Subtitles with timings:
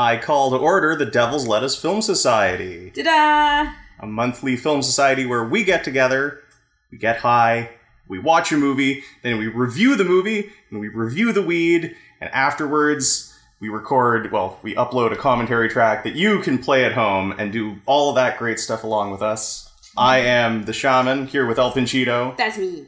[0.00, 3.70] I call to order the Devil's Lettuce Film Society, Ta-da!
[4.00, 6.40] a monthly film society where we get together,
[6.90, 7.68] we get high,
[8.08, 12.30] we watch a movie, then we review the movie, and we review the weed, and
[12.32, 17.34] afterwards we record, well, we upload a commentary track that you can play at home
[17.38, 19.70] and do all of that great stuff along with us.
[19.98, 22.34] I am the shaman here with El Pinchito.
[22.38, 22.86] That's me.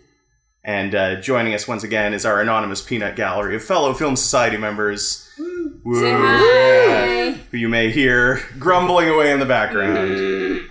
[0.64, 4.56] And uh, joining us once again is our anonymous peanut gallery of fellow Film Society
[4.56, 5.28] members.
[5.36, 6.00] Woo.
[6.00, 7.30] Say hi.
[7.50, 10.68] Who you may hear grumbling away in the background.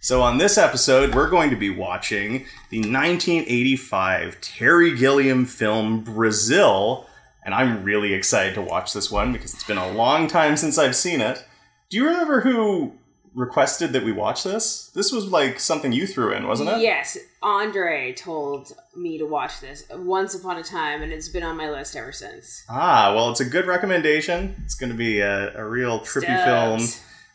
[0.00, 7.06] So, on this episode, we're going to be watching the 1985 Terry Gilliam film Brazil.
[7.44, 10.78] And I'm really excited to watch this one because it's been a long time since
[10.78, 11.44] I've seen it.
[11.90, 12.94] Do you remember who
[13.34, 14.88] requested that we watch this?
[14.94, 16.80] This was like something you threw in, wasn't it?
[16.80, 21.56] Yes, Andre told me to watch this once upon a time, and it's been on
[21.56, 22.64] my list ever since.
[22.68, 24.54] Ah, well, it's a good recommendation.
[24.64, 26.44] It's going to be a, a real trippy Stoked.
[26.44, 26.88] film.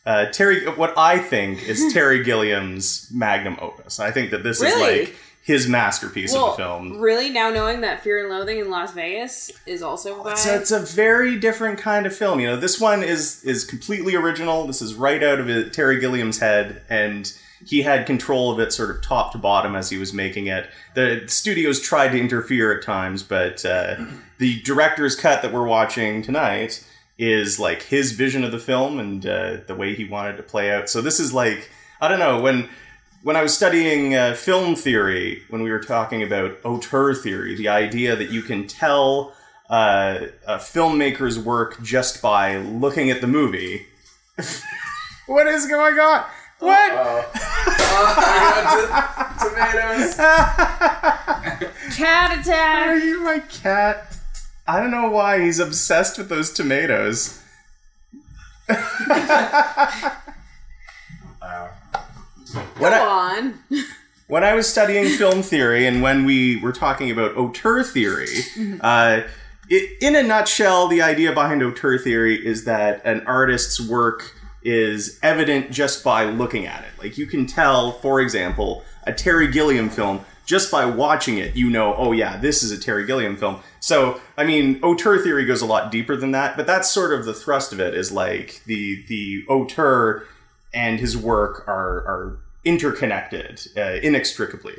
[0.05, 3.99] Uh, Terry, what I think is Terry Gilliam's magnum opus.
[3.99, 4.99] I think that this Really?
[4.99, 6.97] is like his masterpiece well, of a film.
[6.99, 10.55] really, now knowing that Fear and Loathing in Las Vegas is also by It's a,
[10.55, 12.39] it's a very different kind of film.
[12.39, 14.65] You know, this one is is completely original.
[14.65, 17.31] This is right out of it, Terry Gilliam's head, and
[17.63, 20.67] he had control of it sort of top to bottom as he was making it.
[20.95, 24.03] The studios tried to interfere at times, but uh,
[24.39, 26.83] the director's cut that we're watching tonight
[27.19, 30.71] is like his vision of the film and uh, the way he wanted to play
[30.71, 30.89] out.
[30.89, 31.69] So this is like
[32.01, 32.67] I don't know when
[33.25, 37.69] when I was studying uh, film theory, when we were talking about auteur theory, the
[37.69, 39.33] idea that you can tell
[39.67, 43.87] uh, a filmmaker's work just by looking at the movie.
[45.25, 46.23] what is going on?
[46.59, 46.91] What?
[46.91, 47.23] Uh,
[48.63, 50.15] t- tomatoes.
[51.97, 52.87] Cat attack.
[52.89, 54.17] Are you my cat?
[54.67, 57.41] I don't know why he's obsessed with those tomatoes.
[62.77, 63.59] When Go I- on.
[64.27, 68.27] when I was studying film theory and when we were talking about auteur theory,
[68.81, 69.21] uh,
[69.69, 74.33] it, in a nutshell, the idea behind auteur theory is that an artist's work
[74.63, 76.89] is evident just by looking at it.
[76.97, 81.55] Like you can tell, for example, a Terry Gilliam film just by watching it.
[81.55, 83.59] You know, oh yeah, this is a Terry Gilliam film.
[83.79, 87.25] So I mean, auteur theory goes a lot deeper than that, but that's sort of
[87.25, 87.93] the thrust of it.
[87.93, 90.25] Is like the the auteur
[90.73, 94.75] and his work are are interconnected uh, inextricably.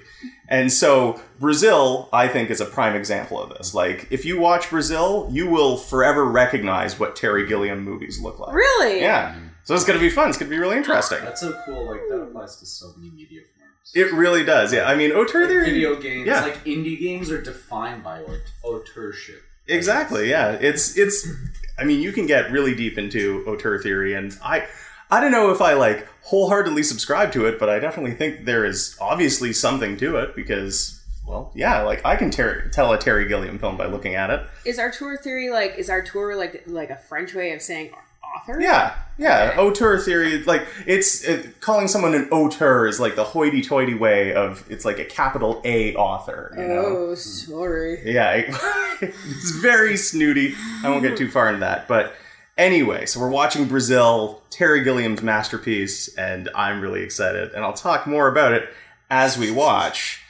[0.48, 3.74] And so Brazil, I think, is a prime example of this.
[3.74, 8.54] Like, if you watch Brazil, you will forever recognize what Terry Gilliam movies look like.
[8.54, 9.00] Really?
[9.00, 9.36] Yeah.
[9.64, 10.28] So it's going to be fun.
[10.28, 11.18] It's going to be really interesting.
[11.24, 11.86] That's so cool.
[11.86, 13.92] Like that applies to so many media forms.
[13.94, 14.72] It really does.
[14.72, 14.84] Yeah.
[14.88, 15.64] I mean, auteur Like theory.
[15.66, 16.42] video games, Yeah.
[16.42, 19.40] like indie games, are defined by aut- auteurship.
[19.68, 20.30] Exactly.
[20.30, 20.52] Yeah.
[20.52, 21.26] It's it's.
[21.78, 24.66] I mean, you can get really deep into auteur theory, and I.
[25.10, 28.64] I don't know if I like wholeheartedly subscribe to it, but I definitely think there
[28.64, 33.28] is obviously something to it because, well, yeah, like I can ter- tell a Terry
[33.28, 34.46] Gilliam film by looking at it.
[34.64, 35.76] Is our tour theory like?
[35.78, 37.92] Is our tour like like a French way of saying
[38.36, 38.60] author?
[38.60, 39.50] Yeah, yeah.
[39.52, 39.60] Okay.
[39.60, 44.64] Auteur theory, like it's it, calling someone an auteur is like the hoity-toity way of
[44.68, 46.52] it's like a capital A author.
[46.56, 46.84] You know?
[46.84, 48.02] Oh, sorry.
[48.04, 48.32] Yeah,
[49.00, 50.54] it's very snooty.
[50.82, 52.14] I won't get too far into that, but
[52.56, 58.06] anyway, so we're watching Brazil, Terry Gilliam's masterpiece, and I'm really excited, and I'll talk
[58.06, 58.68] more about it
[59.10, 60.22] as we watch.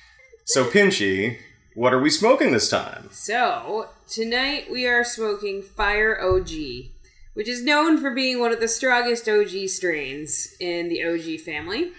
[0.44, 1.38] So, Pinchy,
[1.74, 3.08] what are we smoking this time?
[3.10, 6.48] So tonight we are smoking Fire OG,
[7.34, 11.92] which is known for being one of the strongest OG strains in the OG family.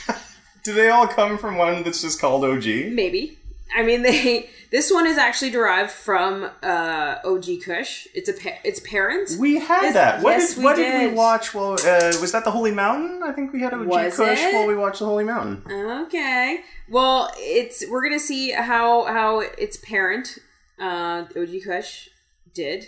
[0.62, 2.64] Do they all come from one that's just called OG?
[2.64, 3.38] Maybe.
[3.76, 4.50] I mean, they.
[4.70, 8.06] This one is actually derived from uh, OG Kush.
[8.14, 9.30] It's a pa- its parent.
[9.38, 10.22] We had Yes- that.
[10.22, 11.10] What yes, did we what did.
[11.10, 11.52] we watch?
[11.54, 13.22] Well, uh, was that the Holy Mountain?
[13.24, 14.54] I think we had OG Was Kush it?
[14.54, 15.62] while we watched the Holy Mountain.
[16.06, 16.60] Okay.
[16.88, 20.38] Well, it's we're gonna see how how its parent,
[20.80, 22.08] uh, OG Kush,
[22.54, 22.86] did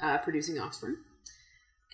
[0.00, 0.96] uh, producing Offspring,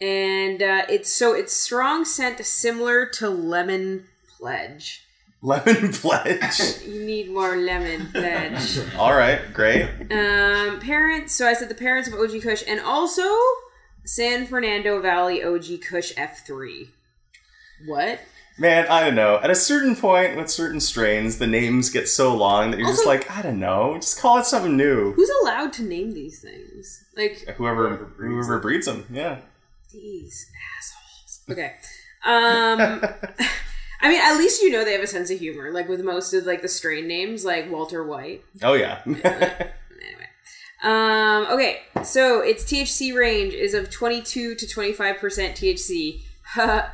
[0.00, 4.06] and uh, it's so it's strong scent similar to Lemon
[4.37, 5.06] Pledge.
[5.42, 6.60] Lemon Pledge.
[6.86, 8.78] You need more Lemon Pledge.
[8.96, 9.82] all right, great.
[10.10, 11.34] um, parents.
[11.34, 13.22] So I said the parents of OG Kush, and also
[14.04, 16.90] San Fernando Valley OG Kush F three.
[17.86, 18.20] What?
[18.58, 19.40] Man, I don't know.
[19.42, 23.06] At a certain point with certain strains, the names get so long that you're just
[23.06, 23.94] like, I don't know.
[23.96, 25.12] Just call it something new.
[25.14, 27.02] Who's allowed to name these things?
[27.16, 29.38] Like Whoever Whoever breeds whoever breeds them, yeah.
[29.90, 31.40] These assholes.
[31.50, 31.72] Okay.
[32.24, 33.02] Um
[34.02, 35.70] I mean, at least you know they have a sense of humor.
[35.72, 38.43] Like with most of like the strain names, like Walter White.
[38.62, 39.02] Oh yeah.
[39.06, 39.70] Anyway.
[40.82, 41.78] Um, okay.
[42.02, 46.22] So its THC range is of 22 to 25% THC.
[46.54, 46.93] Ha.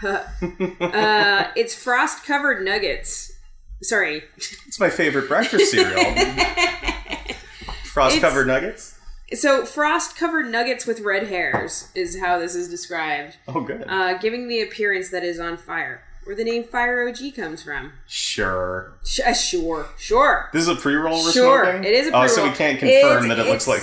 [0.00, 0.32] ha.
[0.80, 3.32] uh, it's frost covered nuggets.
[3.80, 4.24] Sorry.
[4.66, 6.16] It's my favorite breakfast cereal.
[7.84, 8.98] Frost covered nuggets.
[9.34, 13.84] So frost covered nuggets with red hairs is how this is described, Oh, good.
[13.86, 16.02] uh, giving the appearance that is on fire.
[16.28, 17.90] Where the name Fire OG comes from.
[18.06, 18.92] sure.
[19.02, 20.50] Sh- uh, sure, sure.
[20.52, 21.84] This is a pre-roll we're Sure, smoking.
[21.84, 22.24] it is a pre-roll.
[22.24, 23.80] Oh, so we can't confirm It's- that it looks like.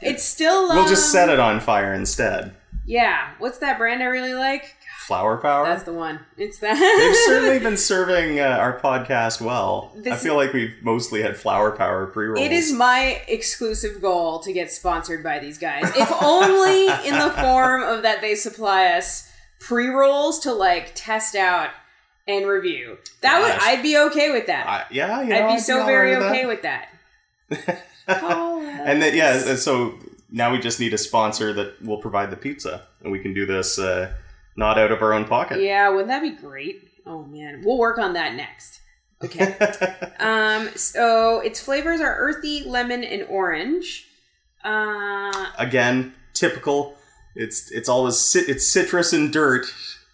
[0.00, 0.70] it's- still.
[0.70, 2.54] Um, We'll just set it on fire instead.
[2.86, 3.28] Yeah.
[3.38, 4.74] What's that brand I really like?
[5.06, 5.66] Flower power.
[5.66, 6.20] That's the one.
[6.38, 6.76] It's that.
[6.98, 9.94] They've certainly been serving uh, our podcast well.
[10.10, 12.40] I feel like we've mostly had flower power pre-rolls.
[12.40, 15.92] It is my exclusive goal to get sponsored by these guys.
[15.94, 19.28] If only in the form of that they supply us
[19.60, 21.68] pre rolls to like test out
[22.26, 22.98] and review.
[23.20, 23.62] That would Gosh.
[23.62, 24.66] I'd be okay with that.
[24.66, 26.88] I- yeah, you know, I'd be I'd so all very right okay with that.
[28.06, 29.98] Call and then yeah, so
[30.30, 33.46] now we just need a sponsor that will provide the pizza, and we can do
[33.46, 34.12] this uh,
[34.56, 35.60] not out of our own pocket.
[35.60, 36.88] Yeah, wouldn't that be great?
[37.06, 38.80] Oh man, we'll work on that next.
[39.22, 39.54] Okay.
[40.18, 40.68] um.
[40.74, 44.08] So its flavors are earthy, lemon, and orange.
[44.64, 46.96] Uh, Again, typical.
[47.34, 49.66] It's it's always it's citrus and dirt.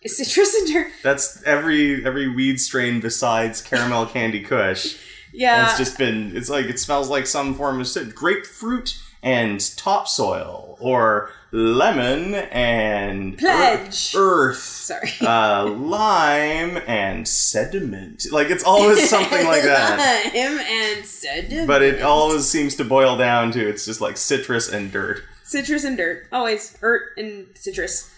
[0.06, 0.86] Citrus and dirt.
[1.02, 4.96] That's every every weed strain besides caramel candy kush.
[5.30, 5.68] Yeah.
[5.68, 11.30] it's just been it's like it smells like some form of grapefruit and topsoil or
[11.52, 14.14] lemon and Pledge.
[14.16, 15.10] earth, Sorry.
[15.20, 18.24] uh, lime and sediment.
[18.32, 20.32] Like it's always something like that.
[20.34, 21.66] Lime and sediment.
[21.68, 25.22] But it always seems to boil down to it's just like citrus and dirt.
[25.44, 28.12] citrus and dirt always earth and citrus.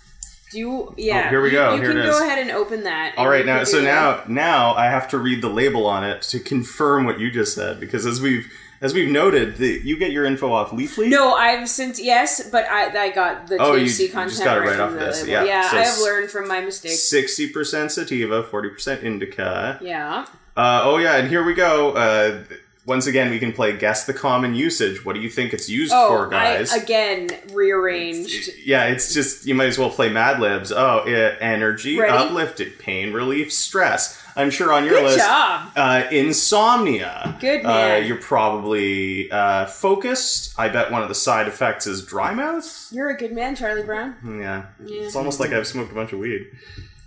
[0.51, 0.95] Do you?
[0.97, 1.25] Yeah.
[1.27, 1.75] Oh, here we go.
[1.75, 3.15] You, Here can it go ahead and open that.
[3.17, 6.23] All right, you now so now now I have to read the label on it
[6.23, 8.51] to confirm what you just said because as we've
[8.83, 11.09] as we've noted, the, you get your info off Leafly.
[11.11, 14.57] No, I've since yes, but I I got the Oh, you THC just content got
[14.57, 15.47] it right from off the this, label.
[15.47, 15.71] yeah.
[15.71, 17.03] So I have learned from my mistakes.
[17.03, 19.79] Sixty percent sativa, forty percent indica.
[19.83, 20.27] Yeah.
[20.57, 21.93] Uh, oh yeah, and here we go.
[21.93, 22.43] Uh,
[22.87, 25.05] once again, we can play guess the common usage.
[25.05, 26.73] What do you think it's used Oh, for, guys?
[26.73, 28.51] I again rearranged.
[28.65, 30.73] yeah, it's just you might as well play Mad Libs.
[30.73, 32.13] Oh, yeah, energy, Ready?
[32.13, 34.17] uplifted, pain relief, stress.
[34.37, 35.71] I'm sure on your Good list, job.
[35.77, 37.37] uh, insomnia.
[37.41, 40.55] Good Uh, you're probably uh, focused.
[40.59, 42.89] I bet one of the side effects is dry mouth.
[42.93, 44.15] You're a good man, Charlie Brown.
[44.25, 45.03] Yeah, Yeah.
[45.03, 46.47] it's almost like I've smoked a bunch of weed.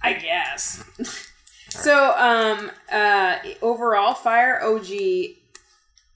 [0.01, 0.83] I guess.
[1.69, 5.37] so, um, uh, overall, Fire OG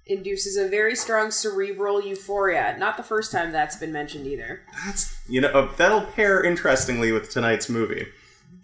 [0.09, 2.75] induces a very strong cerebral euphoria.
[2.77, 4.61] Not the first time that's been mentioned either.
[4.85, 8.07] That's you know uh, that'll pair interestingly with tonight's movie.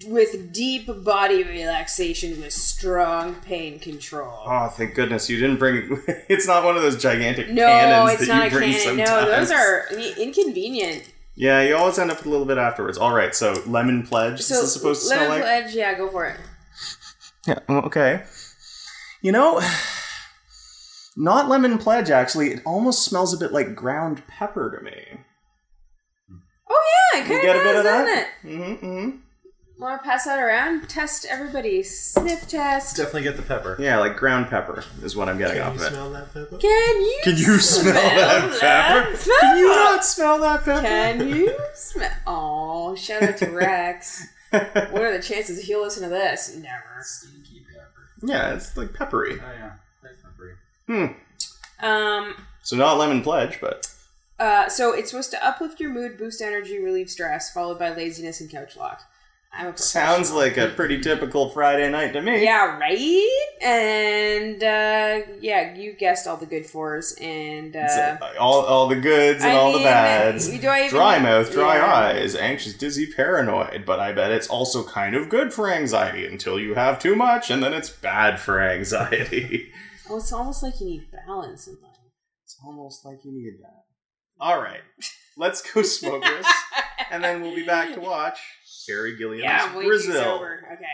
[0.07, 4.43] With deep body relaxation with strong pain control.
[4.45, 6.01] Oh, thank goodness you didn't bring.
[6.29, 8.97] it's not one of those gigantic no, cannons it's that not you a bring cannon.
[8.97, 11.09] No, those are inconvenient.
[11.35, 12.97] Yeah, you always end up with a little bit afterwards.
[12.97, 14.41] All right, so lemon pledge.
[14.41, 15.43] So, this is supposed to lemon smell like.
[15.43, 16.39] Lemon pledge, yeah, go for it.
[17.47, 17.59] Yeah.
[17.69, 18.23] Okay.
[19.21, 19.61] You know,
[21.15, 22.09] not lemon pledge.
[22.09, 25.19] Actually, it almost smells a bit like ground pepper to me.
[26.69, 26.81] Oh
[27.13, 28.27] yeah, it You kind get of a bit does, of doesn't that.
[28.43, 28.47] it?
[28.47, 29.17] Mm-hmm, mm-hmm.
[29.79, 30.87] Want to pass that around?
[30.87, 31.83] Test everybody.
[31.83, 32.95] Sniff test.
[32.95, 33.75] Definitely get the pepper.
[33.79, 35.85] Yeah, like ground pepper is what I'm getting Can off of it.
[35.85, 36.57] Can you smell that pepper?
[36.57, 37.19] Can you?
[37.23, 39.11] Can you smell that pepper?
[39.17, 40.81] that Can you not smell that pepper?
[40.81, 42.11] Can you smell?
[42.27, 44.25] Oh, shout out to Rex.
[44.51, 46.55] what are the chances he'll listen to this?
[46.55, 47.01] Never.
[47.01, 48.31] Stinky pepper.
[48.31, 49.33] yeah, it's like peppery.
[49.33, 49.82] Oh yeah, that's peppery.
[50.87, 51.05] Hmm.
[51.81, 52.35] Um.
[52.61, 53.87] So not lemon pledge, but
[54.39, 54.69] Uh.
[54.69, 58.49] So it's supposed to uplift your mood, boost energy, relieve stress, followed by laziness and
[58.49, 59.01] couch lock.
[59.55, 62.43] I'm a sounds like a pretty typical Friday night to me.
[62.43, 63.39] Yeah, right.
[63.61, 68.95] And uh, yeah, you guessed all the good fours, and uh, uh, all, all the
[68.95, 70.49] goods and I all the bads.
[70.49, 71.93] Do I even, Dry mouth, dry Yeah.
[71.93, 73.85] eyes, anxious, dizzy, paranoid.
[73.85, 77.51] But I bet it's also kind of good for anxiety until you have too much,
[77.51, 79.71] and then it's bad for anxiety.
[80.09, 81.91] Oh, it's almost like you need balance in life.
[82.43, 83.83] It's almost like you need that.
[84.39, 84.81] All right,
[85.37, 86.45] let's go smoke this,
[87.09, 88.39] and then we'll be back to watch
[88.85, 90.45] Terry Gilliam's Yeah, Brazil.
[90.73, 90.85] Okay.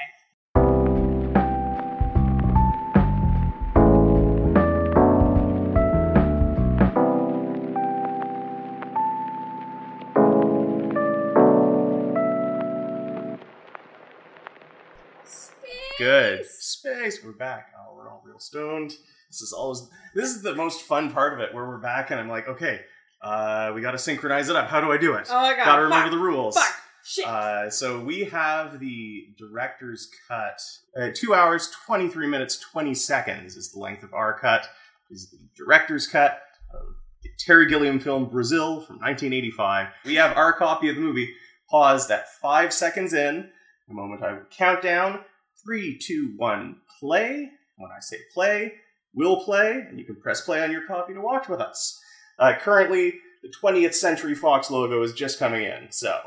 [15.97, 16.45] Good
[16.79, 17.19] space.
[17.21, 17.73] We're back.
[17.77, 18.91] Oh, we're all real stoned.
[19.29, 22.19] This is always this is the most fun part of it, where we're back, and
[22.19, 22.79] I'm like, okay,
[23.21, 24.69] uh, we got to synchronize it up.
[24.69, 25.27] How do I do it?
[25.29, 25.65] Oh my god.
[25.65, 26.55] Gotta remember fuck, the rules.
[26.55, 26.75] Fuck.
[27.03, 27.25] Shit.
[27.25, 30.61] Uh, so we have the director's cut.
[30.97, 34.65] Uh, two hours, 23 minutes, 20 seconds is the length of our cut.
[35.11, 36.41] Is the director's cut
[36.73, 39.87] of the Terry Gilliam film Brazil from 1985.
[40.05, 41.33] We have our copy of the movie
[41.69, 43.49] paused at five seconds in.
[43.89, 45.25] The moment I will count down
[45.69, 47.47] three, two, one, play.
[47.77, 48.73] When I say play,
[49.13, 51.99] we'll play, and you can press play on your copy to watch with us.
[52.39, 55.91] Uh, currently, the 20th Century Fox logo is just coming in.
[55.91, 56.19] So,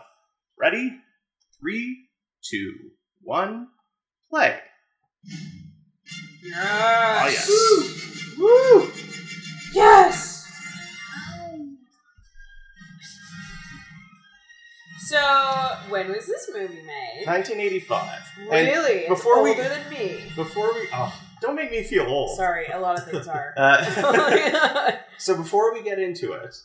[0.57, 0.97] ready?
[1.59, 2.07] Three,
[2.49, 2.73] two,
[3.21, 3.67] one,
[4.31, 4.61] play.
[6.45, 7.49] Yes.
[7.49, 8.39] yes.
[8.39, 8.93] Woo!
[9.75, 10.32] Yes.
[15.13, 17.27] So, when was this movie made?
[17.27, 18.23] 1985.
[18.39, 18.93] And Really?
[19.01, 20.23] It's before we- than me.
[20.35, 20.89] Before we.
[20.95, 22.35] Oh, don't make me feel old.
[22.35, 23.53] Sorry, a lot of things are.
[23.59, 26.57] Uh, so, before we get into it,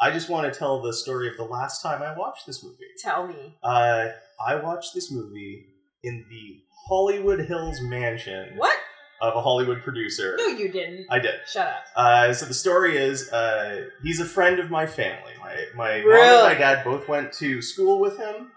[0.00, 2.78] I just want to tell the story of the last time I watched this movie.
[2.98, 3.58] Tell me.
[3.62, 4.08] Uh,
[4.44, 5.66] I watched this movie
[6.02, 8.76] in the Hollywood Hills mansion What?
[9.22, 10.34] Of a Hollywood producer.
[10.38, 11.06] No, you didn't.
[11.10, 11.36] I did.
[11.46, 11.84] Shut up.
[11.96, 15.32] Uh, so the story is, uh, he's a friend of my family.
[15.40, 18.50] My my mom and my dad both went to school with him,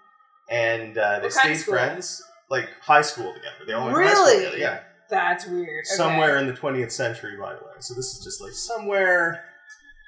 [0.50, 3.56] and uh, they What kind of stayed friends, like high school together.
[3.68, 4.38] They all went to high school Really?
[4.46, 4.58] together.
[4.58, 4.80] Yeah,
[5.10, 5.86] That's weird.
[5.88, 5.96] Okay.
[5.98, 7.74] somewhere in the 20th century, by the way.
[7.80, 9.44] So this is just like somewhere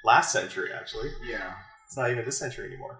[0.04, 1.10] last century, actually.
[1.24, 1.52] Yeah.
[1.86, 2.98] It's not even this century anymore.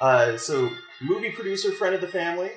[0.00, 0.70] Uh, so,
[1.00, 2.50] movie producer, friend of the family.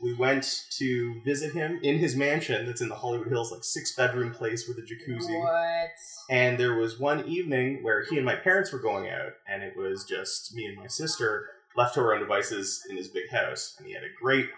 [0.00, 3.94] We went to visit him in his mansion that's in the Hollywood Hills, like six
[3.94, 5.40] bedroom place with a jacuzzi.
[5.40, 5.90] What?
[6.30, 9.76] And there was one evening where he and my parents were going out, and it
[9.76, 13.74] was just me and my sister left to our own devices in his big house.
[13.78, 14.48] And he had a great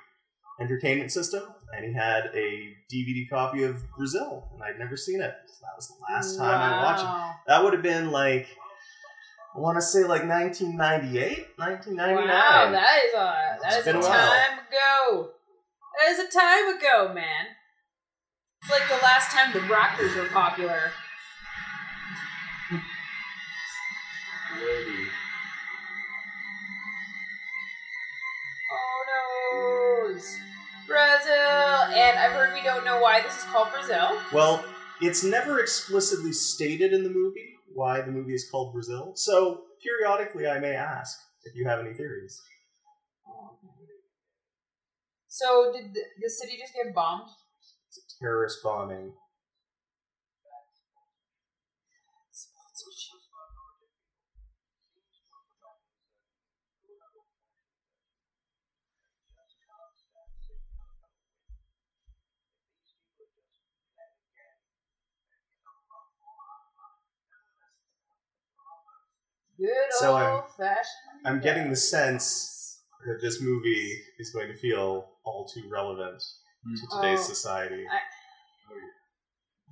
[0.61, 5.35] entertainment system, and he had a DVD copy of Brazil, and I'd never seen it.
[5.47, 7.41] So that was the last time I watched it.
[7.47, 8.49] That would have been like,
[9.55, 12.29] I want to say like 1998, 1999.
[12.29, 15.31] Wow, that is a It's that is a a time ago.
[15.99, 17.47] That is a time ago, man.
[18.63, 20.93] It's like the last time the Rockers were popular.
[24.61, 25.09] Lady.
[28.73, 30.21] Oh no,
[30.87, 31.95] Brazil!
[31.97, 34.21] And I've heard we don't know why this is called Brazil.
[34.33, 34.65] Well,
[35.01, 40.49] it's never explicitly stated in the movie why the movie is called Brazil, so periodically
[40.49, 42.43] I may ask if you have any theories.
[45.29, 47.29] So did the, the city just get bombed?
[47.87, 49.13] It's a terrorist bombing.
[69.59, 71.27] Good So I'm- fashioned.
[71.27, 76.23] I'm getting the sense that this movie is going to feel all too relevant
[76.77, 77.87] to today's Oh, society.
[77.91, 78.01] I-
[78.71, 78.75] oh,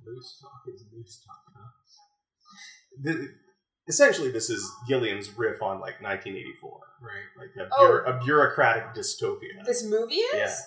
[0.05, 1.71] Loose talk is loose talk, huh?
[3.01, 3.35] The-
[3.87, 7.25] essentially, this is Gilliam's riff on like 1984, Right.
[7.37, 7.79] like a, Oh.
[7.87, 9.63] bureau- a bureaucratic dystopia.
[9.65, 10.33] This movie is?
[10.33, 10.57] Yeah.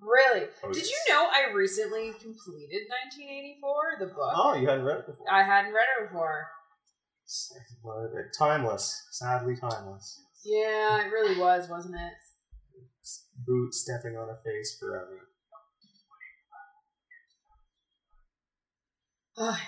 [0.00, 0.48] Really?
[0.64, 0.90] Oh, Did yes.
[0.90, 4.32] you know I recently completed 1984, the book?
[4.34, 5.30] Oh, you hadn't read it before.
[5.30, 6.50] I hadn't read it before.
[8.38, 10.20] Timeless, sadly timeless.
[10.44, 12.12] Yeah, it really was, wasn't it?
[13.46, 15.28] Boot stepping on a face forever.
[19.38, 19.58] Ugh.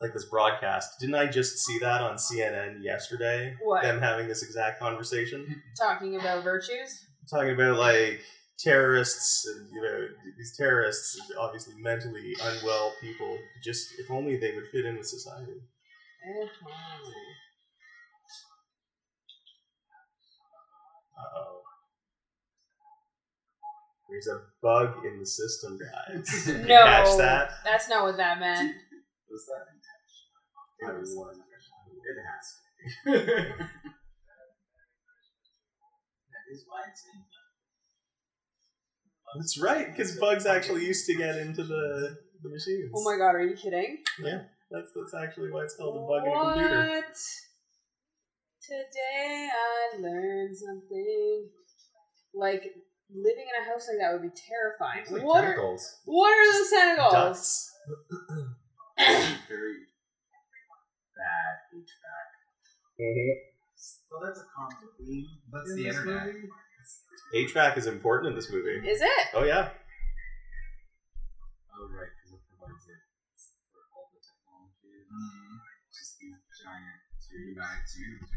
[0.00, 0.98] Like this broadcast.
[1.00, 3.54] Didn't I just see that on CNN yesterday?
[3.62, 3.82] What?
[3.82, 7.06] Them having this exact conversation, Talking about virtues?
[7.30, 8.20] talking about like
[8.58, 10.06] terrorists and you know
[10.38, 13.36] these terrorists, obviously mentally unwell people.
[13.62, 15.52] Just if only they would fit in with society.
[21.18, 21.60] Uh-oh.
[24.10, 26.46] There's a bug in the system, guys.
[26.66, 26.84] No.
[26.84, 27.50] catch that?
[27.64, 28.74] That's not what that meant.
[29.30, 29.66] Was that
[30.80, 31.00] It intentional?
[31.00, 31.38] was- was
[32.04, 33.10] It has to.
[36.30, 37.18] that is why it's in
[39.34, 42.90] That's right, because bugs actually used to get into the, the machines.
[42.94, 43.98] Oh my god, are you kidding?
[44.22, 46.88] Yeah, that's that's actually why it's called a bug in a computer.
[46.88, 47.16] What?
[48.62, 51.48] Today I learned something.
[52.32, 52.62] Like
[53.14, 55.04] living in a house like that would be terrifying.
[55.10, 56.00] Like what are tentacles.
[56.04, 57.12] what are the tentacles?
[57.12, 57.70] Ducts.
[59.48, 59.76] Very
[61.14, 62.26] bad HVAC.
[63.00, 63.32] Mm-hmm.
[64.10, 65.26] Well, that's a common theme.
[65.52, 66.26] That's In the internet.
[66.26, 66.48] movie?
[67.32, 68.82] HVAC is important in this movie.
[68.88, 69.26] Is it?
[69.34, 69.70] Oh yeah.
[71.74, 73.00] Oh, right, because it provides it
[73.72, 75.06] for all the technology.
[75.08, 75.56] Mm-hmm.
[75.90, 77.04] Just these giant
[77.34, 78.30] pneumatic tubes.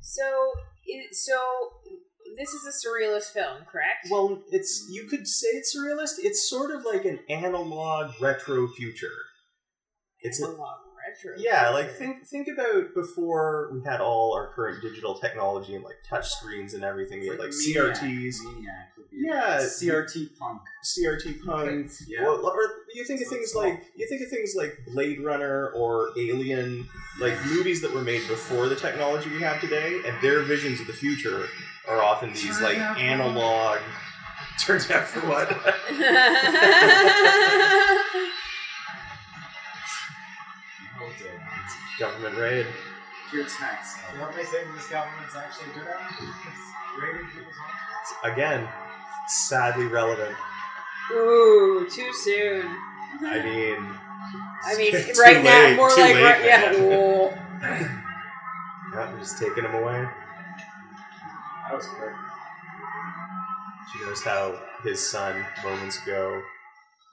[0.00, 0.26] So,
[0.86, 1.38] it, so
[2.36, 4.08] this is a surrealist film, correct?
[4.10, 6.14] Well, it's you could say it's surrealist.
[6.18, 9.16] It's sort of like an analog retro future.
[10.20, 11.34] It's Analog retro.
[11.38, 15.96] yeah, like think think about before we had all our current digital technology and like
[16.08, 17.20] touch screens and everything.
[17.20, 17.96] We had like Maniac.
[17.96, 20.60] CRTs, Maniac Yeah, CRT punk.
[20.84, 21.90] CRT punk.
[22.06, 22.22] Yeah.
[22.22, 22.58] Well, or
[22.94, 26.88] you think of So things like you think of things like Blade Runner or Alien,
[27.20, 30.86] like movies that were made before the technology we have today, and their visions of
[30.86, 31.46] the future
[31.88, 33.78] are often these Turned like analog.
[34.60, 35.48] Turns out for what?
[42.00, 42.66] Government raid.
[43.30, 43.98] Your tax.
[44.10, 46.00] You know what they think this government's actually good at?
[46.18, 48.32] It's raiding people's homes.
[48.32, 48.66] Again,
[49.28, 50.34] sadly relevant.
[51.12, 52.66] Ooh, too soon.
[53.22, 53.94] I mean,
[54.64, 56.72] I mean, Too right now, late, more too like late, right, yeah.
[57.60, 58.02] man.
[58.94, 60.08] I'm just taking them away.
[61.68, 62.14] That was quick.
[63.92, 66.40] She knows how his son moments ago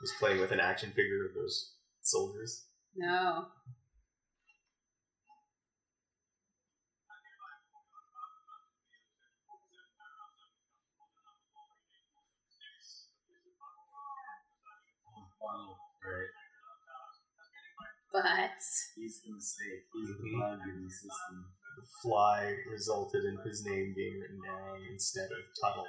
[0.01, 2.67] was playing with an action figure of those soldiers.
[2.95, 3.47] No.
[18.17, 18.49] But
[18.95, 19.85] He's the mistake.
[19.93, 21.45] He's the bug in the system.
[21.77, 25.85] The fly resulted in his name being written down instead of Tuttle.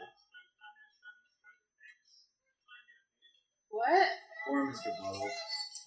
[3.71, 4.09] what?
[4.51, 4.91] Or Mr.
[5.03, 5.31] Buttle.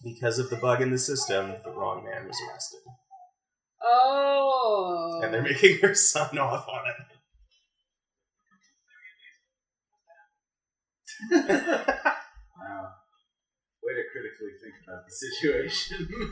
[0.03, 2.79] Because of the bug in the system, the wrong man was arrested.
[3.83, 5.21] Oh.
[5.23, 6.85] And they're making her son off on
[11.29, 11.85] it.
[12.61, 13.00] Wow.
[14.37, 16.31] Critically think about the situation.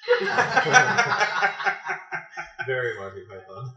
[2.67, 3.73] Very Monty Python.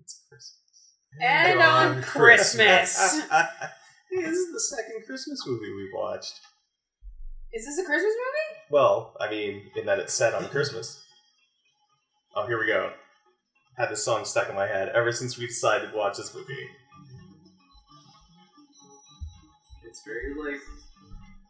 [0.00, 0.94] It's Christmas.
[1.20, 3.20] And on Christmas.
[3.30, 6.40] Hey, this is the second Christmas movie we've watched.
[7.52, 8.60] Is this a Christmas movie?
[8.70, 11.02] Well, I mean, in that it's set on Christmas.
[12.34, 12.92] Oh, here we go.
[13.76, 16.68] Had this song stuck in my head ever since we decided to watch this movie.
[19.84, 20.60] it's very like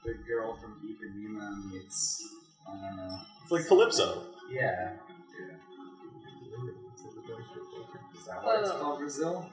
[0.05, 2.29] the girl from Ipanema meets.
[2.69, 3.19] I don't know.
[3.43, 4.25] It's like Calypso.
[4.51, 4.93] Yeah.
[5.39, 5.57] Yeah.
[8.19, 9.51] Is that why it's called Brazil?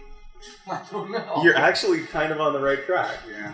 [0.70, 1.42] I don't know.
[1.44, 3.16] You're actually kind of on the right track.
[3.30, 3.52] Yeah.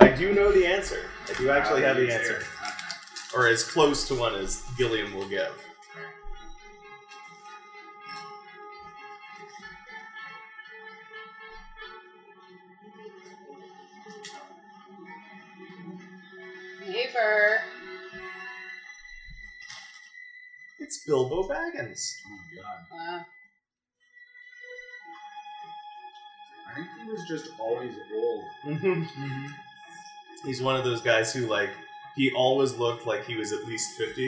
[0.00, 1.04] I do know the answer.
[1.28, 2.44] I do actually have the answer.
[3.34, 5.52] Or as close to one as Gilliam will give.
[21.14, 22.12] Bilbo Baggins.
[22.26, 22.80] Oh my god.
[22.92, 23.20] Wow.
[26.70, 28.44] I think he was just always old.
[28.66, 29.46] Mm-hmm.
[30.46, 31.70] He's one of those guys who, like,
[32.16, 34.22] he always looked like he was at least 50.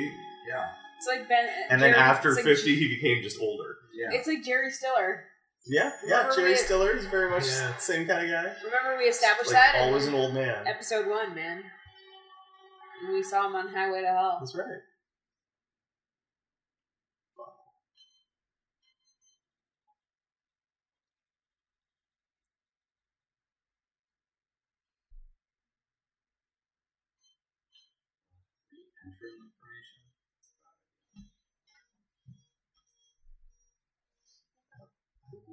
[0.48, 0.68] Yeah.
[0.96, 1.48] It's like Ben.
[1.70, 3.76] And then after like 50, J- he became just older.
[3.94, 4.16] Yeah.
[4.16, 5.24] It's like Jerry Stiller.
[5.66, 6.18] Yeah, yeah.
[6.18, 7.72] Remember Jerry we- Stiller is very much Yeah.
[7.72, 8.52] the same kind of guy.
[8.64, 10.66] Remember we established Like, that in always an old man.
[10.68, 11.64] episode one, man.
[13.04, 14.36] And we saw him on Highway to Hell.
[14.40, 14.78] That's right.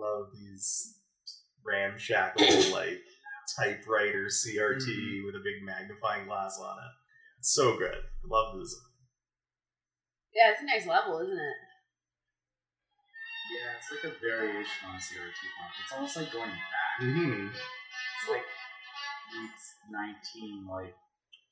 [0.04, 1.00] Love these
[1.66, 3.00] ramshackle, like,
[3.58, 5.26] typewriter CRT Mm-hmm.
[5.26, 6.92] with a big magnifying glass on it.
[7.40, 7.96] It's so good.
[7.96, 8.80] I love the design.
[10.36, 11.58] Yeah, it's a nice level, isn't it?
[13.54, 15.74] Yeah, it's like a variation on CRT punk.
[15.84, 17.02] It's almost like going back.
[17.02, 17.48] Mm-hmm.
[17.48, 18.42] It's like
[19.46, 20.96] it's nineteen like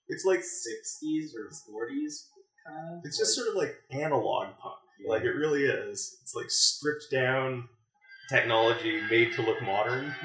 [0.07, 2.27] It's like sixties or forties
[2.65, 3.01] kind of.
[3.05, 4.75] It's just sort of like analog punk.
[5.07, 6.17] Like it really is.
[6.23, 7.67] It's like stripped down
[8.31, 10.15] technology made to look modern.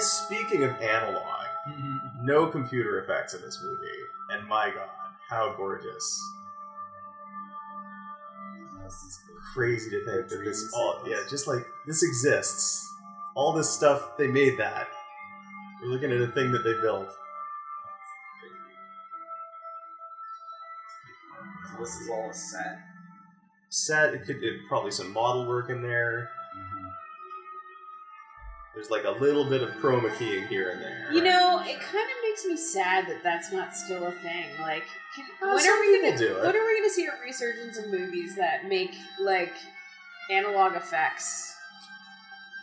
[0.00, 1.17] Speaking of analog
[2.22, 3.86] no computer effects in this movie,
[4.30, 4.88] and my god,
[5.28, 6.20] how gorgeous!
[9.54, 12.86] Crazy to think that this all yeah, just like this exists.
[13.34, 14.88] All this stuff they made that.
[15.82, 17.08] We're looking at a thing that they built.
[21.70, 22.78] So this is all a set.
[23.70, 26.30] Set it could it, probably some model work in there.
[28.78, 31.08] There's like a little bit of chroma keying here and there.
[31.12, 34.46] You know, it kind of makes me sad that that's not still a thing.
[34.60, 34.84] Like,
[35.16, 36.42] can, Uh, when are we gonna do it.
[36.46, 39.52] when are we gonna see a resurgence of movies that make like
[40.30, 41.56] analog effects?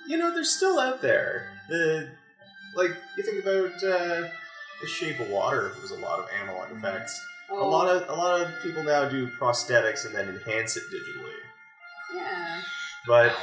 [0.08, 1.51] you know, they're still out there.
[1.67, 2.08] The
[2.75, 4.30] like you think about uh,
[4.82, 7.19] the Shape of Water was a lot of analog effects.
[7.49, 10.84] Oh, A lot of a lot of people now do prosthetics and then enhance it
[10.84, 11.36] digitally.
[12.15, 12.62] yeah.
[13.07, 13.35] But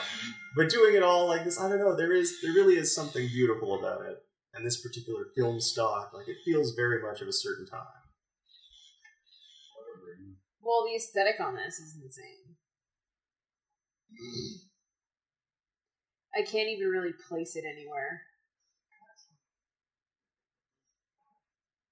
[0.57, 1.97] but doing it all like this, I don't know.
[1.97, 4.19] There is there really is something beautiful about it.
[4.55, 8.03] And this particular film stock, like it feels very much of a certain time.
[10.61, 12.55] Well, the aesthetic on this is insane.
[16.37, 18.23] I can't even really place it anywhere.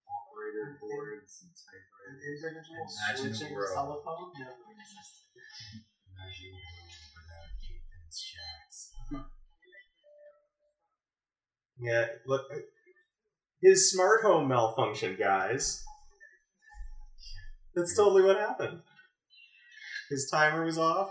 [0.07, 2.45] Operator boards and typewriters.
[2.45, 3.75] Individual Imagine a switching world.
[3.75, 4.55] telephone never.
[4.71, 7.10] Imagine a world without eight-bit shacks.
[11.81, 12.43] Yeah, look,
[13.63, 15.83] his smart home malfunctioned, guys.
[17.75, 18.81] That's totally what happened.
[20.11, 21.11] His timer was off.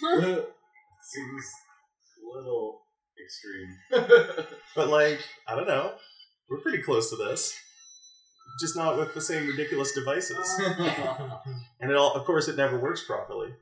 [0.00, 1.50] Seems
[2.22, 2.82] a little
[3.22, 4.46] extreme.
[4.76, 5.94] But like, I don't know.
[6.48, 7.56] We're pretty close to this.
[8.60, 10.60] Just not with the same ridiculous devices.
[11.80, 13.54] And it all of course it never works properly.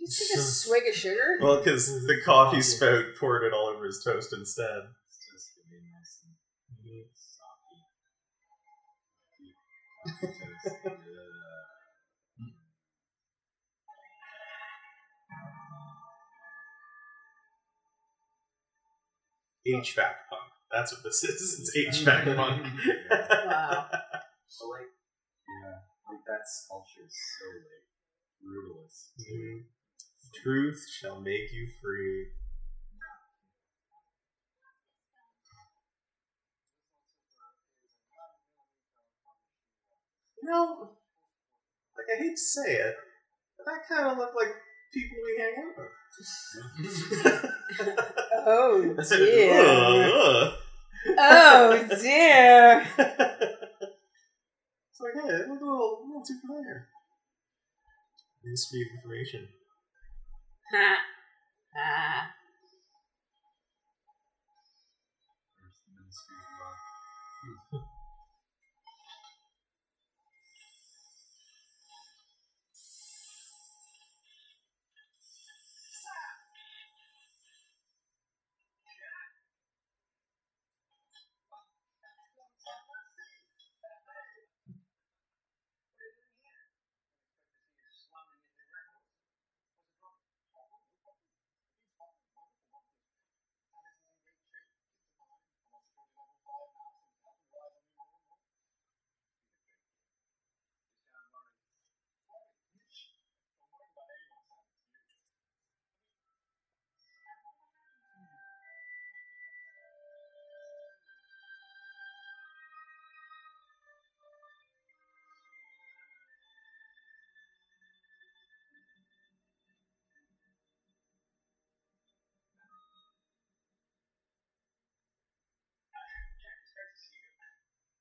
[0.00, 1.38] Just take a swig of sugar.
[1.40, 4.82] Well, because the coffee spout poured it all over his toast instead.
[5.08, 7.94] It's just to be nice and soppy.
[19.66, 20.52] HVAC punk.
[20.70, 21.58] That's what this is.
[21.60, 22.62] It's HVAC punk.
[22.62, 23.86] Wow.
[23.90, 24.00] But
[24.70, 24.90] like,
[25.48, 27.84] yeah, like that sculpture is so like
[28.44, 29.12] brutalist.
[29.20, 29.64] Mhm.
[30.34, 32.28] Truth shall make you free.
[40.42, 40.90] You know,
[41.96, 42.94] like I hate to say it,
[43.56, 44.52] but that kind of looked like
[44.94, 45.92] people we hang out with.
[48.46, 50.52] Oh dear.
[51.18, 52.86] oh dear.
[54.88, 56.88] it's like, hey, it looked a little, a little too familiar.
[58.40, 59.48] Of information.
[60.74, 60.98] Ha.
[67.72, 67.87] Ha.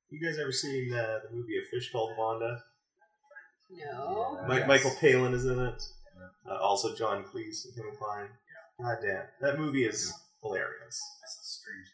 [0.10, 2.64] You guys ever seen uh, the movie A Fish Called Wanda?
[3.70, 4.40] No.
[4.48, 4.68] Mike, Yes.
[4.68, 5.84] Michael Palin is in it.
[6.50, 8.30] Uh, also John Cleese and Kevin Kline.
[8.82, 9.24] God damn.
[9.42, 11.02] That movie is hilarious.
[11.22, 11.88] That's a strange,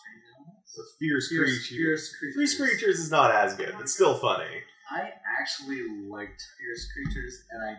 [0.00, 0.72] strange animals.
[0.74, 1.68] The Fierce, Fierce, Creatures.
[1.68, 2.36] fierce creatures.
[2.36, 3.74] Fierce Creatures is not as good.
[3.80, 4.62] It's still funny.
[4.90, 7.76] I actually liked Fierce Creatures, and I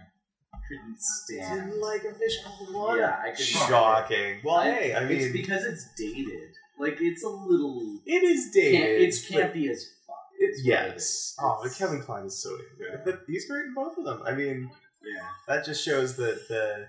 [0.67, 1.69] couldn't stand.
[1.71, 3.02] Didn't like A Fish Called Wanda.
[3.02, 4.36] Yeah, I could Shocking.
[4.43, 6.52] Well, hey, I mean, it's because it's dated.
[6.80, 8.00] Like it's a little.
[8.06, 9.02] it is dated.
[9.02, 10.15] it's campy as fuck.
[10.39, 11.36] It's, is what it yes.
[11.42, 12.88] Oh, but Kevin Kline is so damn good.
[12.92, 13.02] Yeah.
[13.06, 14.22] But he's great in both of them.
[14.26, 14.72] I mean,
[15.04, 15.28] Yeah.
[15.48, 16.86] that just shows that uh,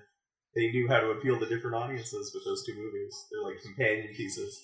[0.55, 3.27] they knew how to appeal to different audiences with those two movies.
[3.31, 4.61] They're like companion pieces.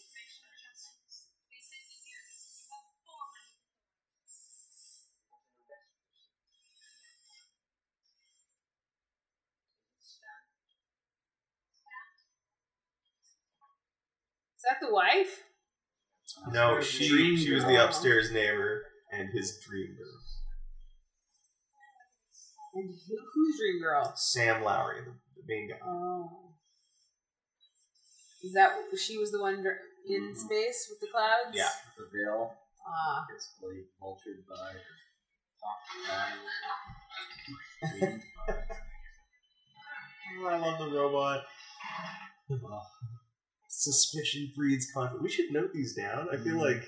[14.69, 15.43] That the wife?
[16.53, 17.73] No, she Dream she was girl.
[17.73, 20.21] the upstairs neighbor and his dream girl.
[22.75, 24.13] And who, who's Dream Girl?
[24.17, 25.77] Sam Lowry, the, the main guy.
[25.83, 26.29] Oh.
[28.45, 31.55] Is that she was the one dr- in space with the clouds?
[31.55, 31.71] Yeah.
[31.97, 32.53] With the veil
[32.87, 33.25] Ah.
[33.33, 34.73] basically altered by
[35.63, 35.89] talked
[40.39, 41.45] Oh, I love the robot.
[43.69, 45.23] Suspicion breeds confidence.
[45.23, 46.29] We should note these down.
[46.33, 46.83] I feel like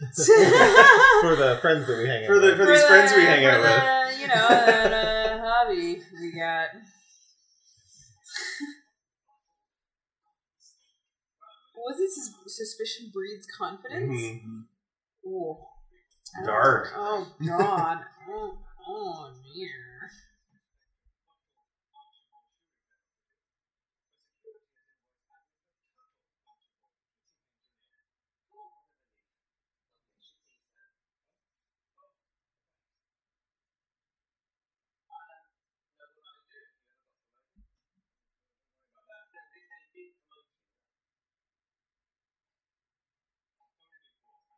[0.16, 2.56] for the friends that we hang out for the with.
[2.58, 4.20] for these the- friends we hang for out with.
[4.20, 6.68] You know, that uh, hobby we got.
[11.76, 14.10] Was it sus- suspicion breeds confidence?
[14.10, 14.64] Mhm.
[15.26, 15.56] Ooh.
[16.44, 16.92] Dark.
[16.96, 17.98] Oh God.
[18.28, 19.93] oh, oh dear.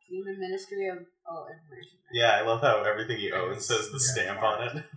[0.09, 1.99] In the Ministry of Oh Information.
[2.13, 4.83] Yeah, I love how everything he owns says the stamp on it.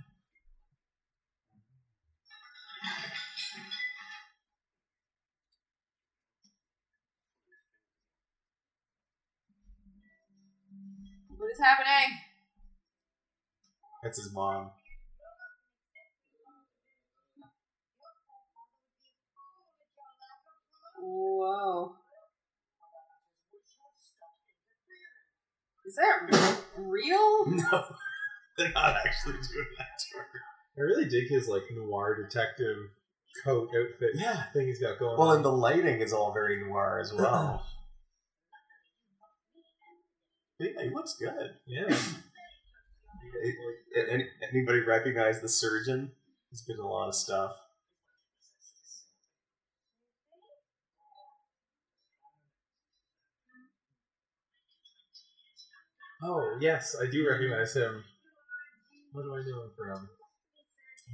[11.36, 12.18] What is happening?
[14.02, 14.70] That's his mom.
[21.00, 21.99] Whoa.
[25.90, 27.46] Is that real?
[27.46, 27.84] No,
[28.56, 30.24] they're not actually doing that to her.
[30.78, 32.76] I really dig his like noir detective
[33.44, 34.44] coat outfit Yeah.
[34.52, 35.18] thing he's got going on.
[35.18, 35.36] Well, on.
[35.36, 37.60] and the lighting is all very noir as well.
[37.60, 37.66] Oh.
[40.60, 41.50] yeah, he looks good.
[41.66, 41.92] yeah.
[44.10, 46.12] Any, anybody recognize the surgeon?
[46.50, 47.52] He's been in a lot of stuff.
[56.22, 58.04] Oh yes, I do recognize him.
[59.12, 60.08] What do I know him from?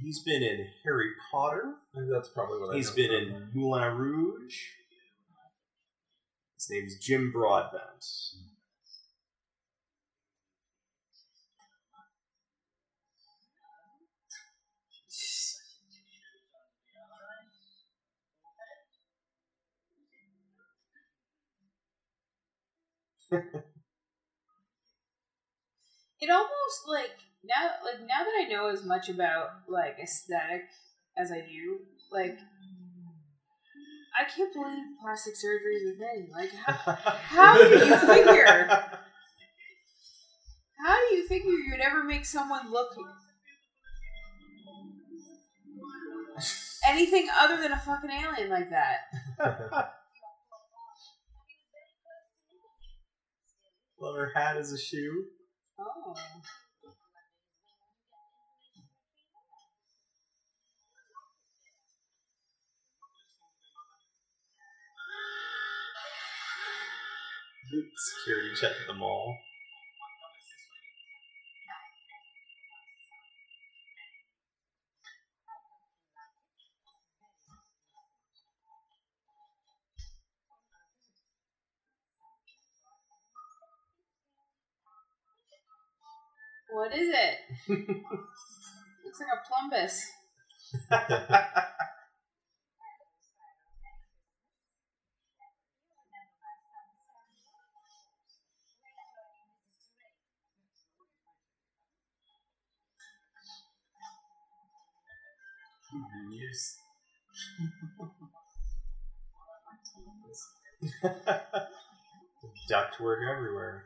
[0.01, 1.75] He's been in Harry Potter.
[2.11, 4.57] That's probably what I He's know been him in Moulin Rouge.
[6.55, 8.05] His name's Jim Broadbent.
[26.19, 27.11] It almost like
[27.43, 30.63] now, like now that I know as much about like aesthetic
[31.17, 31.79] as I do,
[32.11, 32.37] like
[34.19, 36.29] I can't believe plastic surgery is a thing.
[36.31, 38.67] Like how, how do you figure?
[40.79, 42.95] How do you figure you'd ever make someone look
[46.87, 49.93] anything other than a fucking alien like that?
[53.99, 55.25] Well, her hat is a shoe.
[55.79, 56.15] Oh.
[67.95, 69.37] Security check at the mall.
[86.69, 87.37] What is it?
[87.69, 90.01] Looks like a plumbus.
[106.31, 106.77] Years.
[112.69, 113.85] Ductwork everywhere.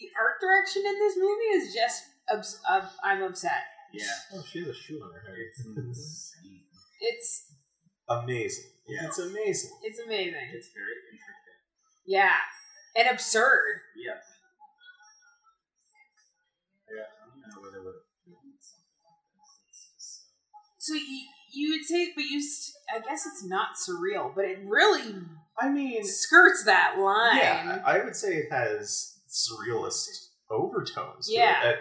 [0.00, 3.68] The art direction in this movie is just obs- uh, I'm upset.
[3.92, 4.06] Yeah.
[4.34, 5.36] Oh, she has a shoe on her head.
[5.38, 6.64] It's insane.
[7.00, 7.46] It's
[8.08, 8.64] Amazing.
[8.88, 9.06] Yeah.
[9.06, 9.70] It's amazing.
[9.84, 10.34] it's amazing.
[10.52, 11.58] It's very intricate.
[12.06, 12.32] Yeah,
[12.96, 13.82] and absurd.
[13.94, 14.18] Yeah.
[16.90, 17.06] Yeah.
[17.06, 18.02] I don't know whether would have
[18.58, 19.90] something like this.
[19.94, 20.26] Just
[20.78, 21.20] So so you
[21.52, 22.42] you would say, but you
[22.94, 25.14] I guess it's not surreal, but it really
[25.60, 27.36] I mean, skirts that line.
[27.38, 30.08] yeah, I would say it has surrealist
[30.50, 31.28] overtones.
[31.28, 31.34] to.
[31.34, 31.72] Yeah.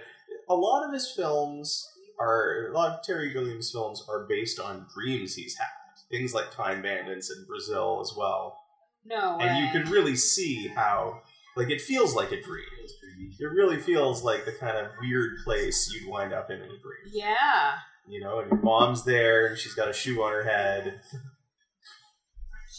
[0.47, 1.87] A lot of his films
[2.19, 5.67] are a lot of Terry Gilliam's films are based on dreams he's had.
[6.11, 8.57] Things like Time Bandits and Brazil as well.
[9.05, 9.47] No way.
[9.47, 11.21] And you can really see how
[11.55, 12.65] like it feels like a dream.
[13.39, 16.67] It really feels like the kind of weird place you'd wind up in in a
[16.67, 17.11] dream.
[17.11, 17.75] Yeah.
[18.07, 20.99] You know, and your mom's there and she's got a shoe on her head.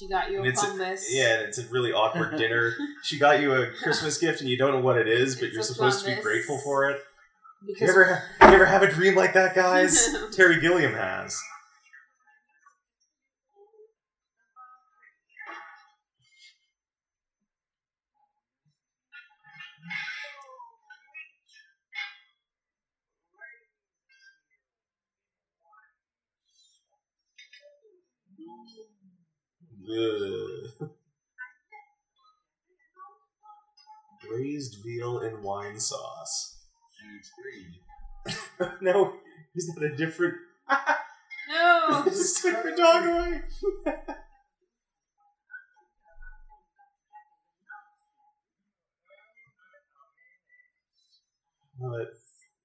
[0.00, 2.72] She got you And a Yeah, it's a really awkward dinner.
[3.02, 5.54] She got you a Christmas gift and you don't know what it is, but It's
[5.54, 7.00] you're supposed to be grateful for it.
[7.66, 10.16] Because You ever you ever have a dream like that, guys?
[10.32, 11.38] Terry Gilliam has.
[29.90, 30.90] Ugh.
[34.28, 36.58] Braised veal in wine sauce.
[38.80, 39.14] no,
[39.54, 40.34] is that a different?
[41.48, 42.04] no.
[42.06, 43.40] Is this a different dog away?
[51.80, 52.12] But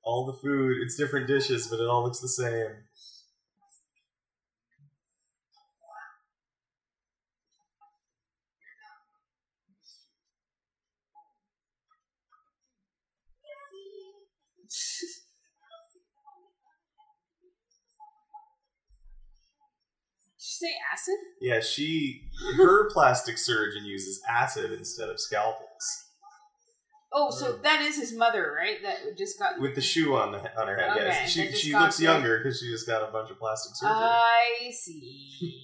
[0.04, 2.72] all the food, it's different dishes, but it all looks the same.
[20.56, 21.16] Say acid?
[21.42, 22.24] Yeah, she
[22.58, 26.06] her plastic surgeon uses acid instead of scalpels.
[27.18, 27.64] Oh, so mm.
[27.64, 28.78] that is his mother, right?
[28.84, 29.60] That just got.
[29.60, 31.30] With the shoe on the on her head, Okay, yes.
[31.30, 33.96] She she looks younger because she just got a bunch of plastic surgery.
[33.96, 35.62] I see.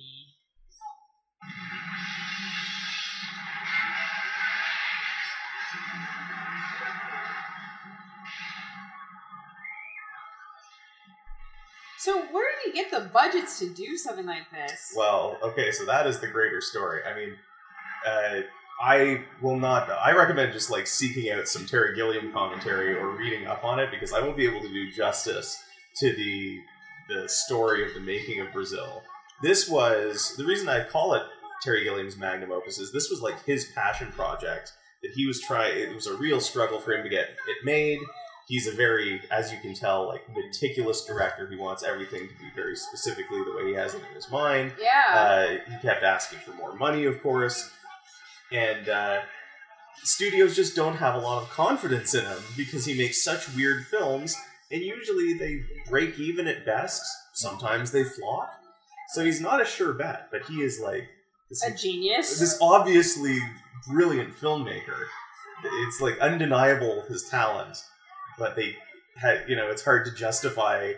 [12.01, 14.91] So where do you get the budgets to do something like this?
[14.97, 17.01] Well, okay, so that is the greater story.
[17.03, 17.35] I mean,
[18.07, 18.41] uh,
[18.81, 19.87] I will not.
[19.87, 23.91] I recommend just like seeking out some Terry Gilliam commentary or reading up on it
[23.91, 25.63] because I won't be able to do justice
[25.97, 26.57] to the
[27.07, 29.03] the story of the making of Brazil.
[29.43, 31.21] This was the reason I call it
[31.61, 32.79] Terry Gilliam's magnum opus.
[32.79, 34.71] Is this was like his passion project
[35.03, 35.77] that he was trying.
[35.77, 37.99] It was a real struggle for him to get it made.
[38.51, 41.47] He's a very, as you can tell, like meticulous director.
[41.47, 44.73] He wants everything to be very specifically the way he has it in his mind.
[44.77, 45.15] yeah.
[45.15, 47.71] Uh, he kept asking for more money, of course,
[48.51, 49.21] and uh,
[50.03, 53.85] studios just don't have a lot of confidence in him because he makes such weird
[53.85, 54.35] films,
[54.69, 57.01] and usually they break even at best.
[57.31, 58.51] Sometimes they flop.
[59.13, 61.07] So he's not a sure bet, but he is like
[61.49, 62.37] this, a genius.
[62.37, 63.39] this obviously
[63.87, 65.05] brilliant filmmaker.
[65.87, 67.77] It's like undeniable his talent,
[68.41, 68.75] but they
[69.17, 70.93] had you know it's hard to justify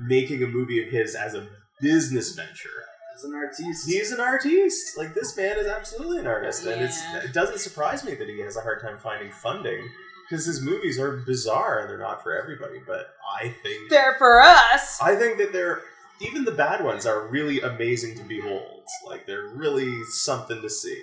[0.00, 1.46] making a movie of his as a
[1.80, 2.68] business venture.
[3.14, 4.98] As an artiste, He's an artiste.
[4.98, 8.40] Like this man is absolutely an artist, and it's it doesn't surprise me that he
[8.40, 9.88] has a hard time finding funding
[10.28, 12.78] because his movies are bizarre and they're not for everybody.
[12.86, 15.00] But I think They're for us.
[15.00, 15.80] I think that they're
[16.20, 18.84] even the bad ones are really amazing to behold.
[19.06, 21.02] Like they're really something to see.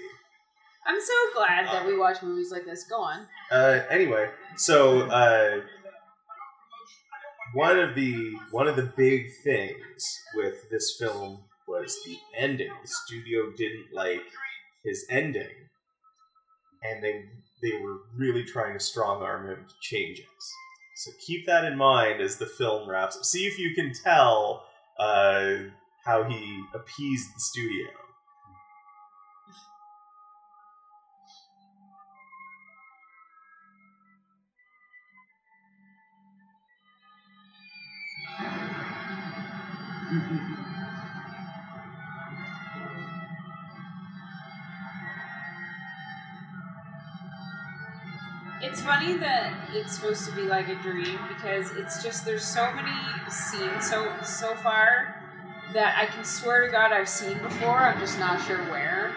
[0.85, 2.85] I'm so glad that we watch movies like this.
[2.85, 3.25] Go on.
[3.51, 5.61] Uh, anyway, so uh,
[7.53, 12.71] one of the one of the big things with this film was the ending.
[12.81, 14.23] The studio didn't like
[14.83, 15.69] his ending,
[16.83, 17.25] and they
[17.61, 20.25] they were really trying to strong arm him to change it.
[20.95, 23.23] So keep that in mind as the film wraps up.
[23.23, 24.65] See if you can tell
[24.99, 25.55] uh,
[26.05, 27.87] how he appeased the studio.
[48.61, 52.71] It's funny that it's supposed to be like a dream because it's just there's so
[52.73, 52.91] many
[53.29, 55.15] scenes so so far
[55.73, 57.77] that I can swear to God I've seen before.
[57.77, 59.13] I'm just not sure where.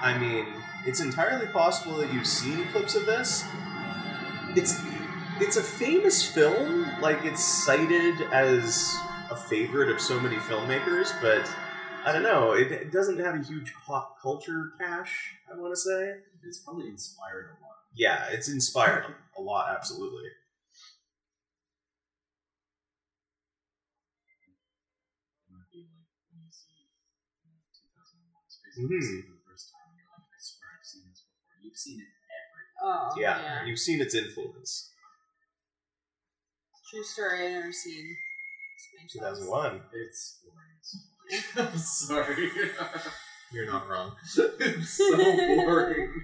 [0.00, 0.46] I mean,
[0.86, 3.44] it's entirely possible that you've seen clips of this.
[4.56, 4.80] It's
[5.40, 8.96] it's a famous film, like it's cited as
[9.34, 11.42] a favorite of so many filmmakers, but
[12.06, 12.52] I don't know.
[12.52, 15.34] It, it doesn't have a huge pop culture cache.
[15.52, 16.18] I want to say.
[16.46, 17.74] it's probably inspired a lot.
[17.96, 19.06] Yeah, it's inspired
[19.36, 19.74] a lot.
[19.74, 20.22] Absolutely.
[20.28, 20.32] It
[25.50, 26.86] might be like when you see
[27.42, 29.26] you know, 2001 Space Mhm.
[29.26, 31.58] For the first time, you're like, I swear I've seen this before.
[31.60, 32.70] You've seen it everywhere.
[32.86, 33.64] Oh Yeah, yeah.
[33.66, 34.90] you've seen its influence.
[36.90, 37.46] True story.
[37.48, 38.14] I never seen.
[39.08, 39.42] Space Odyssey.
[39.44, 39.80] 2001.
[39.92, 40.40] It's
[41.56, 41.68] boring.
[41.72, 42.50] I'm sorry.
[43.52, 44.12] You're not wrong.
[44.36, 46.22] it's so boring.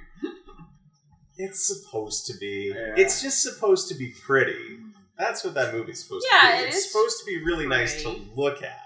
[1.36, 2.72] It's supposed to be.
[2.74, 2.94] Yeah.
[2.96, 4.78] It's just supposed to be pretty.
[5.18, 6.62] That's what that movie's supposed Yeah, to be.
[6.64, 8.76] it it's is supposed to be really nice to look at.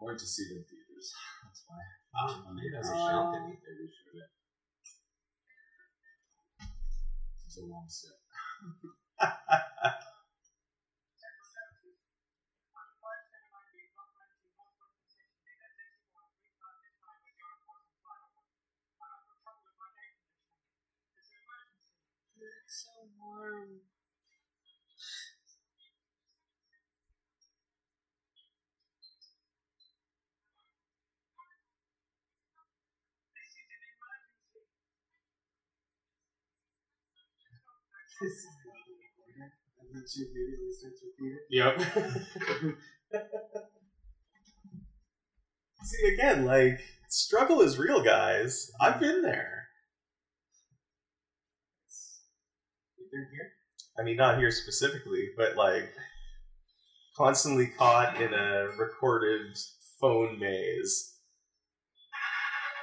[0.00, 1.12] I went to see it in theaters.
[1.44, 1.76] That's why.
[2.18, 3.36] Ah, When they you guys first are showed shocked.
[3.36, 3.90] it, it.
[7.46, 8.12] It's a long set.
[23.36, 23.80] so warm.
[39.80, 41.38] And then she immediately starts repeating.
[41.50, 42.76] Yep.
[45.84, 46.78] See again, like
[47.08, 48.70] struggle is real, guys.
[48.80, 49.65] I've been there.
[53.16, 53.52] You've here?
[53.98, 55.90] I mean, not here specifically, but like
[57.16, 59.56] constantly caught in a recorded
[60.00, 61.14] phone maze.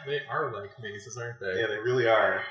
[0.07, 1.61] They are like mazes, aren't they?
[1.61, 2.41] Yeah, they really are.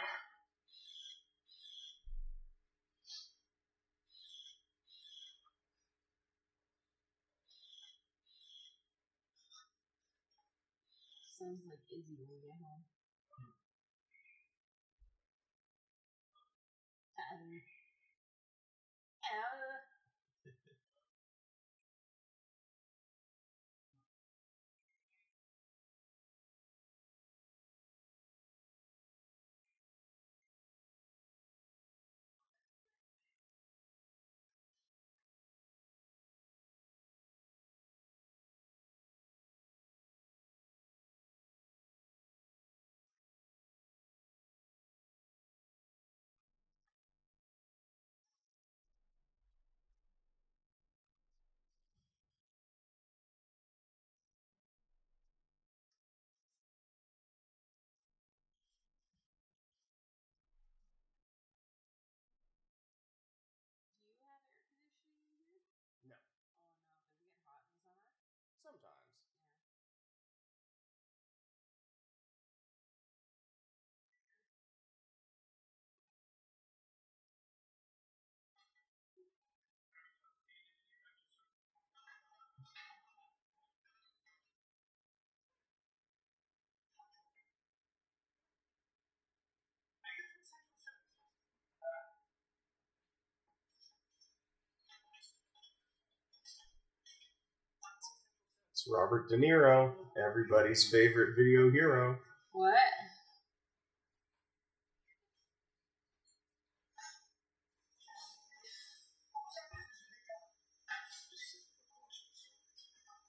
[98.83, 102.19] It's Robert De Niro, everybody's favorite video hero.
[102.51, 102.75] What?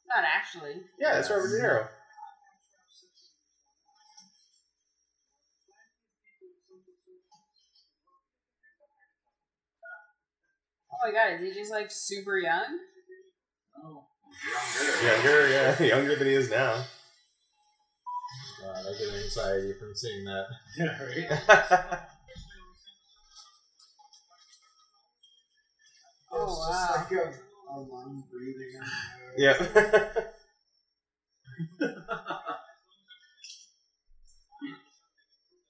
[0.08, 0.82] Not actually.
[0.99, 1.88] Yeah, it's Robert De Niro.
[10.91, 12.80] Oh my god, is he just like super young?
[13.78, 14.06] Oh,
[15.04, 16.84] Younger, yeah, younger than he is now.
[18.62, 20.46] God, I get anxiety from seeing that.
[20.78, 22.00] Yeah, right.
[26.32, 26.96] Oh, it's wow.
[26.98, 28.82] like a, a lung breathing.
[29.38, 29.54] yeah.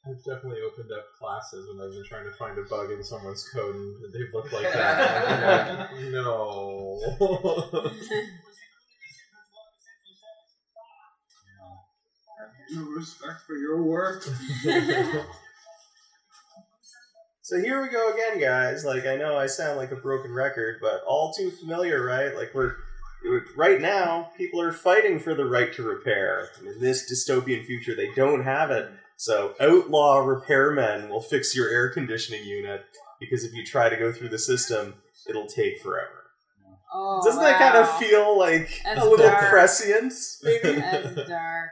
[0.06, 3.48] I've definitely opened up classes when I've been trying to find a bug in someone's
[3.54, 5.92] code and they've looked like that.
[5.92, 7.92] I'm like, no.
[12.72, 14.26] No respect for your work.
[17.46, 18.86] So here we go again, guys.
[18.86, 22.34] Like I know I sound like a broken record, but all too familiar, right?
[22.34, 22.76] Like we're
[23.58, 26.48] right now, people are fighting for the right to repair.
[26.58, 28.90] And in this dystopian future, they don't have it.
[29.18, 32.86] So outlaw repairmen will fix your air conditioning unit
[33.20, 34.96] because if you try to go through the system,
[35.28, 36.24] it'll take forever.
[36.94, 39.50] Oh, Doesn't that kind of feel like That's a little dark.
[39.50, 40.14] prescient,
[40.44, 40.80] maybe?
[40.80, 41.72] That's dark.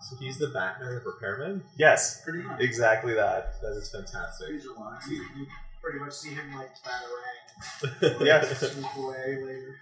[0.00, 1.62] So he's the Batman of repairmen.
[1.76, 2.60] Yes, Pretty much.
[2.60, 3.60] exactly that.
[3.60, 4.48] That is fantastic.
[4.48, 5.06] Visualize.
[5.08, 5.46] You you
[5.82, 9.76] pretty much see him like batarang yeah, swoop away later.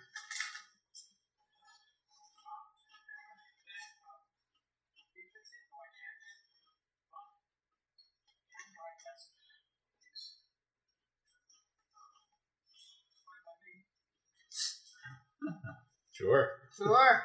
[16.13, 16.51] sure.
[16.77, 17.23] Sure.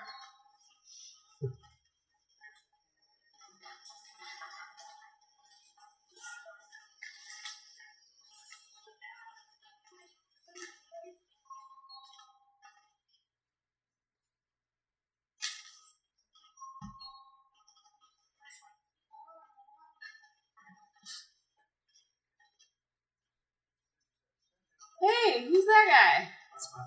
[25.04, 25.86] Hey, who's that
[26.20, 26.30] guy?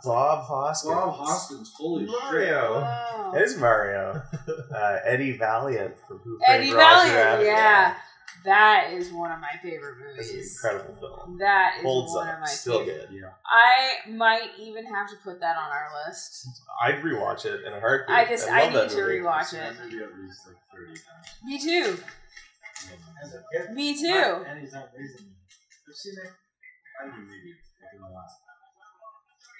[0.04, 0.94] Bob Hoskins.
[0.94, 2.14] Bob Hoskins, holy shit.
[2.22, 2.82] Mario.
[2.86, 3.30] Oh.
[3.34, 4.22] There's Mario.
[4.74, 6.76] uh, Eddie Valiant from Who Eddie Roger
[7.12, 7.46] Valiant, Rabbit.
[7.46, 7.94] yeah.
[8.44, 10.60] That is one of my favorite It's an movies.
[10.64, 11.38] incredible film.
[11.38, 12.34] That is Holds one up.
[12.34, 13.10] of my Still favorite.
[13.10, 13.24] good.
[13.44, 16.46] I might even have to put that on our list.
[16.80, 18.16] I'd rewatch it in a heartbeat.
[18.16, 19.18] I just I, love that need to movie.
[19.18, 19.74] rewatch it.
[19.82, 21.26] movie at least like 30 times.
[21.44, 21.98] Me too.
[23.22, 23.74] As a kid.
[23.74, 24.08] Me too.
[24.10, 25.32] Not anytime recently.
[25.88, 26.30] I've seen it.
[27.02, 27.54] I think maybe
[27.86, 28.36] like in the last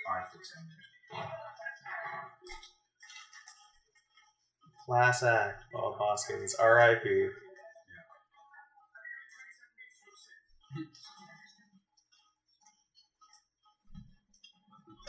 [0.07, 0.87] five to ten years.
[4.87, 5.65] Class act.
[5.73, 6.55] Bob Hoskins.
[6.55, 7.03] R.I.P.
[7.05, 7.31] The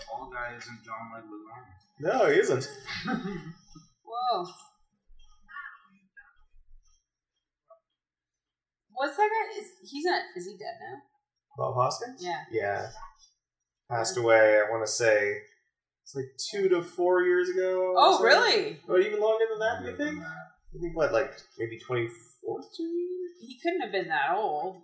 [0.05, 1.65] tall guy isn't John Leguizamo.
[1.99, 2.69] No, he isn't.
[4.05, 4.45] Whoa.
[8.93, 9.59] What's that guy?
[9.61, 10.21] Is he's not?
[10.35, 11.16] Is he dead now?
[11.57, 12.23] Bob Hoskins?
[12.23, 12.43] Yeah.
[12.51, 12.89] Yeah.
[13.89, 15.37] Passed away, I want to say,
[16.03, 17.95] it's like two to four years ago.
[17.97, 18.25] Oh, something.
[18.25, 18.79] really?
[18.87, 20.23] Or even longer than that, you think?
[20.23, 22.87] I think, what, like maybe 2014?
[23.41, 24.83] He couldn't have been that old.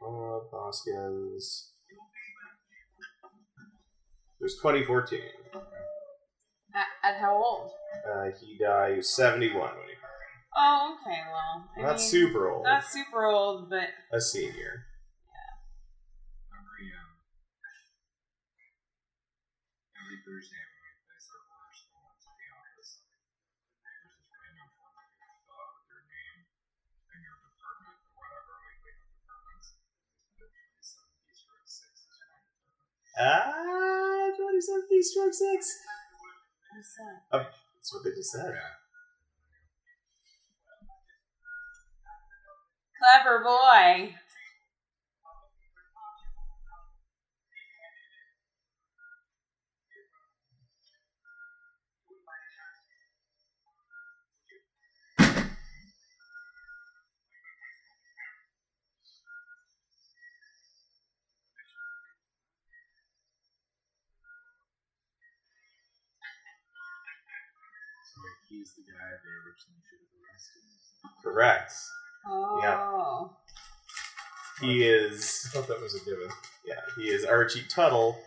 [0.00, 1.72] Bob Hoskins.
[4.40, 5.20] It was 2014.
[6.74, 7.70] At, at how old?
[8.06, 10.07] Uh, he died, he was 71 when he died.
[10.56, 11.20] Oh, okay.
[11.30, 12.64] Well, I Not mean, super old.
[12.64, 14.86] Not super old, but A senior.
[16.50, 17.10] every, um,
[19.94, 22.90] every Thursday when we place our orders for one to the office,
[23.84, 26.38] there's this random form that you have to fill out with your name
[27.12, 28.52] and your department or whatever.
[28.66, 29.68] Like we have departments.
[30.38, 33.22] But 27 Easter egg 6 is one department.
[33.22, 35.44] Ah, 27 East Stroke 6.
[36.74, 37.18] what's that?
[37.30, 38.50] That's what they just said.
[38.58, 38.74] Yeah.
[42.98, 44.14] Clever boy.
[68.48, 70.64] He's the guy they originally should have arrested.
[71.22, 71.72] Correct.
[72.28, 73.30] Oh.
[74.60, 76.28] He is I thought that was a given.
[76.66, 78.18] Yeah, he is Archie Tuttle,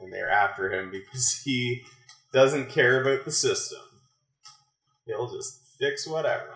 [0.00, 1.82] and they're after him because he
[2.32, 3.80] doesn't care about the system.
[5.06, 6.48] He'll just fix whatever.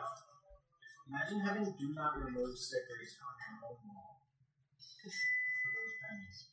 [1.08, 4.22] Imagine having do not remove stickers on your own wall.
[5.02, 6.49] For those pennies.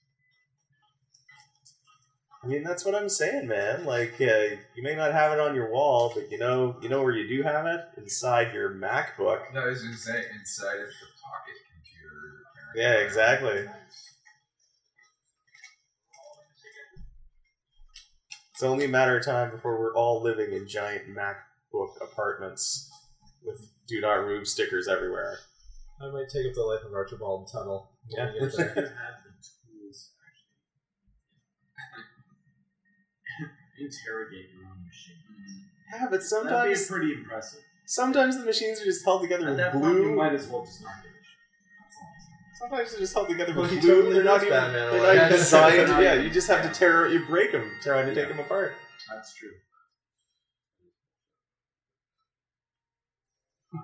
[2.43, 3.85] I mean, that's what I'm saying, man.
[3.85, 7.01] Like, uh, you may not have it on your wall, but you know, you know
[7.03, 9.41] where you do have it inside your MacBook.
[9.53, 12.43] No, I was going to say inside of the pocket computer.
[12.75, 13.65] Yeah, exactly.
[18.53, 22.89] It's only a matter of time before we're all living in giant MacBook apartments
[23.43, 25.39] with "Do not remove" stickers everywhere.
[26.01, 27.91] I might take up the life of Archibald Tuttle.
[28.09, 28.31] Yeah.
[33.80, 35.15] interrogate your own machine.
[35.32, 36.03] Mm-hmm.
[36.03, 37.61] Yeah, but sometimes That'd be pretty impressive.
[37.86, 40.15] sometimes the machines are just held together At with that point, you glue.
[40.15, 41.38] might as well just not give a shit.
[41.80, 42.57] That's all I'm saying.
[42.59, 43.95] Sometimes they're just held together Well, with he glue.
[43.95, 45.38] totally they're not does even, Batman they're like not even that.
[45.38, 45.88] designed.
[45.89, 45.99] Yeah.
[46.01, 48.73] yeah, you just have to tear, you break them trying to take them apart.
[49.09, 49.51] That's true.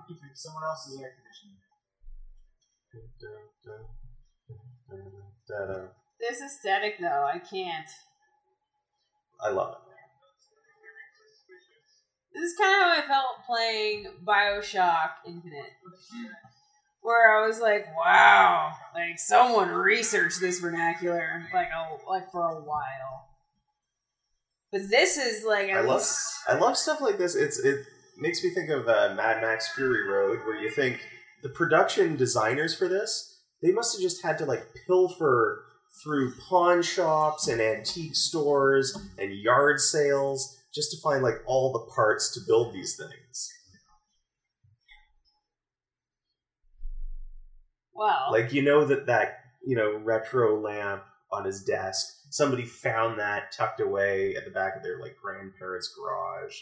[0.08, 1.58] Fix someone else's air conditioning.
[5.48, 5.88] Da-da.
[6.20, 7.88] This aesthetic, though, I can't.
[9.42, 9.78] I love it.
[12.34, 15.72] This is kind of how I felt playing Bioshock Infinite.
[17.00, 22.60] Where I was like, wow, like someone researched this vernacular like a like for a
[22.62, 23.28] while.
[24.72, 27.34] But this is like I love, least I love stuff like this.
[27.34, 27.84] It's it
[28.18, 31.00] makes me think of uh, Mad Max Fury Road, where you think
[31.42, 35.64] the production designers for this they must have just had to like pilfer
[36.02, 41.92] through pawn shops and antique stores and yard sales just to find like all the
[41.94, 43.50] parts to build these things.
[47.94, 52.06] well, Like you know that that you know retro lamp on his desk.
[52.30, 56.56] Somebody found that tucked away at the back of their like grandparents' garage,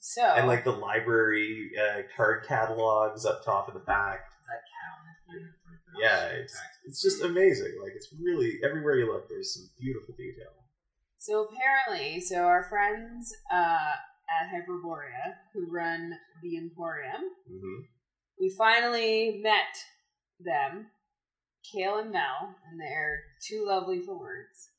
[0.00, 4.30] So and like the library uh, card catalogs up top of the back.
[4.46, 5.57] That cabinet unit right there.
[5.96, 7.78] Yeah, it's, it's just amazing.
[7.82, 10.52] Like it's really everywhere you look, there's some beautiful detail.
[11.18, 13.94] So apparently, so our friends uh,
[14.28, 16.12] at Hyperborea who run
[16.42, 17.80] the Emporium, hmm
[18.40, 19.74] we finally met
[20.38, 20.86] them,
[21.72, 24.70] Kale and Mel, and they're too lovely for words.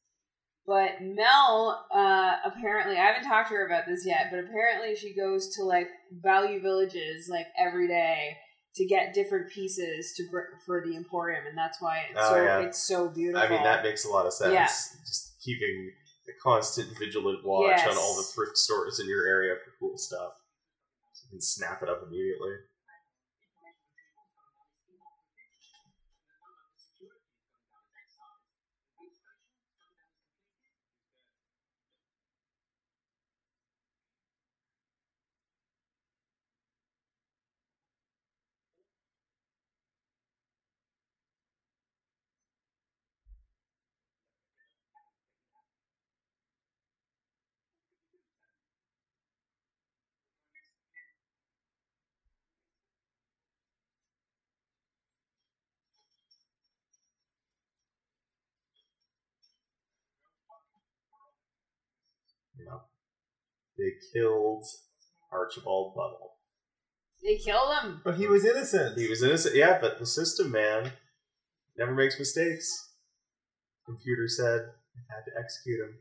[0.65, 5.15] But Mel, uh, apparently, I haven't talked to her about this yet, but apparently she
[5.15, 8.37] goes to like value villages like every day
[8.79, 10.23] to get different pieces to
[10.65, 12.59] for the Emporium, and that's why it's Oh, so yeah.
[12.59, 13.45] it's so beautiful.
[13.45, 14.53] I mean, that makes a lot of sense.
[14.53, 14.67] Yeah.
[14.67, 15.91] Just keeping
[16.29, 20.31] a constant vigilant watch on all the thrift stores in your area for cool stuff.
[21.11, 22.53] So you can snap it up immediately.
[63.79, 64.65] They killed
[65.31, 66.33] Archibald Buttle.
[67.23, 68.01] they killed him.
[68.03, 68.97] But he was innocent.
[68.97, 70.91] He was innocent, yeah, but the system, man,
[71.77, 72.91] never makes mistakes.
[73.85, 74.61] Computer said
[74.95, 75.95] I had to execute him.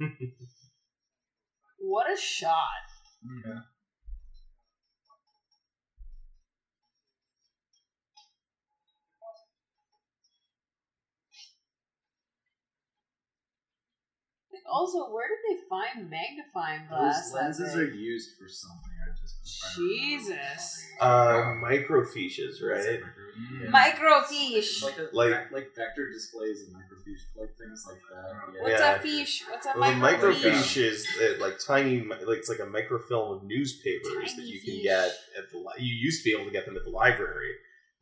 [1.86, 2.84] What a shot!
[3.46, 3.60] Yeah.
[14.70, 17.30] Also, where did they find magnifying glass?
[17.30, 18.90] Those lenses are used for something.
[19.06, 19.36] I just
[19.76, 20.86] been trying to remember Jesus.
[21.00, 23.00] Uh, microfiches, right?
[23.60, 23.70] Yeah.
[23.70, 24.82] Microfiche.
[24.82, 28.54] Like, a, Like- like like vector displays and microfiche, like things like that.
[28.54, 28.62] Yeah.
[28.62, 28.94] What's Yeah.
[28.94, 29.44] a fiche?
[29.50, 30.52] What's a Well, the microfiche?
[30.52, 34.60] microfiche is uh, like tiny, like it's like a microfilm of newspapers that Tiny you
[34.60, 34.82] can fiche.
[34.82, 35.08] get
[35.38, 35.58] at the.
[35.58, 37.52] Li- you used to be able to get them at the library,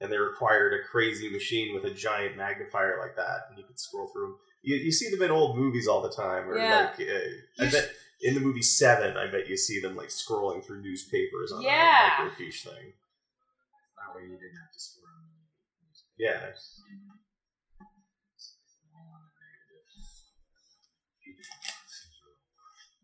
[0.01, 3.81] and they required a crazy machine with a giant magnifier like that, and you could
[3.81, 4.37] scroll through them.
[4.63, 6.93] You, you see them in old movies all the time, or Yeah.
[6.99, 7.91] like uh, I bet
[8.21, 12.27] in the movie Seven, I bet you see them like scrolling through newspapers on Yeah.
[12.27, 12.93] a microfiche thing.
[13.99, 15.31] That way you didn't have to store them.
[16.19, 16.53] Yeah.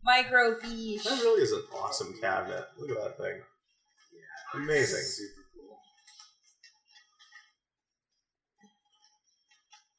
[0.06, 1.02] Microfiche.
[1.04, 2.64] That really is an awesome cabinet.
[2.78, 3.40] Look at that thing.
[4.54, 5.02] Amazing.
[5.02, 5.47] Super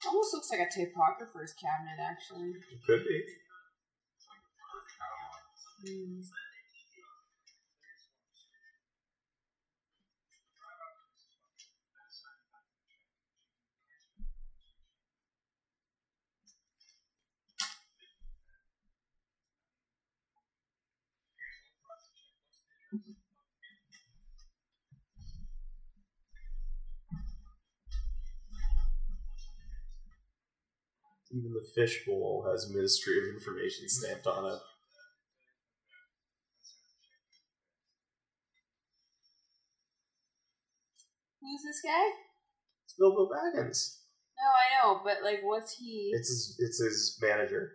[0.08, 2.50] Almost looks like a typographer's cabinet, actually.
[2.72, 3.24] It could be.
[5.86, 6.22] Hmm.
[31.32, 34.60] Even the fishbowl has Ministry of Information stamped on it.
[41.42, 42.10] Who's this guy?
[42.86, 43.98] It's Bilbo Baggins.
[44.38, 46.12] No, I know, but like, what's he?
[46.14, 47.74] It's his, it's his manager.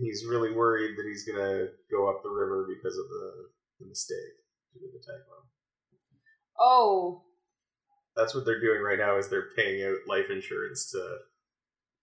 [0.00, 3.48] He's really worried that he's gonna go up the river because of the,
[3.80, 4.36] the mistake
[4.72, 5.48] due to the typho.
[6.60, 7.22] oh,
[8.18, 9.16] That's what they're doing right now.
[9.16, 10.98] Is they're paying out life insurance to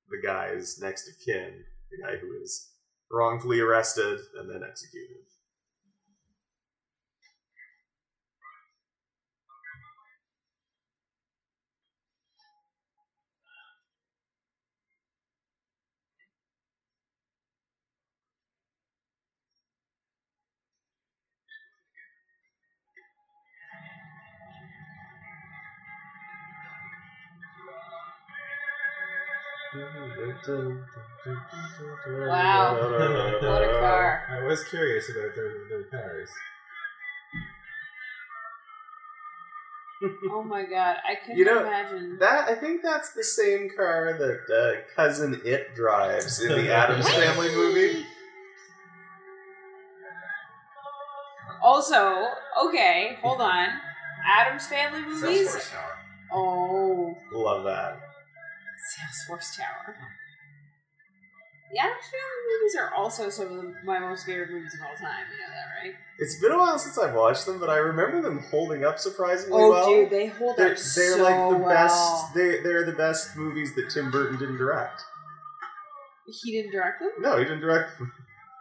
[0.09, 2.71] the guy's next of kin, the guy who is
[3.11, 5.17] wrongfully arrested and then executed.
[32.27, 32.75] Wow.
[33.41, 34.23] What a car.
[34.29, 36.29] I was curious about their, their cars.
[40.31, 42.17] oh my god, I couldn't You know, imagine.
[42.19, 47.09] That I think that's the same car that uh, cousin It drives in the Addams
[47.09, 48.05] Family movie.
[51.63, 52.27] Also,
[52.67, 53.69] okay, hold on.
[54.27, 55.47] Addams Family movies.
[55.47, 55.97] Salesforce Tower.
[56.31, 57.99] Oh, Love that.
[58.93, 59.95] Salesforce Tower.
[61.75, 64.95] The Addams Family movies are also some of the, my most favorite movies of all
[64.95, 65.25] time.
[65.29, 65.95] You know that, right?
[66.19, 69.61] It's been a while since I've watched them, but I remember them holding up surprisingly
[69.61, 69.85] Oh, well.
[69.89, 71.69] dude, they hold they're up they're so like the well.
[71.69, 72.33] best.
[72.33, 75.01] They they're the best movies that Tim Burton didn't direct.
[76.41, 78.09] He didn't direct them, No, he didn't direct them,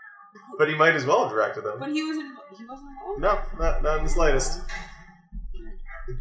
[0.59, 1.79] but he might as well have directed them.
[1.79, 3.21] but he was in, he wasn't involved.
[3.21, 4.61] No, not not in the slightest.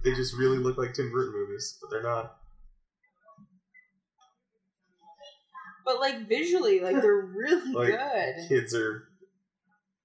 [0.04, 2.38] They just really look like Tim Burton movies, but they're not.
[5.86, 8.36] But like visually, like they're really Like, good.
[8.48, 9.08] Kids are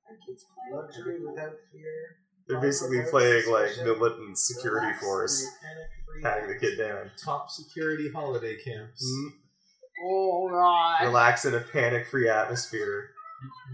[0.08, 0.78] Our kids play.
[0.78, 2.16] Luxury without fear.
[2.48, 5.46] they're basically playing like militant security force,
[6.22, 7.10] patting the kid down.
[7.22, 9.04] Top security holiday camps.
[9.04, 9.28] Mm,
[10.06, 11.06] Oh god.
[11.06, 13.10] Relax in a panic-free atmosphere.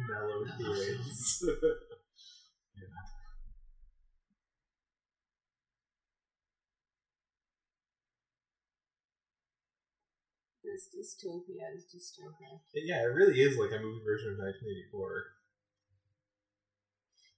[0.09, 1.45] Mellow kids.
[10.93, 12.61] This dystopia is dystopia.
[12.75, 15.25] yeah, it really is like a movie version of 1984.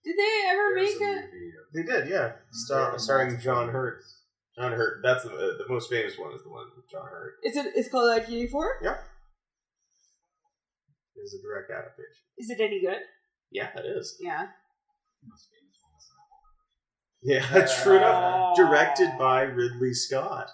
[0.04, 1.14] Did they ever There's make a a?
[1.26, 2.32] movie They did, yeah.
[2.52, 3.68] Star, Yeah, starring John.
[3.68, 4.02] Hurt.
[4.56, 5.00] John Hurt.
[5.02, 6.32] That's the, uh, the most famous one.
[6.32, 7.34] Is the one with John Hurt.
[7.42, 8.78] It's a, It's called like eighty four.
[11.16, 12.22] Is a direct adaptation.
[12.38, 13.00] Is it any good?
[13.50, 14.16] Yeah, it is.
[14.20, 14.46] Yeah.
[15.26, 15.92] most famous one
[17.22, 18.56] Yeah, true enough.
[18.56, 20.48] Directed by Ridley Scott.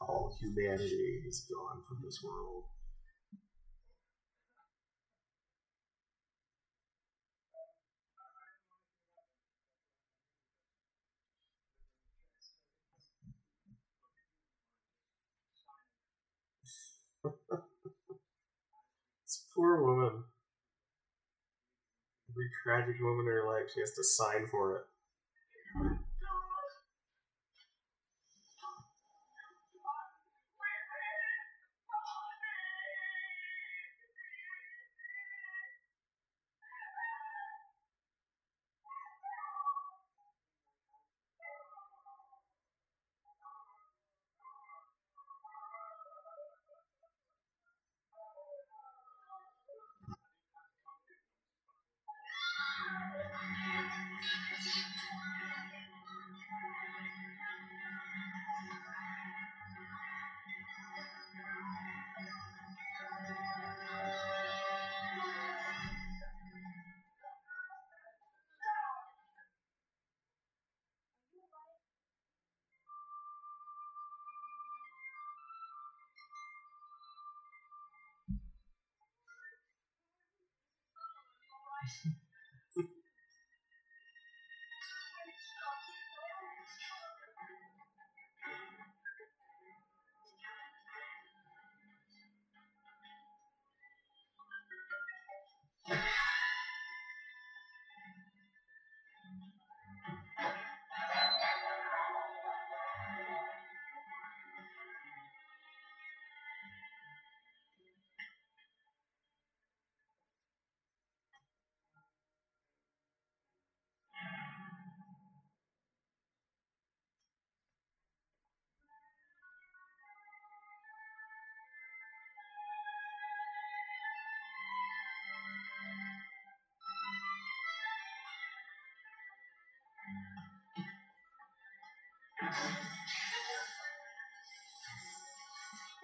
[0.00, 2.64] All humanity is gone from this world.
[19.24, 20.24] this poor woman.
[22.30, 24.82] Every tragic moment in her life, she has to sign for it.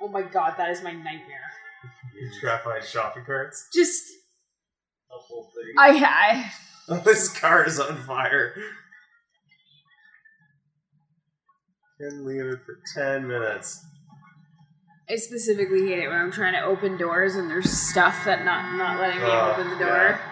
[0.01, 1.51] Oh my god, that is my nightmare.
[2.41, 3.69] Graphite shopping carts.
[3.73, 4.05] Just
[5.09, 5.75] The whole thing.
[5.79, 6.53] I
[6.89, 8.55] I this car is on fire.
[12.01, 13.85] Can leave it for ten minutes.
[15.11, 18.77] I specifically hate it when I'm trying to open doors and there's stuff that not
[18.77, 20.19] not letting me Oh, open the door.
[20.19, 20.32] El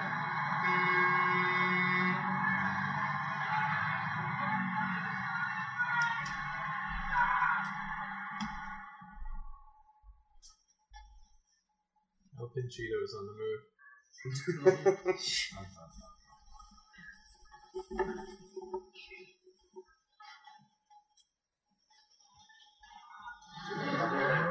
[12.81, 13.61] Pinchito's on the move.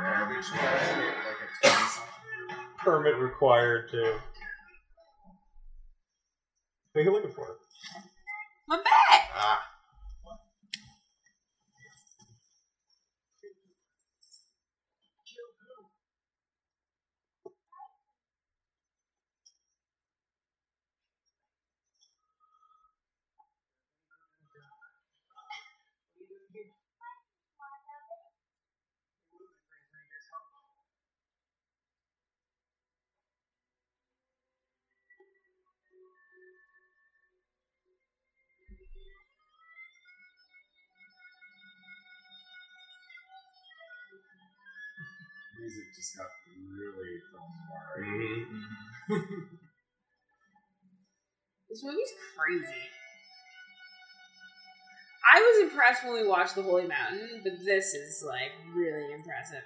[0.03, 2.13] Garbage can, like a 20 something.
[2.77, 4.19] Permit required too.
[6.93, 7.57] What are you looking for?
[8.67, 9.29] My back.
[9.35, 9.68] Ah.
[45.59, 46.27] Music just got
[46.77, 47.97] really film noir.
[48.05, 49.59] Mhm.
[51.69, 52.89] This movie's crazy.
[55.33, 59.63] I was impressed when we watched The Holy Mountain, but this is like really impressive.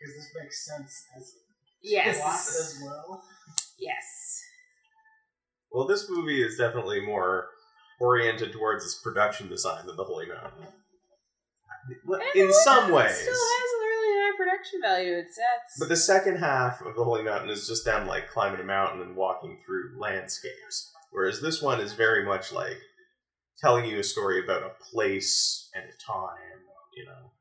[0.00, 1.42] Because this makes sense as a plot
[1.82, 2.58] Yes.
[2.58, 3.22] as well.
[3.78, 4.42] Yes.
[5.70, 7.50] Well, this movie is definitely more
[8.00, 10.66] oriented towards its production design than The Holy Mountain.
[12.34, 13.20] In some Holy Mountain ways.
[13.20, 13.77] still has a really high
[14.48, 15.22] production value.
[15.78, 19.02] But the second half of The Holy Mountain is just them like climbing a mountain
[19.02, 20.92] and walking through landscapes.
[21.10, 22.78] Whereas this one is very much like
[23.58, 26.60] telling you a story about a place and a time,
[26.94, 27.32] you know.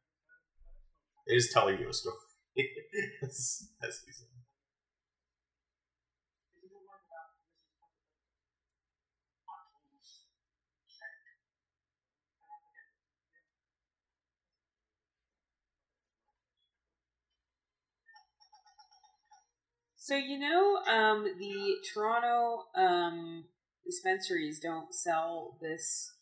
[1.27, 2.15] It is telling you a story.
[3.23, 4.27] as, as he said.
[20.07, 23.43] So you know, um, the Toronto um,
[23.85, 26.13] dispensaries don't sell this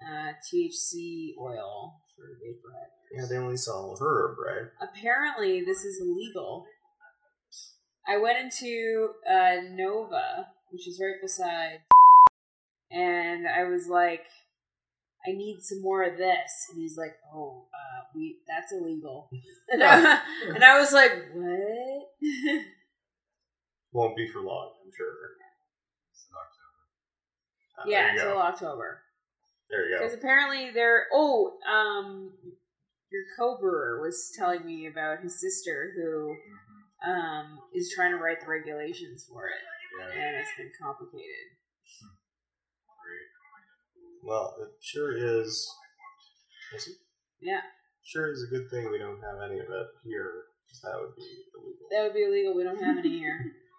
[0.00, 3.18] uh, THC oil for vaporizers.
[3.18, 4.70] Yeah, they only sell herb, right?
[4.80, 6.66] Apparently, this is illegal.
[8.06, 11.80] I went into uh, Nova, which is right beside,
[12.92, 14.22] and I was like,
[15.26, 19.28] "I need some more of this," and he's like, "Oh, uh, we that's illegal,"
[19.68, 20.20] and, I,
[20.54, 22.60] and I was like, "What?"
[23.92, 25.14] Won't be for long, I'm sure.
[27.78, 28.38] Ah, yeah, there you till go.
[28.40, 29.02] October.
[29.70, 30.04] There you go.
[30.04, 32.32] Because apparently they're oh, um
[33.10, 36.36] your co-brewer was telling me about his sister who
[37.08, 39.54] um is trying to write the regulations for it.
[39.98, 40.22] Yeah.
[40.26, 41.56] And it's been complicated.
[44.22, 45.66] Well, it sure is.
[46.76, 46.94] is it?
[47.40, 47.60] Yeah.
[48.04, 51.16] Sure is a good thing we don't have any of it here, 'cause that would
[51.16, 51.22] be
[51.56, 51.88] illegal.
[51.90, 52.54] That would be illegal.
[52.54, 53.56] We don't have any here.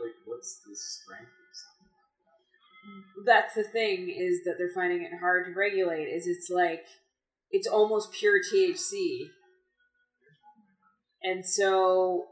[0.00, 3.24] like, what's the strength of something?
[3.26, 6.04] That's the thing is that they're finding it hard to regulate.
[6.04, 6.84] Is it's like
[7.50, 9.28] it's almost pure THC,
[11.22, 12.26] and so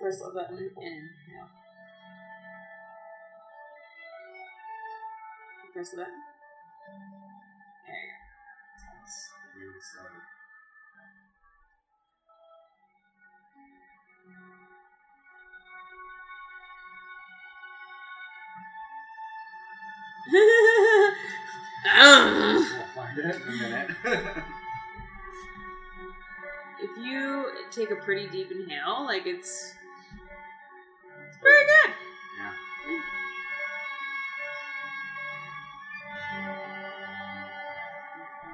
[0.00, 1.46] press the button and no.
[5.72, 6.12] Press the button.
[9.54, 10.37] There you go.
[20.30, 21.04] We'll
[22.94, 23.90] find it in a minute.
[26.82, 29.74] if you take a pretty deep inhale, like it's,
[31.28, 31.94] it's pretty good.
[32.38, 32.52] yeah.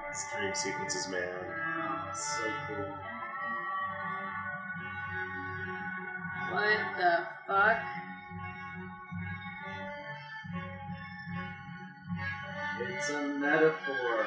[0.09, 1.23] These dream sequences, man.
[1.23, 2.95] Oh, it's so cool.
[6.53, 7.79] What the fuck?
[12.97, 14.27] It's a metaphor.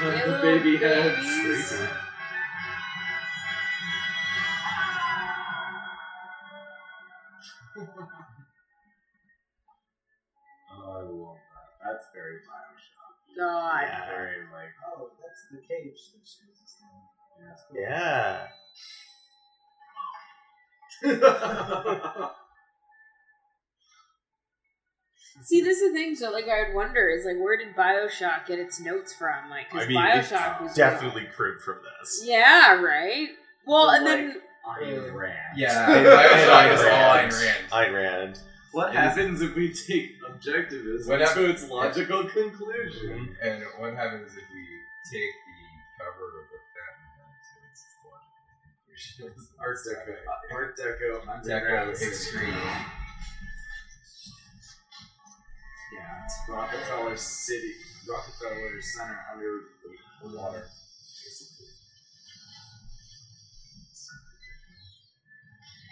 [0.00, 1.74] Yeah, the little baby heads.
[10.72, 11.92] Oh, I love that.
[11.92, 13.36] That's very Bioshock.
[13.36, 13.82] God.
[13.82, 14.06] Yeah.
[14.06, 14.72] Very like.
[14.86, 16.76] Oh, that's the cage that she was
[17.74, 17.82] in.
[17.82, 18.46] Yeah.
[25.42, 26.14] See, this is the thing.
[26.16, 29.48] So, like, I would wonder is like, where did Bioshock get its notes from?
[29.48, 32.22] Like, because I mean, Bioshock was it's definitely cribbed from this.
[32.24, 33.28] Yeah, right.
[33.66, 34.36] Well, But, and then mm.
[34.82, 35.36] Ayn Rand.
[35.56, 37.70] Yeah, And- Bioshock and is all Ayn Ayn Rand.
[37.72, 38.38] Ayn Rand.
[38.72, 43.34] What It is- happens if we take objectivism What to its logical conclusion?
[43.42, 44.66] And what happens if we
[45.10, 46.59] take the cover of the
[49.58, 50.16] Art Deco.
[50.52, 51.24] Art Deco.
[51.24, 52.10] Deco underground city.
[52.10, 52.54] extreme.
[55.92, 57.74] Yeah, it's Rockefeller City.
[58.08, 59.60] Rockefeller Center under
[60.22, 60.66] the water.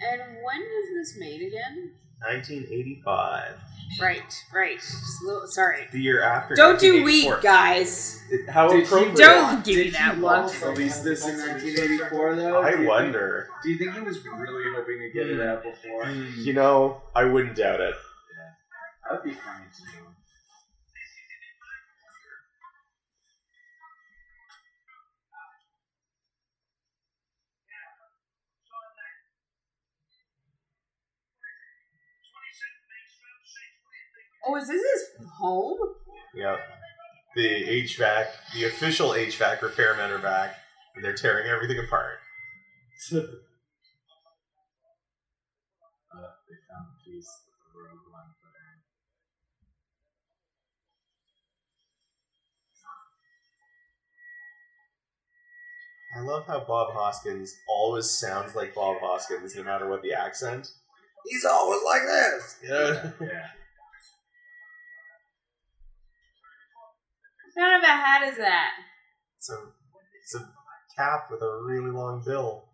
[0.00, 1.92] and when was this made again?
[2.20, 3.67] 1985.
[4.00, 4.76] Right, right.
[4.76, 5.88] Just a little- sorry.
[5.92, 6.54] The year after.
[6.54, 7.34] Don't do 1984.
[7.34, 8.22] weak, guys.
[8.30, 9.16] It- How Did he- appropriate.
[9.16, 10.30] Don't give me that he look.
[10.30, 12.60] want to release this in 1984 though?
[12.62, 13.48] I Do you think- wonder.
[13.62, 15.48] do you think he was really hoping to get it hmm.
[15.48, 16.08] out before?
[16.10, 17.94] You know, I wouldn't doubt it.
[19.08, 20.07] That would be funny to know.
[34.48, 35.76] Oh, is this his home?
[36.34, 36.58] Yep.
[37.36, 40.56] The HVAC, the official HVAC repairmen are back,
[40.96, 42.18] and they're tearing everything apart.
[46.10, 48.48] Uh, they found a piece that the rogue one put.
[56.16, 60.72] I love how Bob Hoskins always sounds like Bob Hoskins, no matter what the accent.
[61.26, 62.56] He's always like this.
[62.62, 63.12] You know?
[63.20, 63.20] Yeah.
[63.20, 63.57] What
[67.58, 68.70] kind of a hat is that?
[69.36, 69.58] it's, a,
[70.22, 70.48] it's a
[70.96, 72.64] cap with a really long bill.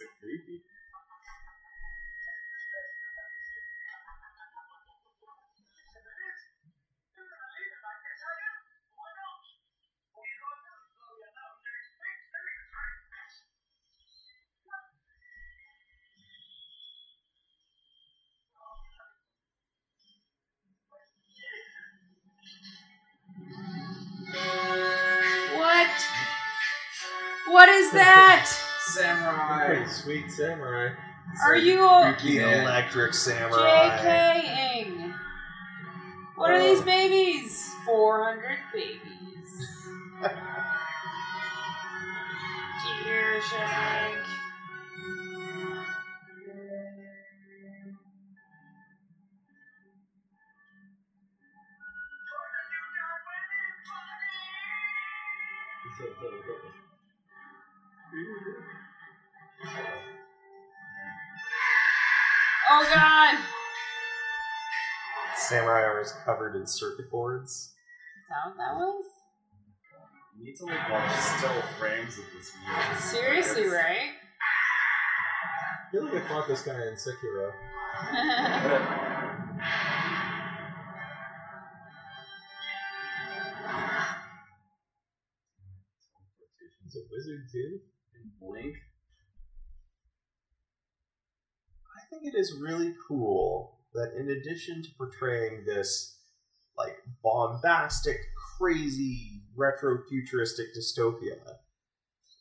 [0.00, 0.62] so creepy.
[27.50, 28.46] What is that?
[28.80, 29.66] Samurai.
[29.66, 30.94] Pretty sweet samurai.
[31.44, 32.62] Are you a The Yeah.
[32.62, 33.98] electric samurai.
[33.98, 35.14] JKing?
[36.36, 37.68] What are these babies?
[37.84, 39.68] 400 babies.
[43.04, 44.16] Dear Shank.
[62.72, 63.38] Oh god!
[65.36, 67.72] Samurai armor is covered in circuit boards.
[68.22, 69.04] Is that what that was?
[70.38, 73.00] You need to like watch still frames of this movie.
[73.00, 74.10] Seriously, It's- right?
[75.88, 77.52] I feel like I fought this guy in Sekiro.
[86.84, 87.80] He's a wizard too.
[88.14, 88.76] And Blink.
[91.96, 96.18] I think it is really cool that in addition to portraying this
[96.76, 98.16] like bombastic,
[98.58, 101.38] crazy, retro futuristic dystopia,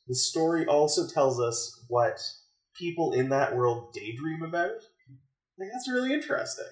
[0.07, 2.19] the story also tells us what
[2.75, 4.71] people in that world daydream about.
[4.71, 6.65] I think that's really interesting.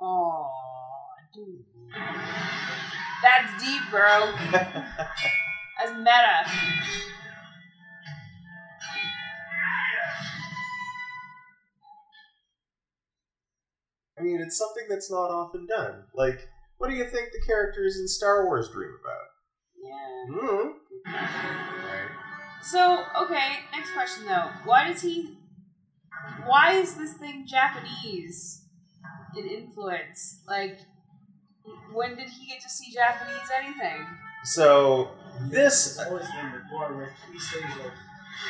[0.00, 0.48] oh,
[1.34, 1.64] dude.
[3.22, 4.32] That's deep, bro.
[4.52, 7.08] That's meta.
[14.22, 16.04] I mean, it's something that's not often done.
[16.14, 16.48] Like,
[16.78, 19.26] what do you think the characters in Star Wars dream about?
[19.82, 20.36] Yeah.
[20.38, 20.68] Hmm.
[21.04, 22.08] Right.
[22.62, 24.48] So, okay, next question though.
[24.64, 25.36] Why does he.
[26.46, 28.62] Why is this thing Japanese
[29.36, 30.40] in influence?
[30.46, 30.78] Like,
[31.92, 34.06] when did he get to see Japanese anything?
[34.44, 35.10] So
[35.50, 36.26] this, It's always
[36.70, 37.92] four, where three stays of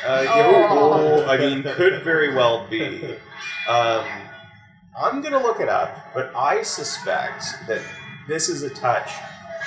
[0.04, 1.20] uh, Oh.
[1.20, 3.16] yo- I mean, could very well be.
[3.68, 4.04] Um,
[4.98, 7.80] I'm gonna look it up, but I suspect that
[8.28, 9.10] this is a touch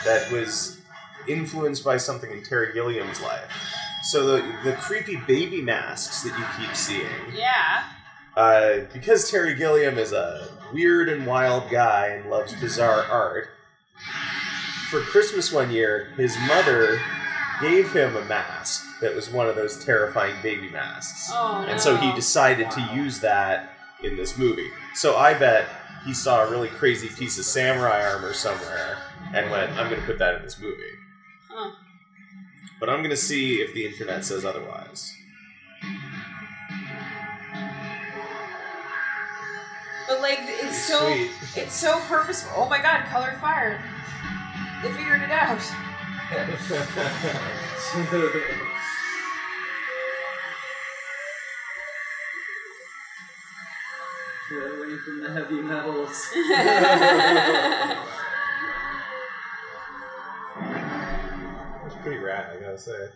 [0.05, 0.79] that was
[1.27, 3.49] influenced by something in Terry Gilliam's life.
[4.03, 7.83] So the the creepy baby masks that you keep seeing, Yeah.
[8.37, 13.47] uh, because Terry Gilliam is a weird and wild guy and loves bizarre art.
[14.91, 17.01] For Christmas one year, his mother
[17.61, 21.29] gave him a mask that was one of those terrifying baby masks.
[21.33, 22.15] Oh, And so he no.
[22.15, 23.71] decided to use that
[24.03, 24.69] in this movie.
[24.95, 25.67] So I bet
[26.05, 28.97] he saw a really crazy piece of samurai armor somewhere
[29.33, 30.81] and went, I'm going to put that in this movie.
[31.49, 31.71] Huh.
[32.79, 35.13] But I'm going to see if the internet says otherwise.
[40.07, 41.31] But like, it's so Sweet.
[41.57, 42.53] it's so purposeful.
[42.55, 43.83] Oh my god, colored fire.
[44.81, 45.59] They figured it out.
[54.55, 56.29] Get away from the heavy metals.
[61.83, 63.09] That's pretty rad, I gotta say.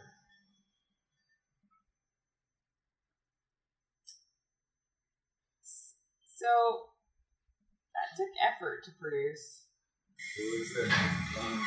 [6.38, 6.47] so
[7.93, 9.65] that took effort to produce.
[10.38, 10.91] Who is it?
[11.39, 11.65] Um,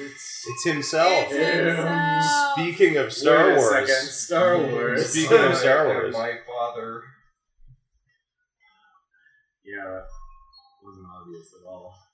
[0.00, 1.26] It's, it's himself.
[1.30, 2.52] It's himself.
[2.54, 3.70] Speaking of Star wait a Wars.
[3.70, 5.08] second, Star Wars.
[5.10, 6.12] Speaking of Star Wars.
[6.12, 7.02] my father.
[9.66, 10.00] Yeah,
[10.82, 11.94] wasn't obvious at all.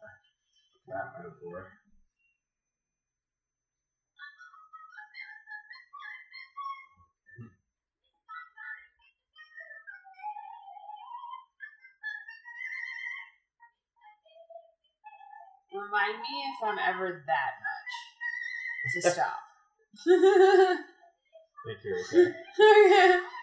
[0.89, 1.69] That metaphor.
[15.73, 19.41] Remind me if I'm ever that much to stop.
[21.67, 22.33] Think you're okay.
[22.61, 23.42] Oh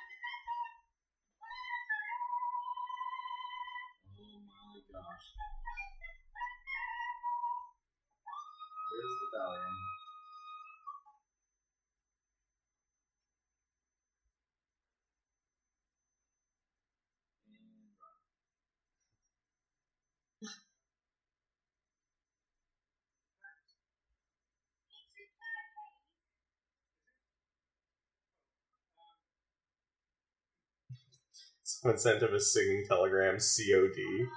[31.81, 34.27] Someone sent him a singing telegram, COD.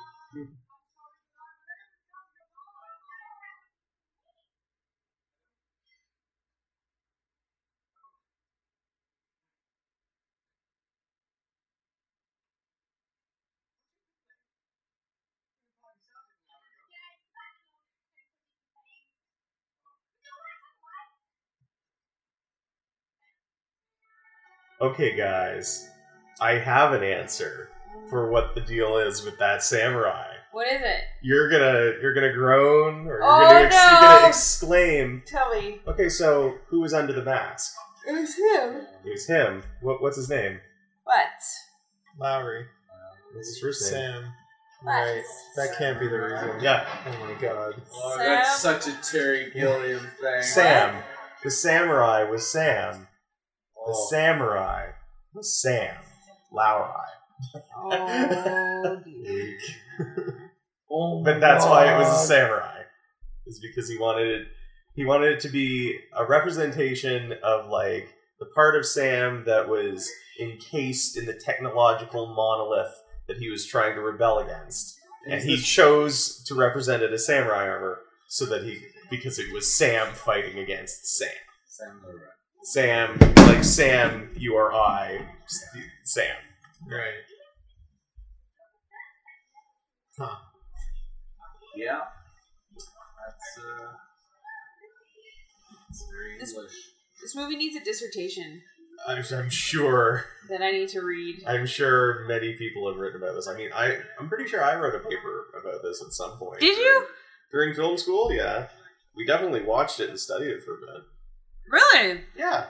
[24.80, 25.88] Okay, guys,
[26.42, 27.70] I have an answer
[28.10, 30.26] for what the deal is with that samurai.
[30.50, 31.00] what is it?
[31.22, 35.22] You're gonna you're gonna groan or you're Oh, gonna ex- you're gonna exclaim.
[35.26, 35.80] Tell me.
[35.86, 37.72] Okay, so who was under the mask?
[38.08, 38.86] It was him.
[39.04, 39.62] It was him.
[39.80, 40.58] What, what's his name?
[41.04, 41.30] What?
[42.18, 42.66] Lowry.
[43.34, 44.00] What's his first name?
[44.12, 44.32] Sam.
[44.82, 44.92] What?
[44.92, 45.22] Right.
[45.56, 46.60] That can't be the reason.
[46.60, 47.80] Yeah, Oh my god.
[47.94, 48.26] Oh, Sam?
[48.26, 50.42] that's such a Terry Gilliam thing.
[50.42, 51.02] Sam.
[51.44, 53.06] The samurai was Sam.
[53.86, 54.06] The Oh.
[54.10, 54.88] samurai
[55.32, 55.94] was Sam.
[56.52, 56.88] Lowry.
[57.76, 59.58] Oh, dear.
[60.94, 62.82] Oh But that's why it was a samurai.
[63.46, 64.46] Is because he wanted it
[64.94, 70.06] he wanted it to be a representation of like the part of Sam that was
[70.38, 72.92] encased in the technological monolith
[73.26, 74.94] that he was trying to rebel against.
[75.24, 78.78] And Is he this- chose to represent it as samurai armor so that he
[79.10, 81.28] because it was Sam fighting against Sam.
[81.68, 82.00] Sam
[82.64, 85.26] Sam like Sam, you are I
[86.04, 86.36] Sam.
[86.86, 87.22] Right.
[90.18, 90.36] Huh.
[91.76, 92.00] Yeah.
[92.74, 93.92] That's uh.
[95.88, 96.72] That's very This- English.
[97.22, 98.62] This movie needs a dissertation
[99.06, 101.42] I'm, I'm sure that I need to read.
[101.46, 103.48] I'm sure many people have written about this.
[103.48, 106.60] I mean, I I'm pretty sure I wrote a paper about this at some point.
[106.60, 107.06] Did you?
[107.50, 108.32] during film school?
[108.32, 108.68] Yeah,
[109.16, 111.02] we definitely watched it and studied it for a bit.
[111.70, 112.20] Really?
[112.36, 112.66] Yeah.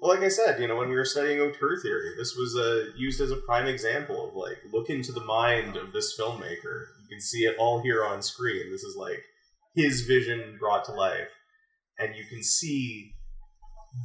[0.00, 2.92] Well, like I said, you know, when we were studying auteur theory, this was uh,
[2.96, 6.86] used as a prime example of like look into the mind of this filmmaker.
[7.02, 8.70] You can see it all here on screen.
[8.70, 9.22] This is like
[9.74, 11.30] his vision brought to life,
[11.98, 13.12] and you can see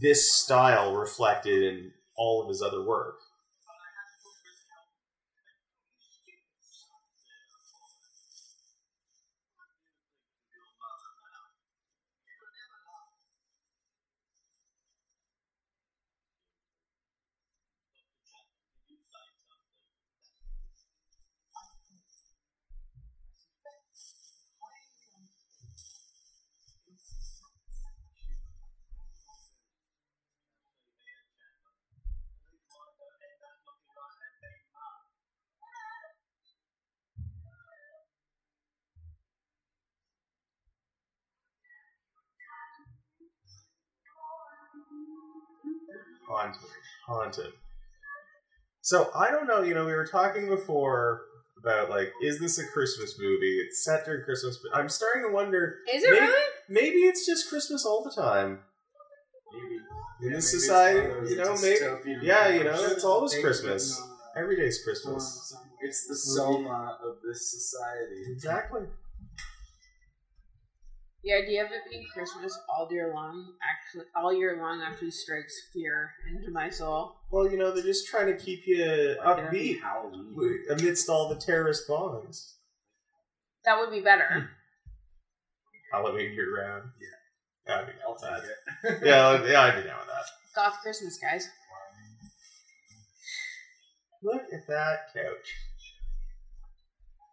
[0.01, 3.17] this style reflected in all of his other work.
[47.07, 47.53] Haunted, haunted.
[48.81, 49.61] So I don't know.
[49.63, 51.21] You know, we were talking before
[51.63, 53.59] about like, is this a Christmas movie?
[53.65, 55.75] It's set during Christmas, but I'm starting to wonder.
[55.93, 56.43] Is it maybe, really?
[56.69, 58.59] Maybe it's just Christmas all the time.
[59.53, 59.75] Maybe.
[60.21, 63.03] In Yeah, this maybe society, one of those you know, maybe yeah, you know, it's
[63.03, 63.91] always Christmas.
[63.99, 65.55] written on, Every day's Christmas.
[65.81, 68.31] It's the Soma of this society.
[68.31, 68.81] Exactly.
[71.23, 75.53] The idea of it being Christmas all year long actually all year long actually strikes
[75.73, 77.15] fear into my soul.
[77.31, 80.65] Well, you know, they're just trying to keep you Why can't it be upbeat Halloween.
[80.69, 82.55] amidst all the terrorist bombs.
[83.63, 84.49] That would be better.
[85.93, 86.83] Halloween year round.
[86.99, 87.75] Yeah.
[87.75, 89.01] I'd be down I'll with take that.
[89.03, 89.07] it.
[89.07, 90.25] Yeah, yeah, I'd be down with that.
[90.53, 91.47] Goth Christmas, guys.
[94.21, 95.47] Look at that couch.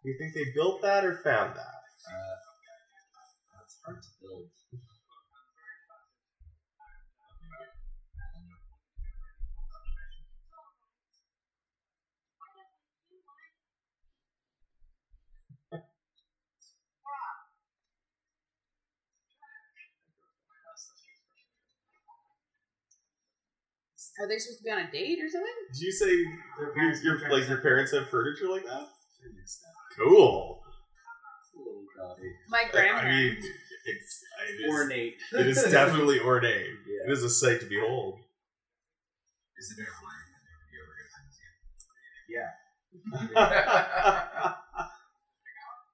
[0.03, 1.59] Do you think they built that or found that?
[1.59, 2.47] Uh, that's
[3.85, 4.49] hard to build.
[24.19, 25.49] Are they supposed to be on a date or something?
[25.73, 26.11] Did you say
[26.59, 28.85] your, your, like your parents have furniture like that?
[29.21, 29.73] To an extent.
[29.97, 30.59] Cool.
[31.41, 32.15] It's a.
[32.49, 33.41] My I mean,
[33.91, 35.15] it's it is, Ornate.
[35.33, 36.67] it is definitely ornate.
[36.87, 37.11] Yeah.
[37.11, 38.19] It is a sight to behold.
[39.57, 40.01] Is it ever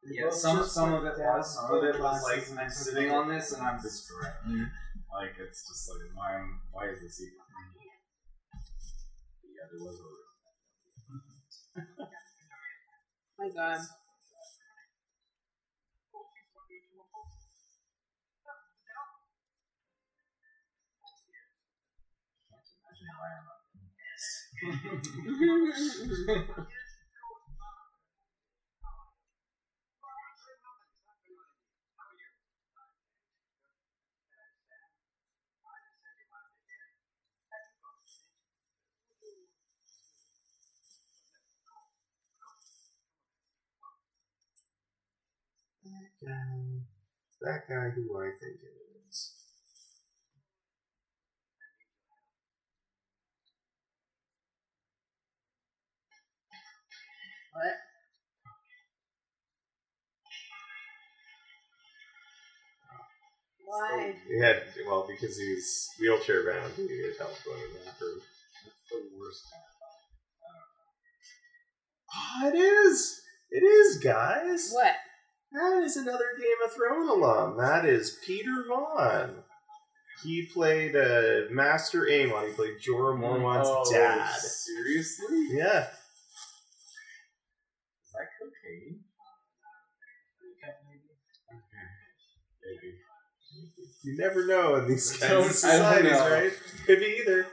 [0.10, 3.52] Yeah, some some of it was, some of it was like I'm sitting on this
[3.52, 4.32] and I'm destroyed.
[4.48, 4.64] Mm-hmm.
[5.12, 7.36] Like it's just like why am why is this even?
[9.44, 10.18] Yeah, there was a
[13.38, 13.80] My God.
[45.84, 46.82] That guy.
[47.42, 48.87] That guy who I think it is.
[57.58, 57.74] What?
[63.66, 64.14] Why?
[64.28, 66.74] He had well because he's wheelchair bound.
[66.76, 68.22] He needed help going to the bathroom.
[68.64, 69.44] That's the worst
[72.14, 73.22] Ah, kind it is.
[73.50, 74.70] It is, guys.
[74.72, 74.94] What?
[75.52, 77.58] That is another Game of Thrones alum.
[77.58, 79.44] That is Peter Vaughan.
[80.24, 82.48] He played uh, Maester Aemon.
[82.48, 84.36] He played Jorah Mormont's Oh, dad.
[84.40, 85.48] Seriously?
[85.52, 85.88] Yeah.
[94.04, 96.54] You never know in these kinds of don't- I don't societies, right?
[96.86, 97.48] Could be either.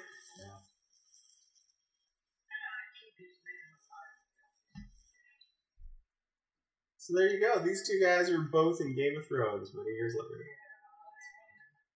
[6.96, 7.60] So there you go.
[7.60, 10.44] These two guys are both in Game of Thrones many years later.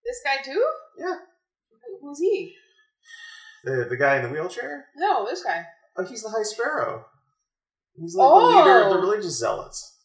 [0.04, 0.66] This guy too?
[0.98, 1.16] Yeah.
[2.02, 2.54] Who's he?
[3.64, 4.86] The the guy in the wheelchair?
[4.96, 5.64] No, this guy.
[5.96, 7.04] Oh, he's the High Sparrow.
[7.96, 9.00] He's like the leader of the Oh.
[9.00, 9.96] religious zealots.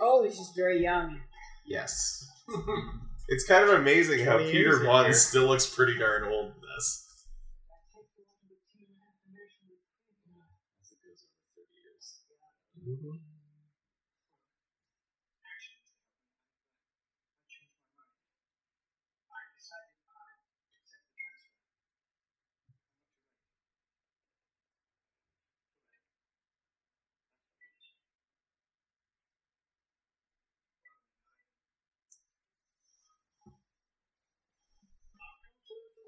[0.00, 1.20] Oh, he's just very young.
[1.66, 2.26] Yes.
[3.30, 7.06] it's kind of amazing how Peter years Vaughan still looks pretty darn old in this.
[12.82, 13.29] As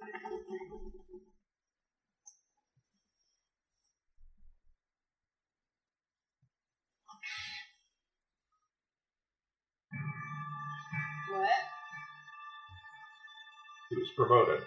[0.03, 0.11] What?
[13.91, 14.61] He was promoted.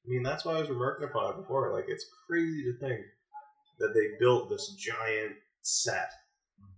[0.03, 1.72] I mean, that's why I was remarking upon it before.
[1.72, 3.05] Like, it's crazy to think
[3.80, 6.11] that they built this giant set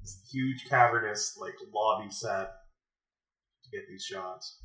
[0.01, 2.49] This huge cavernous like lobby set
[3.63, 4.59] to get these shots.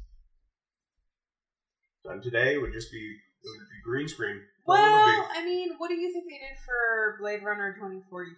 [2.05, 2.99] Done today would just be
[3.43, 4.45] it would be green screen.
[4.65, 8.37] Well, big- I mean, what do you think they did for Blade Runner 2042?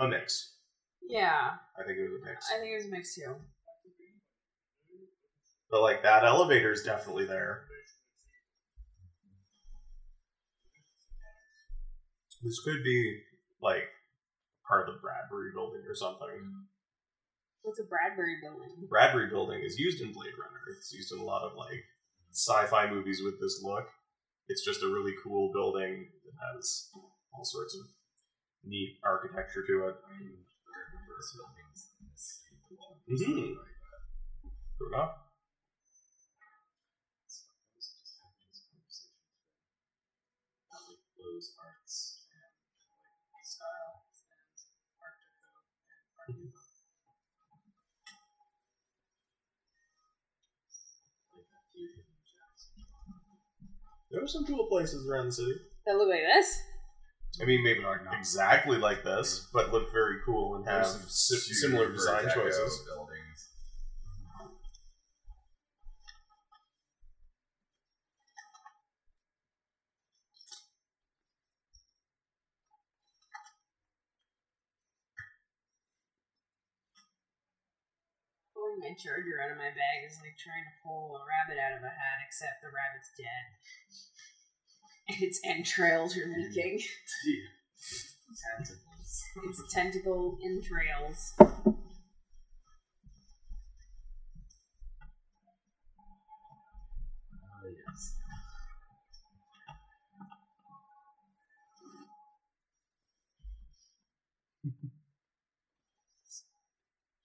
[0.00, 0.56] a mix.
[1.08, 2.46] Yeah, I think it was a mix.
[2.50, 3.34] I think it was a mix too.
[5.70, 7.64] But like that elevator is definitely there.
[12.42, 13.20] This could be
[13.62, 13.86] like
[14.66, 16.66] part of the Bradbury building or something.
[17.62, 18.88] What's a Bradbury building?
[18.88, 20.60] Bradbury building is used in Blade Runner.
[20.76, 21.84] It's used in a lot of like
[22.32, 23.86] sci-fi movies with this look.
[24.48, 26.90] It's just a really cool building that has
[27.32, 27.86] all sorts of
[28.64, 29.94] neat architecture to it.
[33.08, 33.54] Mhm.
[34.76, 35.10] True enough.
[41.16, 42.52] Those arts and
[43.32, 44.42] like style and
[44.98, 45.50] art deco
[45.86, 46.34] and art.
[47.46, 47.62] Like.
[54.10, 55.54] There are some cool places around the city.
[55.86, 56.58] That look like this?
[57.40, 61.54] I mean, maybe not exactly like this, but look very cool and have some si-
[61.54, 62.78] similar design choices.
[62.84, 63.48] Buildings.
[78.54, 81.72] Pulling my charger out of my bag is like trying to pull a rabbit out
[81.76, 84.11] of a hat, except the rabbit's dead.
[85.12, 86.80] And its entrails you're leaking.
[88.56, 89.22] Tentacles.
[89.44, 91.34] Its tentacle entrails.
[91.38, 91.56] Oh
[97.64, 98.16] yes.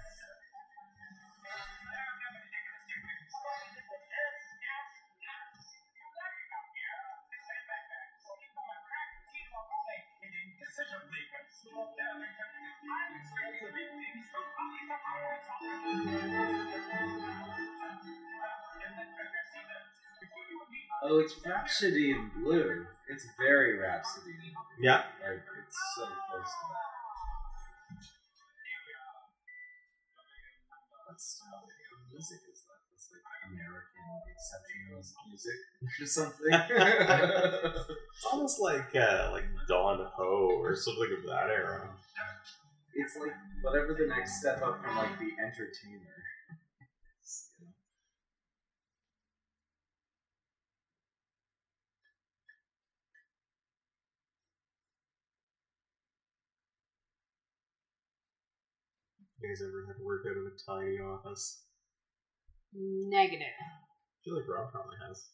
[21.09, 22.85] Oh, it's Rhapsody in Blue.
[23.09, 24.85] It's very Rhapsody in Blue.
[24.85, 25.03] Yeah.
[25.23, 26.97] Like, it's so close to that.
[31.07, 32.83] What style of music is that?
[32.93, 34.03] It's like American
[34.35, 35.59] exceptionalist music
[36.01, 36.53] or something.
[38.17, 41.89] It's almost like uh, like Don Ho or something of that era.
[42.97, 43.32] It's like
[43.62, 46.16] whatever the next step up from like the entertainer.
[47.23, 47.66] is, you?
[59.40, 61.62] You guys ever had to work out of a tiny office?
[62.73, 63.47] Negative.
[63.47, 65.28] I feel like Rob probably has.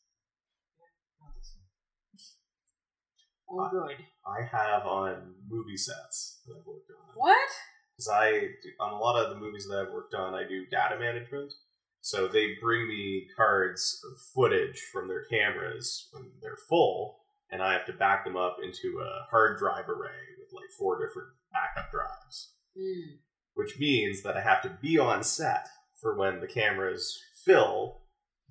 [3.51, 3.97] Oh, good.
[4.27, 7.15] I have on movie sets that I've worked on.
[7.15, 7.49] What?
[7.97, 8.49] Because I,
[8.81, 11.53] on a lot of the movies that I've worked on, I do data management.
[12.01, 17.19] So they bring me cards of footage from their cameras when they're full,
[17.51, 21.07] and I have to back them up into a hard drive array with like four
[21.07, 22.53] different backup drives.
[22.75, 23.19] Mm.
[23.55, 25.69] which means that I have to be on set
[26.01, 28.01] for when the cameras fill,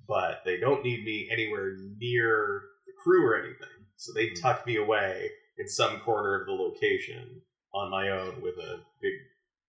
[0.06, 3.66] but they don't need me anywhere near the crew or anything.
[3.96, 4.34] So they hmm.
[4.34, 7.42] tuck me away in some corner of the location
[7.74, 9.12] on my own with a big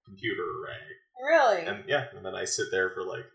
[0.06, 0.80] computer array.
[1.24, 1.66] Really?
[1.66, 3.26] And yeah, and then I sit there for like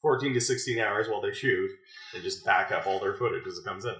[0.00, 1.70] 14 to 16 hours while they shoot
[2.14, 3.94] and just back up all their footage as it comes in.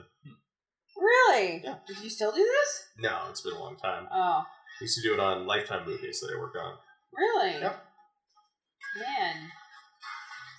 [0.96, 1.62] really?
[1.64, 1.76] Yeah.
[1.86, 2.84] Did you still do this?
[2.98, 4.06] No, it's been a long time.
[4.10, 4.44] Oh, I
[4.80, 6.74] used to do it on Lifetime movies that I worked on.
[7.16, 7.60] really?
[7.60, 7.84] Yep.
[8.98, 9.50] Man.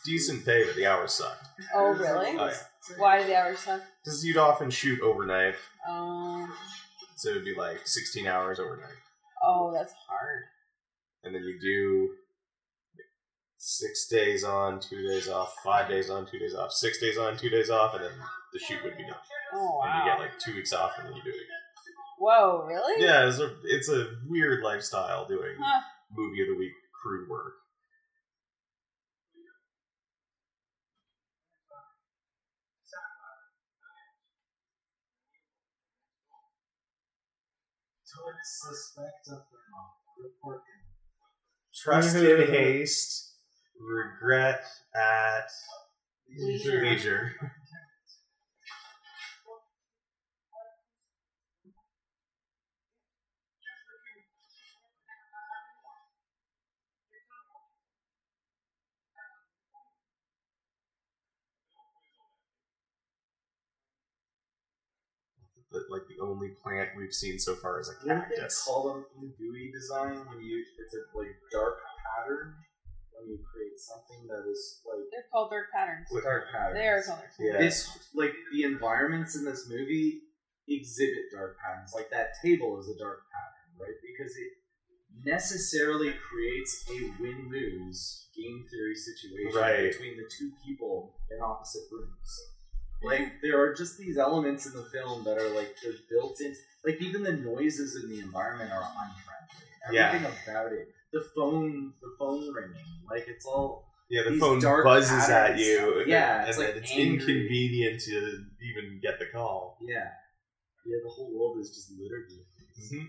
[0.05, 1.47] Decent pay, but the hours sucked.
[1.73, 2.37] Oh, really?
[2.37, 2.97] Oh, yeah.
[2.97, 3.81] Why did the hours suck?
[4.03, 5.55] Because you'd often shoot overnight,
[5.87, 6.53] Um.
[7.15, 8.93] so it would be like 16 hours overnight.
[9.43, 10.43] Oh, that's hard.
[11.23, 12.13] And then you do
[13.57, 17.35] six days on, two days off, five days on, two days off, six days on,
[17.37, 18.11] two days off, and then
[18.53, 19.15] the shoot would be done.
[19.53, 19.81] Oh wow.
[19.85, 21.63] And you get like two weeks off, and then you do it again.
[22.19, 23.03] Whoa, really?
[23.03, 25.81] Yeah, it's a, it's a weird lifestyle doing Huh.
[26.11, 26.71] movie of the week
[27.01, 27.53] crew work.
[38.43, 39.91] Suspect a fraud.
[40.21, 40.81] Report him.
[41.75, 43.35] Trust in haste,
[43.79, 44.63] regret
[44.95, 45.49] at
[46.37, 46.81] Leisure.
[46.83, 47.35] leisure.
[65.89, 68.63] Like the only plant we've seen so far is a Wouldn't they cactus.
[68.63, 71.75] call them in GUI design when you it's a like dark
[72.15, 72.55] pattern
[73.11, 76.07] when you create something that is like They're called dark patterns.
[76.23, 76.75] dark patterns.
[76.79, 77.57] They are called dark Yeah.
[77.59, 80.21] This like the environments in this movie
[80.67, 81.91] exhibit dark patterns.
[81.93, 83.97] Like that table is a dark pattern, right?
[84.01, 84.51] Because it
[85.23, 89.91] necessarily creates a win-lose game theory situation Right.
[89.91, 92.51] between the two people in opposite rooms.
[93.05, 96.55] Like there are just these elements in the film that are like they're built in.
[96.83, 99.67] Like even the noises in the environment are unfriendly.
[99.91, 100.07] Yeah.
[100.09, 100.87] Everything about it.
[101.13, 102.75] The phone, the phone ringing,
[103.09, 106.03] like it's all Yeah, the phone buzzes at you.
[106.07, 109.77] Yeah, and it's then like it's inconvenient to even get the call.
[109.81, 110.09] yeah,
[110.85, 110.97] yeah.
[111.03, 112.45] The whole world is just littered with
[112.75, 112.91] these.
[112.91, 113.07] Mhm.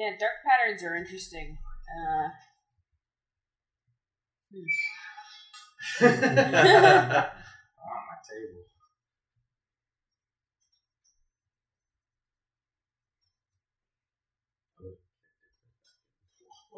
[0.00, 1.58] Yeah, dark patterns are interesting.
[1.86, 2.30] Uh,
[6.00, 6.10] on
[8.08, 8.64] my table.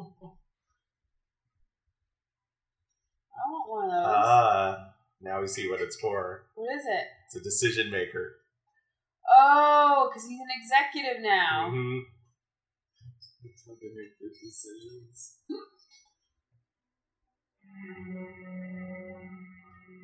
[3.30, 4.12] I want one of those.
[4.16, 6.46] Ah, now we see what it's for.
[6.56, 7.04] what is it?
[7.26, 8.38] It's a decision maker.
[9.38, 11.70] Oh, because he's an executive now.
[11.72, 12.00] Mhm.
[13.64, 15.36] That's how they make their decisions.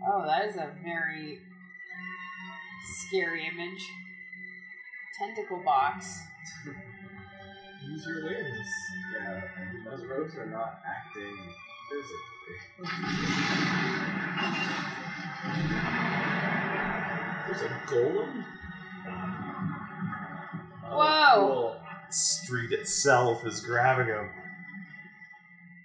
[0.07, 1.41] Oh, that is a very
[3.09, 3.85] scary image.
[5.19, 6.21] Tentacle box.
[7.85, 8.69] Use your wings.
[9.15, 9.41] Yeah,
[9.85, 11.37] those ropes are not acting
[11.91, 12.59] physically.
[17.49, 18.45] There's a golem?
[20.91, 20.95] Whoa.
[20.95, 21.88] Uh, cool.
[22.11, 24.31] Street itself is grabbing him.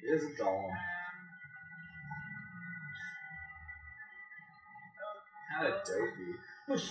[0.03, 0.71] It is a golem.
[5.51, 6.81] Kind of dopey.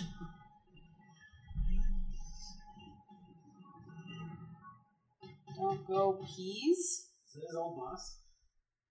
[5.57, 6.79] Don't go peas.
[6.79, 8.19] Is that his old boss?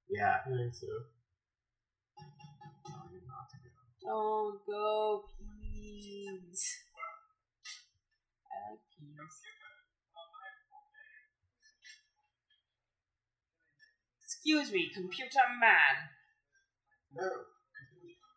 [0.09, 0.37] Yeah.
[0.45, 0.87] I think so.
[4.03, 6.65] Don't go peas.
[8.45, 9.60] I like peas.
[14.43, 16.09] Excuse me, computer man.
[17.13, 17.29] No.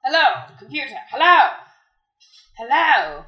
[0.04, 0.98] Hello, computer.
[1.10, 1.48] Hello.
[2.58, 3.24] Hello.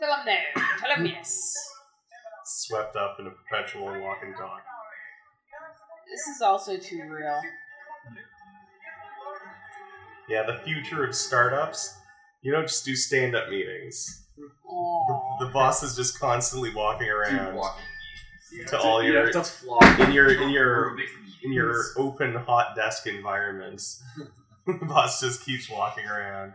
[0.00, 0.62] Tell him no.
[0.80, 1.54] Tell him yes.
[2.44, 4.62] Swept up in a perpetual walk and talk.
[6.10, 7.40] This is also too real.
[10.28, 11.94] Yeah, the future of startups.
[12.42, 14.26] You don't just do stand up meetings.
[14.66, 15.38] Aw.
[15.40, 17.84] The boss is just constantly walking around walking.
[18.68, 20.96] to all you your have to flop in your in your
[21.42, 24.02] in your open hot desk environments.
[24.66, 26.54] the boss just keeps walking around.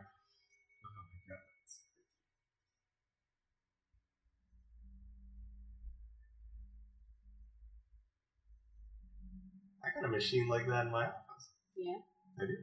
[9.96, 11.50] Got a machine like that in my office.
[11.76, 11.98] Yeah.
[12.40, 12.56] I do.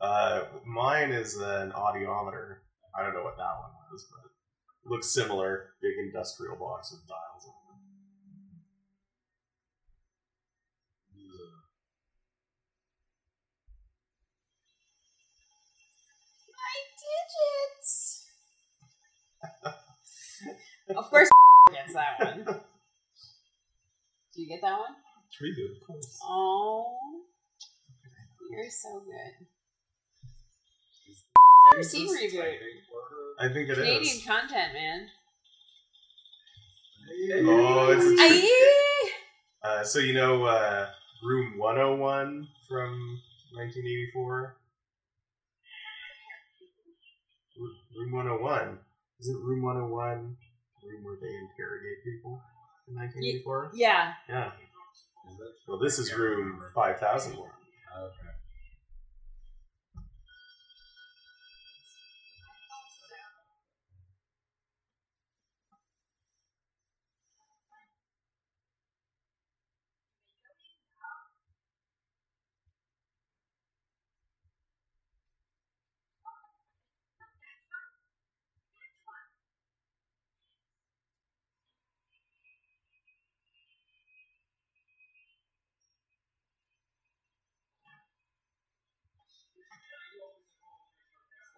[0.00, 2.56] Uh, mine is an audiometer.
[2.92, 4.30] I don't know what that one was, but
[4.84, 5.74] it looks similar.
[5.80, 7.78] Big industrial box with dials on it.
[16.50, 16.74] My
[17.78, 18.26] digits.
[20.96, 21.28] of course,
[21.72, 22.44] gets that one.
[24.34, 24.96] Do you get that one?
[25.42, 26.18] ReBoot, of course.
[26.24, 26.96] Oh,
[28.50, 29.46] you're so good.
[31.72, 32.56] Never seen ReBoot.
[33.40, 33.76] I think it is.
[33.78, 35.08] Canadian content, man.
[37.44, 39.10] Oh, it's a Aye.
[39.64, 40.88] Uh, so you know uh,
[41.22, 43.20] Room 101 from
[43.54, 44.56] 1984?
[47.96, 48.78] Room 101.
[49.20, 50.36] Isn't Room 101
[50.82, 52.42] the room where they interrogate people
[52.88, 53.70] in 1984?
[53.74, 54.14] Yeah.
[54.28, 54.50] Yeah.
[55.68, 57.38] Well, this is room 5001.
[57.42, 58.41] Okay.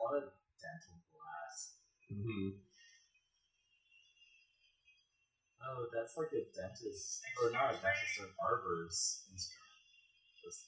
[0.05, 0.21] A
[0.61, 1.73] dental glass.
[2.13, 2.61] Mm-hmm.
[5.65, 9.65] Oh, that's like a dentist, or not a dentist, a barber's instrument.
[10.45, 10.61] Those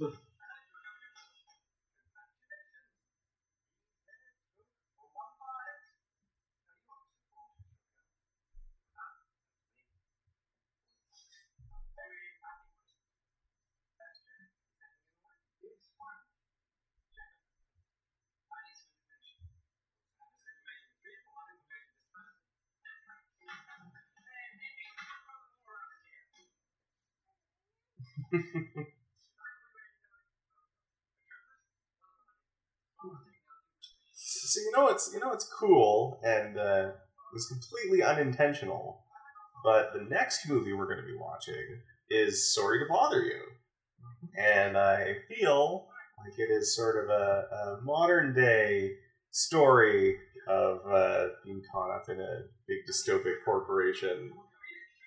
[0.00, 0.16] things.
[34.56, 39.02] So you know it's you know it's cool and uh, it was completely unintentional.
[39.64, 43.40] But the next movie we're going to be watching is Sorry to Bother You,
[44.38, 45.88] and I feel
[46.18, 48.92] like it is sort of a, a modern day
[49.30, 50.16] story
[50.48, 54.32] of uh, being caught up in a big dystopic corporation,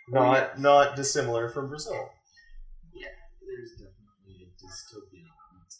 [0.09, 2.09] not not dissimilar from Brazil.
[4.69, 5.73] There's definitely a dystopian element.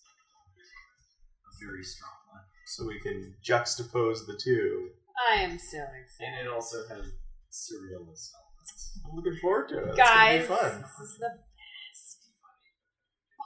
[1.46, 2.44] A very strong one.
[2.66, 4.90] So we can juxtapose the two.
[5.30, 6.26] I am so excited.
[6.26, 7.06] And it also has
[7.54, 9.00] surrealist elements.
[9.06, 9.96] I'm looking forward to it.
[9.98, 10.82] Guys, It's Guys, gonna be fun.
[10.82, 12.18] this is the best.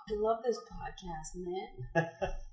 [0.10, 2.10] I love this podcast, man.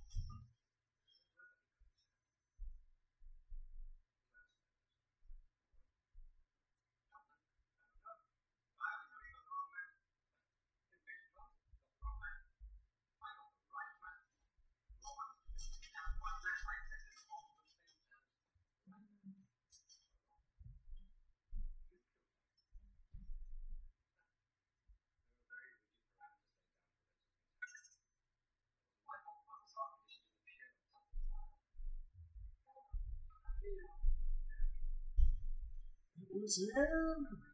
[36.43, 37.50] was him.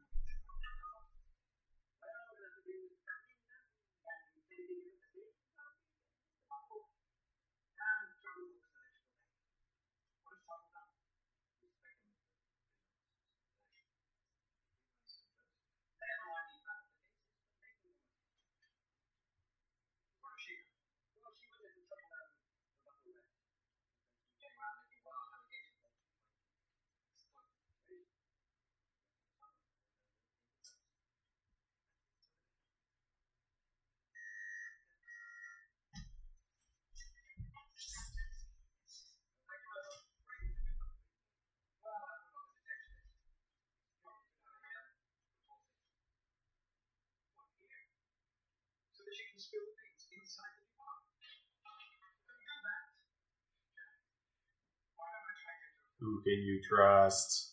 [56.01, 57.53] Who can you trust?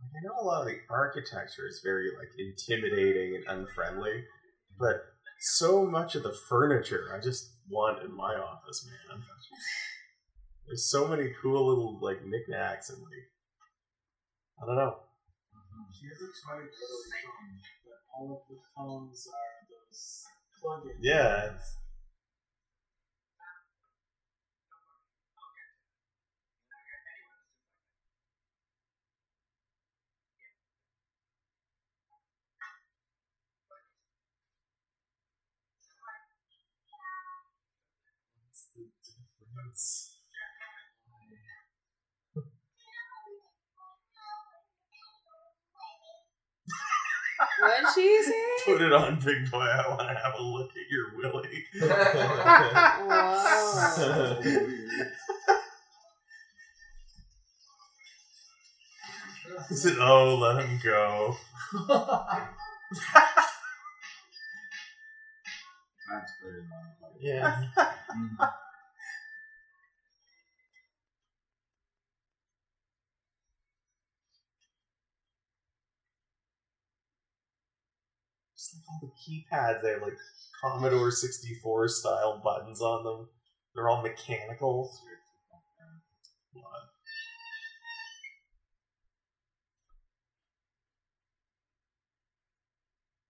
[0.00, 4.24] I know a lot of the architecture is very like intimidating and unfriendly,
[4.78, 5.02] but
[5.40, 9.22] so much of the furniture I just want in my office, man.
[10.66, 13.28] There's so many cool little like knickknacks and like
[14.62, 14.96] I don't know.
[15.92, 16.68] She has a phone,
[17.84, 20.24] but all of the phones are those
[20.60, 20.96] plug-in.
[21.02, 21.76] Yeah, it's,
[39.74, 40.10] difference?
[47.60, 48.32] What she say?
[48.64, 49.58] Put it on, big boy.
[49.58, 51.64] I want to have a look at your willy.
[53.08, 54.40] Whoa.
[59.68, 61.36] He said, "Oh, let him go."
[66.10, 67.14] That's very long.
[67.20, 67.62] Yeah.
[68.38, 68.63] Just
[79.02, 80.16] all the keypads, they have like
[80.62, 83.28] Commodore 64 style buttons on them.
[83.74, 84.90] They're all mechanical.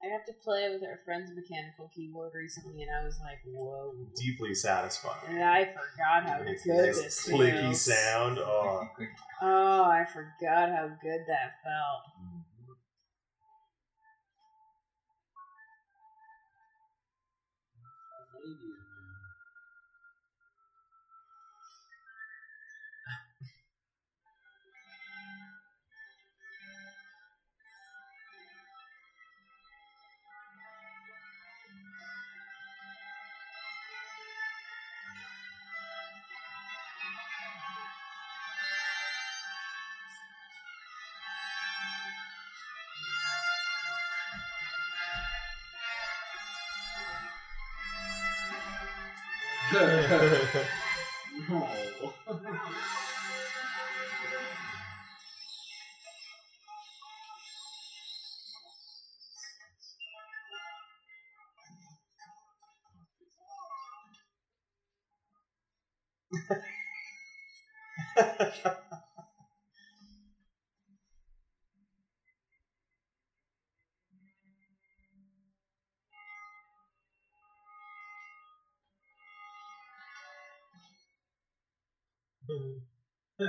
[0.03, 3.95] I got to play with our friend's mechanical keyboard recently, and I was like, "Whoa!"
[4.15, 5.37] Deeply satisfying.
[5.37, 7.81] And I forgot how good nice this clicky feels.
[7.81, 8.39] sound.
[8.39, 8.87] Oh,
[9.43, 12.03] Oh, I forgot how good that felt.
[12.21, 12.54] no.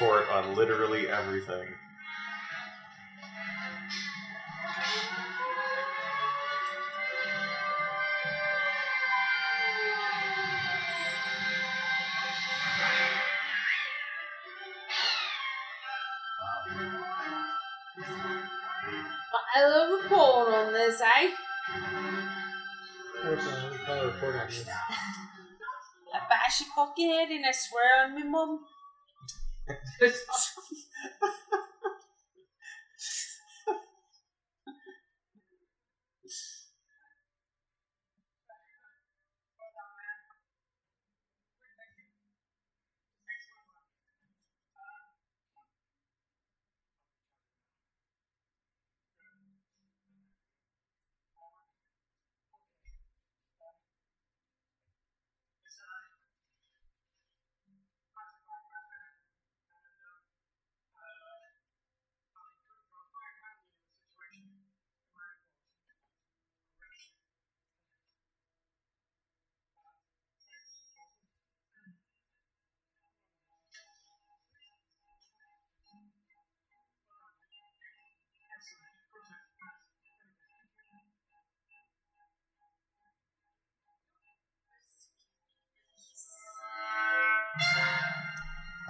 [0.00, 1.68] file a report on literally everything.
[19.52, 21.30] I will report on this, eh?
[23.88, 24.64] I'll report on this.
[26.12, 28.60] I bash your fucking head and I swear on my mum.
[29.98, 30.20] There's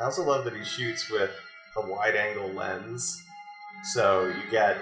[0.00, 1.30] I also love that he shoots with
[1.76, 3.22] a wide angle lens.
[3.92, 4.76] So you get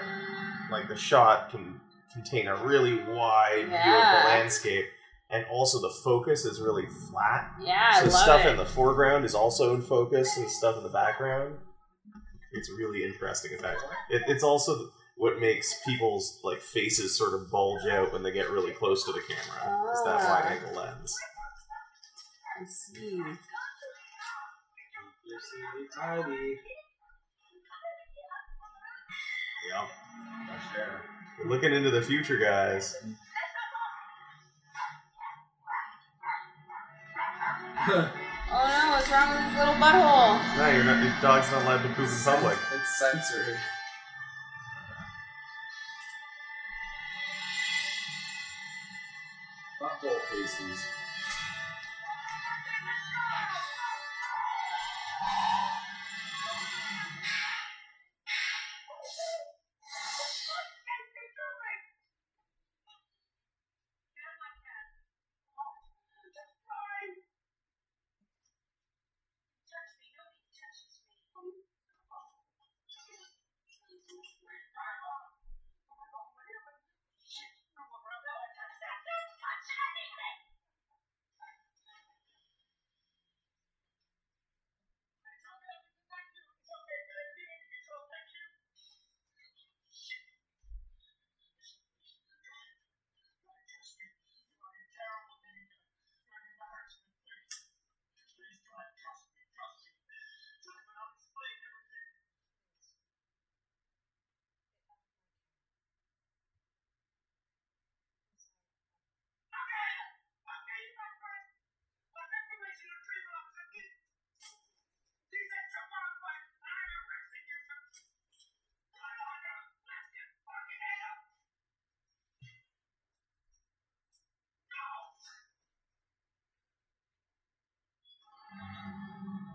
[0.70, 1.81] like the shot can
[2.12, 4.86] contain a really wide view of the landscape
[5.31, 7.51] and also the focus is really flat.
[7.62, 8.51] Yeah, so I love stuff it.
[8.51, 11.57] in the foreground is also in focus and stuff in the background.
[12.53, 13.82] It's a really interesting effect.
[14.11, 18.49] It, it's also what makes people's like faces sort of bulge out when they get
[18.51, 19.93] really close to the camera.
[19.93, 20.40] Is that Ah.
[20.43, 21.15] wide angle lens.
[22.61, 23.23] I see.
[25.39, 26.59] You're tidy.
[29.70, 29.89] Yep.
[30.47, 31.02] Fresh air.
[31.39, 32.97] We're looking into the future, guys.
[38.51, 40.40] Oh no, what's wrong with this little butthole?
[40.56, 41.05] No, you're not.
[41.05, 42.56] Your dog's not allowed to poop in public.
[42.74, 43.59] It's censored.
[49.81, 50.98] Butthole pasties.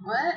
[0.03, 0.35] What?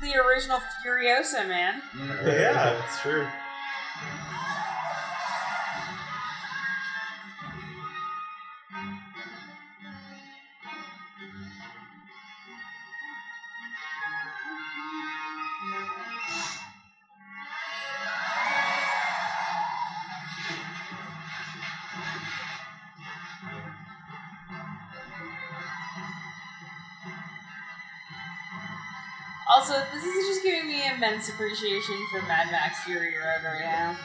[0.00, 1.82] The original Furiosa, man.
[2.24, 3.26] yeah, that's true.
[31.12, 33.96] Giving me immense appreciation for Mad Max Fury Road right now.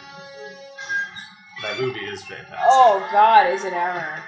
[1.61, 2.57] That movie is fantastic.
[2.61, 4.21] Oh God, is it ever?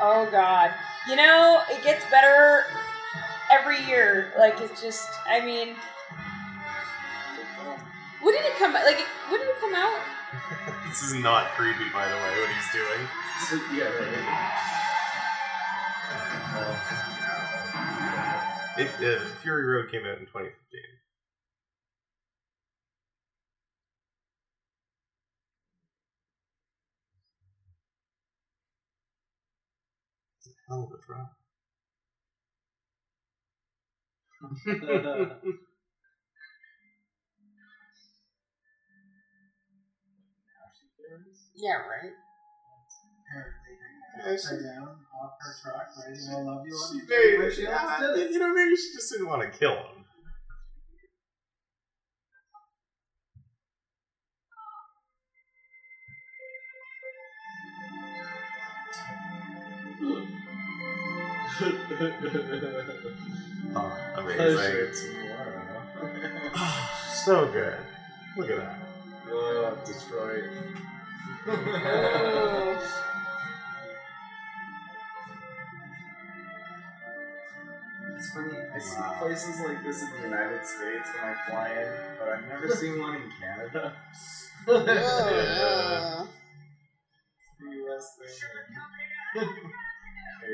[0.00, 0.72] Oh God,
[1.08, 2.64] you know it gets better
[3.50, 4.32] every year.
[4.38, 5.76] Like it's just, I mean,
[8.20, 8.74] when did it come?
[8.74, 9.00] Like
[9.30, 10.00] when did it come out?
[10.88, 13.08] this is not creepy, by the way, what he's doing.
[13.48, 14.62] So, yeah, right.
[18.78, 20.52] It, uh, Fury Road came out in 2015.
[30.38, 31.32] It's a hell of a drop.
[34.66, 34.74] Yeah,
[41.86, 42.12] right.
[43.26, 47.62] Apparently, upside down off her truck, writing "I love you" on She the may, she
[47.62, 48.32] yeah, did it.
[48.32, 49.95] you know, maybe she just didn't want to kill him.
[63.78, 64.92] Oh, amazing.
[67.24, 67.78] so good.
[68.36, 68.78] Look at that.
[69.30, 70.44] Oh, Detroit.
[78.16, 81.88] It's funny, I see places like this in the United States when I fly in,
[82.18, 83.94] but I've never seen one in Canada.
[84.68, 86.26] Yeah.
[87.60, 88.16] The US
[89.34, 89.50] thing.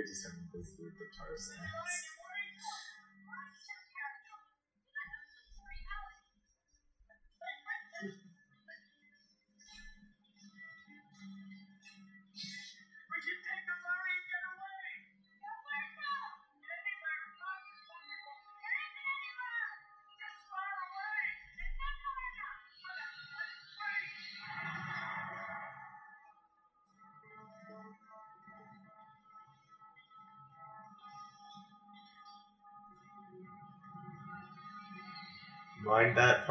[0.09, 2.02] Just haven't visited the tar sands.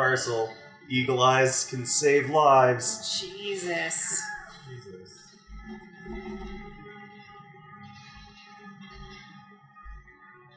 [0.01, 0.51] Parcel.
[0.89, 3.21] Eagle eyes can save lives.
[3.21, 4.19] Jesus.
[4.67, 5.13] Jesus.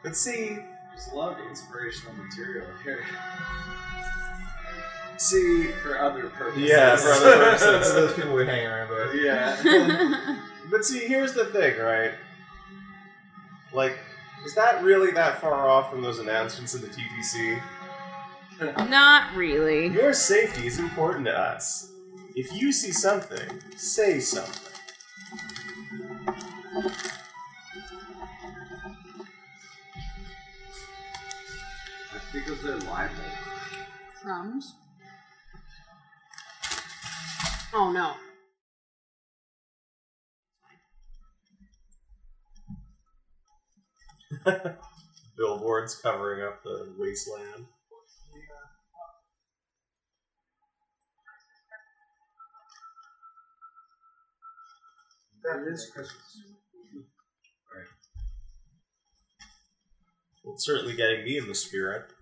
[0.02, 0.58] But see,
[0.90, 3.04] There's a lot of inspirational material here
[5.16, 6.68] see, for other purposes.
[6.68, 9.22] yeah, for other purposes, those people we hang around with.
[9.22, 10.40] Yeah.
[10.70, 12.12] But see, here's the thing, right?
[13.74, 13.98] Like,
[14.46, 17.60] is that really that far off from those announcements in the TTC?
[18.60, 19.88] Not really.
[19.88, 21.92] Your safety is important to us.
[22.34, 24.72] If you see something, say something.
[32.12, 33.14] That's because they're liable.
[34.20, 34.74] Crumbs.
[37.72, 38.14] Oh no.
[45.36, 47.66] Billboards covering up the wasteland.
[55.44, 56.40] That is Christmas.
[60.42, 62.13] Well, it's certainly getting me in the spirit.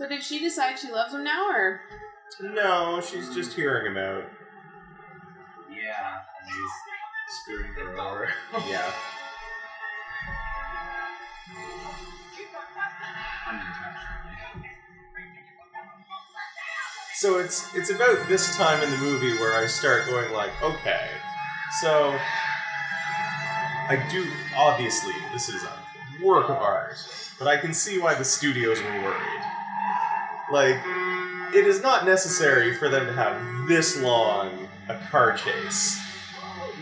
[0.00, 1.82] So did she decide she loves him now, or
[2.40, 4.24] No, she's just hearing him out.
[7.30, 7.38] Yeah.
[7.38, 8.28] And he's screwing her over.
[8.68, 8.92] Yeah.
[17.16, 21.08] So it's it's about this time in the movie where I start going like, okay,
[21.82, 22.18] so
[23.88, 24.26] I do
[24.56, 26.96] obviously this is a work of art,
[27.38, 29.42] but I can see why the studios were worried.
[30.50, 30.76] Like,
[31.54, 36.00] it is not necessary for them to have this long a car chase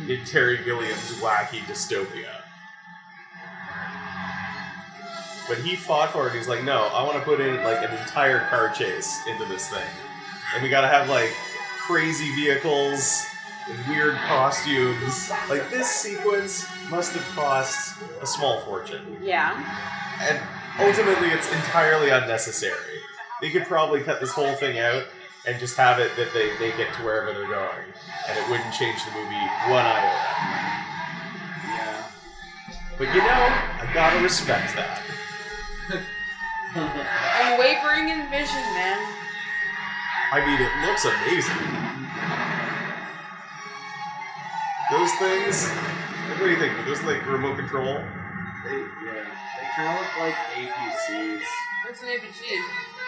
[0.08, 2.28] in Terry Gilliam's wacky dystopia.
[5.48, 6.34] But he fought for it.
[6.34, 9.68] He's like, no, I want to put in like an entire car chase into this
[9.68, 9.86] thing,
[10.54, 11.30] and we got to have like
[11.86, 13.24] crazy vehicles
[13.70, 15.30] and weird costumes.
[15.48, 19.54] Like this sequence must have cost a small fortune, Yeah.
[20.20, 20.38] and
[20.86, 23.00] ultimately, it's entirely unnecessary.
[23.40, 25.04] They could probably cut this whole thing out
[25.48, 27.88] and just have it that they make it to wherever they're going,
[28.28, 29.40] and it wouldn't change the movie
[29.72, 30.20] one iota.
[31.72, 32.04] Yeah.
[33.00, 33.48] But you know,
[33.80, 35.00] I gotta respect that.
[36.76, 39.00] I'm wavering in vision, man.
[40.36, 41.64] I mean, it looks amazing.
[44.92, 45.64] Those things.
[46.36, 46.76] What do you think?
[46.76, 48.04] Are those like remote control?
[48.68, 49.24] They, yeah.
[49.24, 51.40] They kind of look like APCs.
[51.86, 52.44] What's an APG?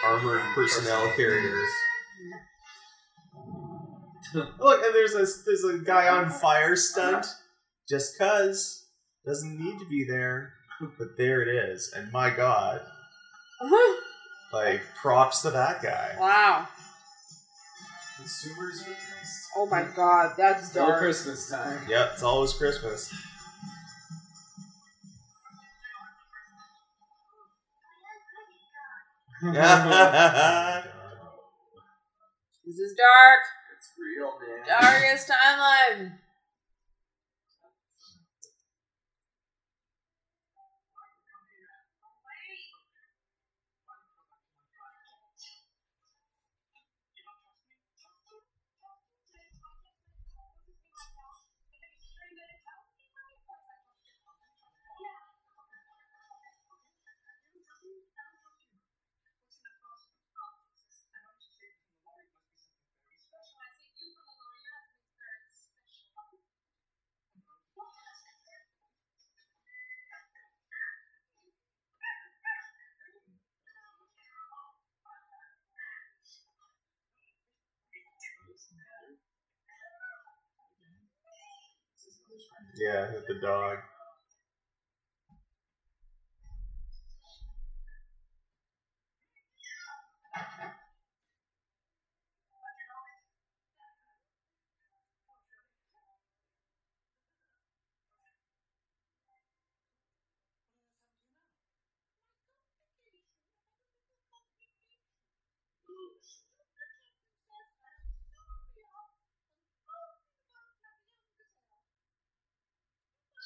[0.04, 1.68] Armored personnel carriers.
[4.34, 7.26] Look, and there's a there's a guy on fire stunt.
[7.88, 8.86] Just cause
[9.26, 10.52] doesn't need to be there,
[10.98, 11.92] but there it is.
[11.96, 12.80] And my God,
[14.52, 16.14] like props to that guy.
[16.18, 16.66] wow.
[18.16, 18.96] Consumers are.
[19.56, 21.00] Oh my god, that's It's all dark.
[21.00, 21.80] Christmas time.
[21.88, 23.12] Yep, it's always Christmas.
[32.70, 33.42] This is dark.
[33.76, 34.62] It's real, man.
[34.64, 36.12] Darkest timeline.
[82.76, 83.78] Yeah, with the dog.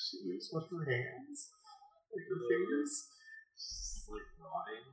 [0.05, 0.19] She
[0.53, 1.49] with her hands,
[2.13, 3.09] like her fingers.
[3.55, 4.85] It's like rotting.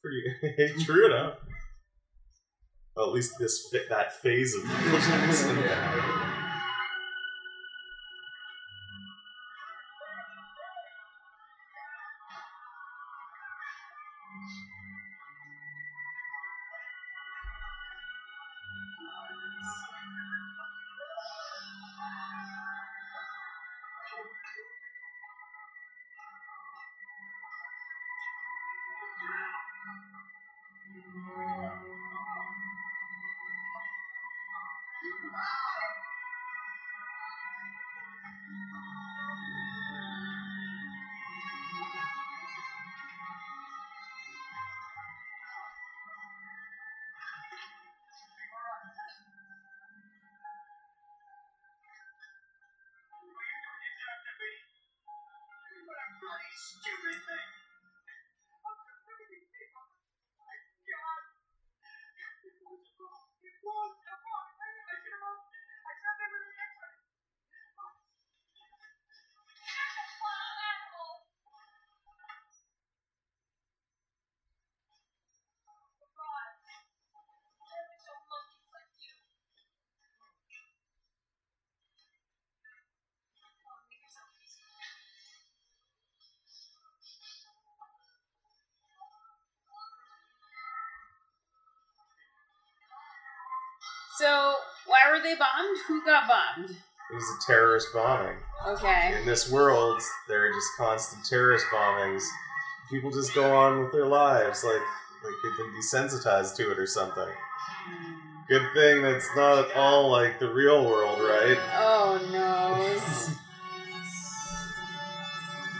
[0.00, 1.34] Pretty true enough.
[2.96, 5.56] Well, at least this that phase of Michael Jackson.
[5.56, 6.27] So,
[95.28, 95.78] they bombed?
[95.86, 96.70] Who got bombed?
[96.70, 98.36] It was a terrorist bombing.
[98.66, 99.14] Okay.
[99.18, 102.22] In this world, there are just constant terrorist bombings.
[102.90, 104.80] People just go on with their lives like
[105.24, 107.28] like they've been desensitized to it or something.
[108.48, 111.58] Good thing that's not at all like the real world, right?
[111.76, 112.98] Oh no.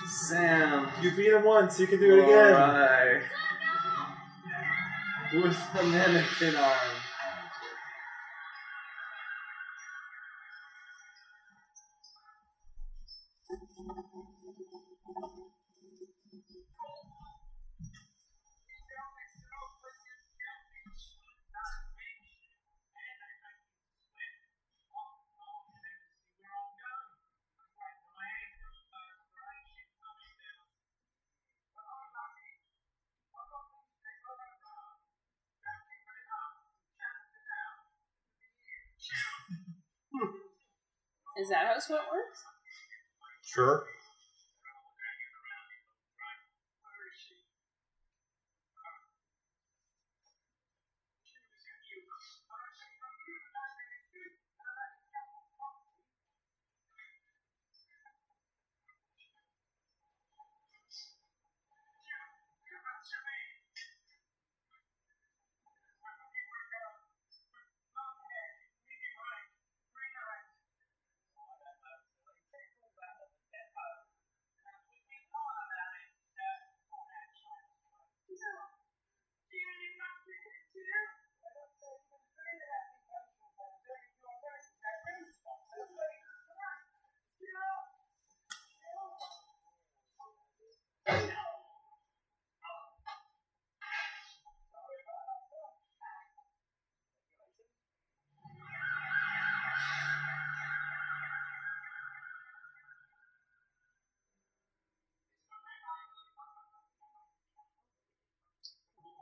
[0.09, 0.89] Sam.
[1.01, 3.23] You beat him once, you can Alright.
[5.33, 6.88] with a mannequin arm.
[41.39, 42.43] Is that how sweat works?
[43.45, 43.85] Sure.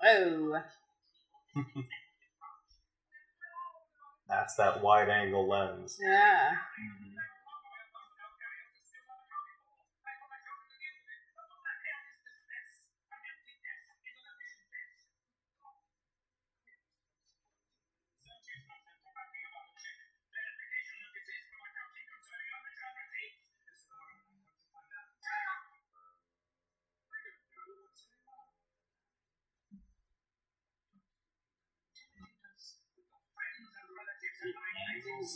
[0.07, 0.61] Whoa.
[1.57, 1.63] Oh.
[4.29, 5.99] That's that wide angle lens.
[6.01, 6.51] Yeah.
[6.51, 7.06] Mm-hmm.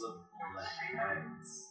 [0.04, 0.14] Of
[0.96, 1.66] lens.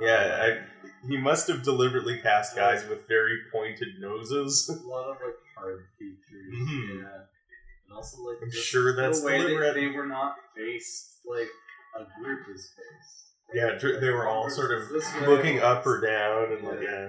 [0.00, 4.68] Yeah, I, he must have deliberately cast guys with very pointed noses.
[4.68, 6.18] A lot of like hard features.
[6.52, 7.02] Mhm.
[7.02, 7.08] Yeah.
[7.86, 9.74] And also like I'm just sure that's the way deliberate.
[9.74, 11.48] They, they were not faced like
[11.98, 13.18] a group is faced.
[13.54, 14.90] Yeah, they were all sort of
[15.26, 17.08] looking up or down, and like, yeah.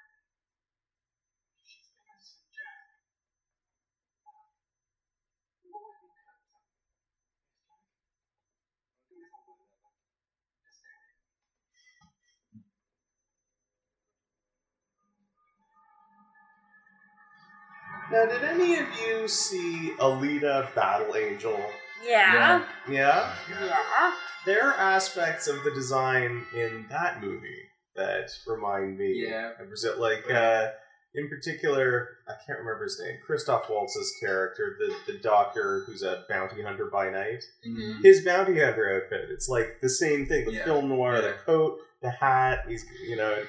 [18.11, 21.59] Now, did any of you see Alita Battle Angel?
[22.05, 22.63] Yeah.
[22.89, 23.33] Yeah?
[23.49, 24.13] Yeah.
[24.45, 27.63] There are aspects of the design in that movie
[27.95, 29.51] that remind me Yeah.
[29.59, 29.99] of Brazil.
[29.99, 30.71] Like, uh,
[31.13, 36.23] in particular, I can't remember his name, Christoph Waltz's character, the, the doctor who's a
[36.27, 37.43] bounty hunter by night.
[37.67, 38.03] Mhm.
[38.03, 40.65] His bounty hunter outfit, it's like the same thing the Yeah.
[40.65, 41.33] film noir, the Yeah.
[41.45, 43.43] coat, the hat, he's, you know,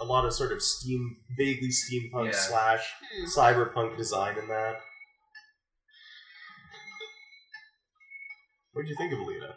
[0.00, 2.38] a lot of sort of steam, vaguely steampunk Yeah.
[2.38, 3.24] slash Hmm.
[3.26, 4.80] cyberpunk design in that.
[8.72, 9.50] What did you think of Alita?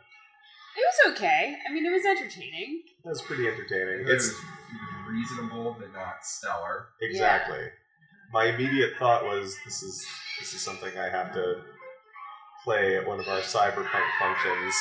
[0.77, 1.57] It was okay.
[1.67, 2.83] I mean, it was entertaining.
[3.03, 4.07] That was pretty entertaining.
[4.07, 4.39] It's It's
[5.07, 6.87] reasonable, but not stellar.
[7.01, 7.69] exactly.
[8.33, 10.07] My immediate thought was, this is
[10.39, 11.61] this is something I have to
[12.63, 14.75] play at one of our cyberpunk functions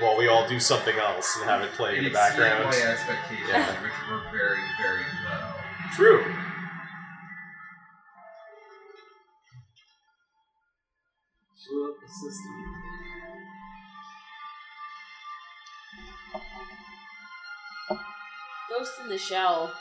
[0.00, 2.64] while we all do something else and have it play in the background.
[2.64, 3.82] My expectations, yeah.
[3.82, 5.54] which were very, very low.
[5.94, 6.24] True.
[11.68, 12.68] Blew up the system.
[18.70, 19.72] Ghost in the Shell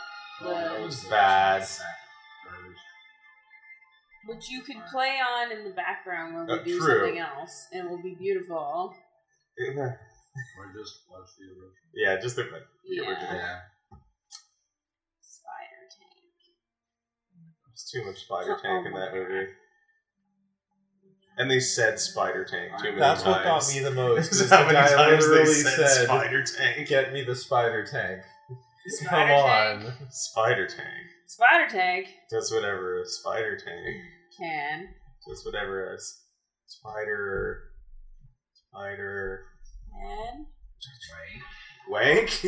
[0.41, 1.67] oh, was bad.
[4.25, 6.99] Which you could play on in the background when we uh, do true.
[6.99, 8.93] something else, and it will be beautiful.
[9.59, 9.97] Or
[10.77, 11.71] just watch the original.
[11.95, 13.09] yeah, just the, the Yeah.
[13.09, 13.33] original.
[13.35, 13.59] Yeah.
[15.21, 16.23] Spider Tank.
[17.65, 19.47] There's too much Spider oh Tank in that movie.
[21.39, 23.35] And they said Spider Tank too many That's times.
[23.35, 24.31] what got me the most.
[24.31, 26.87] Is is how the many guy times they literally said, said, Spider Tank.
[26.87, 28.21] "Get me the spider tank."
[28.87, 29.85] Spider Come Tank.
[29.99, 30.09] on.
[30.11, 31.07] Spider Tank.
[31.27, 33.95] Spider Tank Does whatever a spider tank.
[34.39, 34.87] can.
[35.27, 36.23] Does whatever a s-
[36.67, 37.63] spider.
[38.71, 39.45] Spider.
[39.93, 40.45] And
[41.89, 42.29] Wank?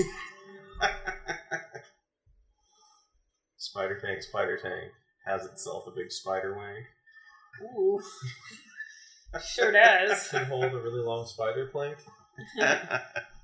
[3.58, 4.92] spider Tank, Spider Tank
[5.26, 6.86] has itself a big spider wank.
[7.78, 8.02] ooh,
[9.46, 10.28] sure does.
[10.30, 11.98] Can hold a really long spider plank.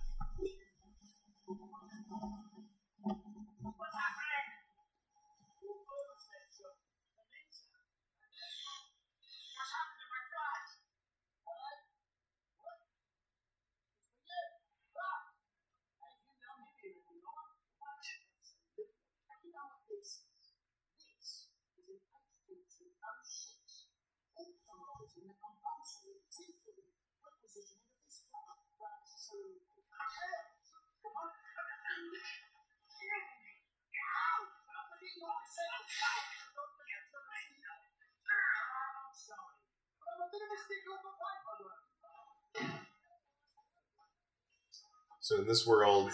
[45.26, 46.12] So in this world,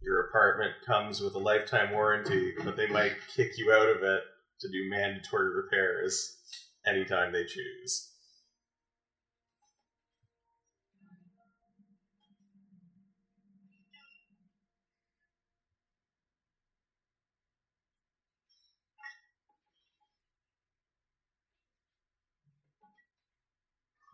[0.00, 4.20] your apartment comes with a lifetime warranty, but they might kick you out of it
[4.60, 6.36] to do mandatory repairs
[6.86, 8.12] anytime they choose.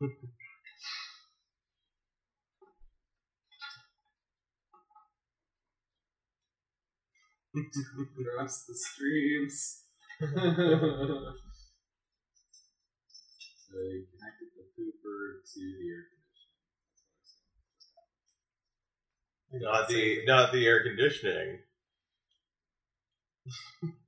[0.01, 0.17] Across
[8.65, 9.85] the streams.
[10.19, 10.35] so you
[14.11, 16.03] connected the pooper to the air
[19.51, 19.63] conditioning.
[19.63, 21.61] Not the not the air conditioning.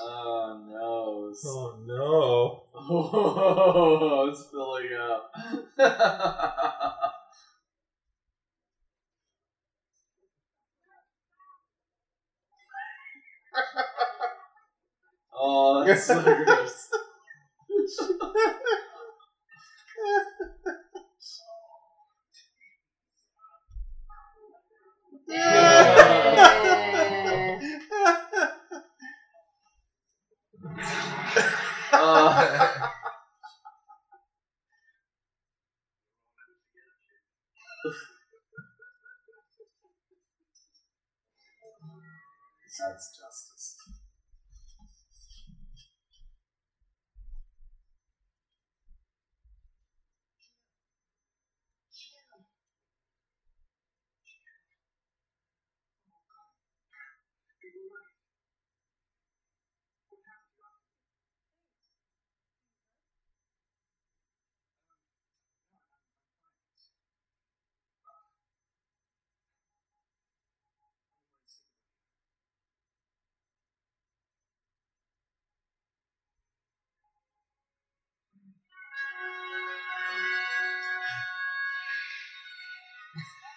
[0.00, 1.32] Oh no.
[1.44, 2.62] Oh no!
[2.74, 5.32] Oh, it's filling up.
[15.34, 16.88] oh, that's so gross.
[25.28, 25.34] Oh.
[31.92, 32.65] That's uh,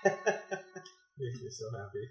[1.20, 2.10] Makes me so happy.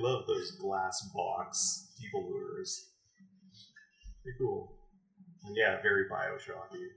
[0.00, 2.90] Love those glass box people lures.
[4.22, 4.76] Pretty cool.
[5.46, 6.88] And yeah, very Bioshocky.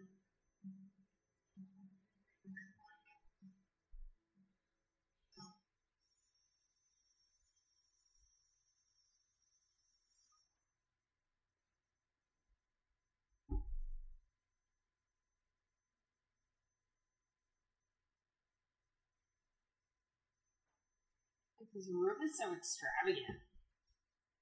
[21.74, 23.40] His room is so extravagant.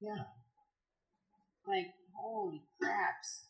[0.01, 0.25] Yeah.
[1.65, 3.47] Like, holy craps.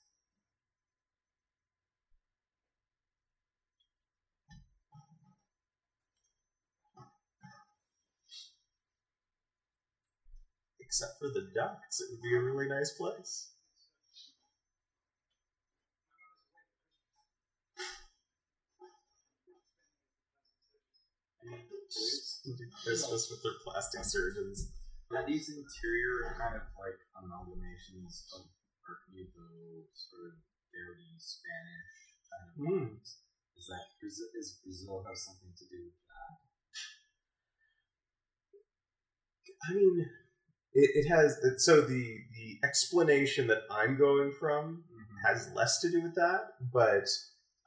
[10.80, 13.52] Except for the ducts, it would be a really nice place.
[22.84, 24.72] Christmas with their plastic surgeons.
[25.12, 28.48] Are these interior kind of like amalgamations of
[29.12, 30.40] Nouveau, sort of
[30.72, 31.92] dirty Spanish
[32.32, 33.20] kind of vibes?
[33.58, 36.32] Is that Brazil, is Brazil have something to do with that?
[39.70, 40.06] I mean,
[40.74, 41.38] it, it has.
[41.58, 44.86] So the the explanation that I'm going from
[45.26, 46.42] has less to do with that,
[46.74, 47.08] but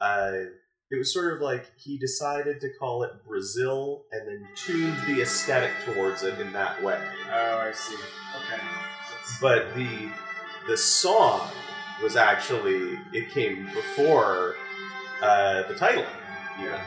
[0.01, 0.49] uh,
[0.91, 5.23] it was sort of like he decided to call it Brazil and then tuned the
[5.23, 7.01] aesthetic towards it in that way.
[7.33, 7.95] Oh, I see.
[7.95, 8.63] Okay.
[9.41, 10.11] But the
[10.69, 11.51] the song
[12.03, 14.57] was actually it came before
[15.23, 16.05] uh, the title.
[16.61, 16.83] yeah.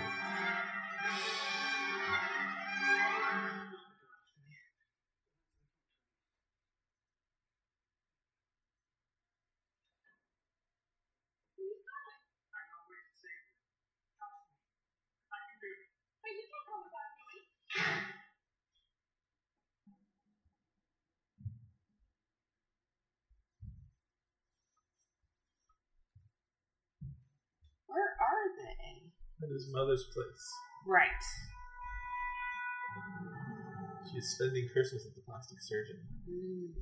[29.44, 30.52] At his mother's place.
[30.88, 31.08] Right.
[34.12, 36.00] She's spending Christmas at the plastic surgeon.
[36.28, 36.74] Mm.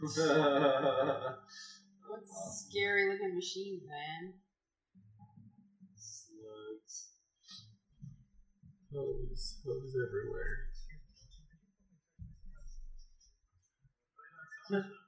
[2.06, 4.34] What's scary looking machine, man?
[5.96, 7.08] Slugs.
[8.92, 9.60] Hose.
[9.66, 10.70] Hose everywhere.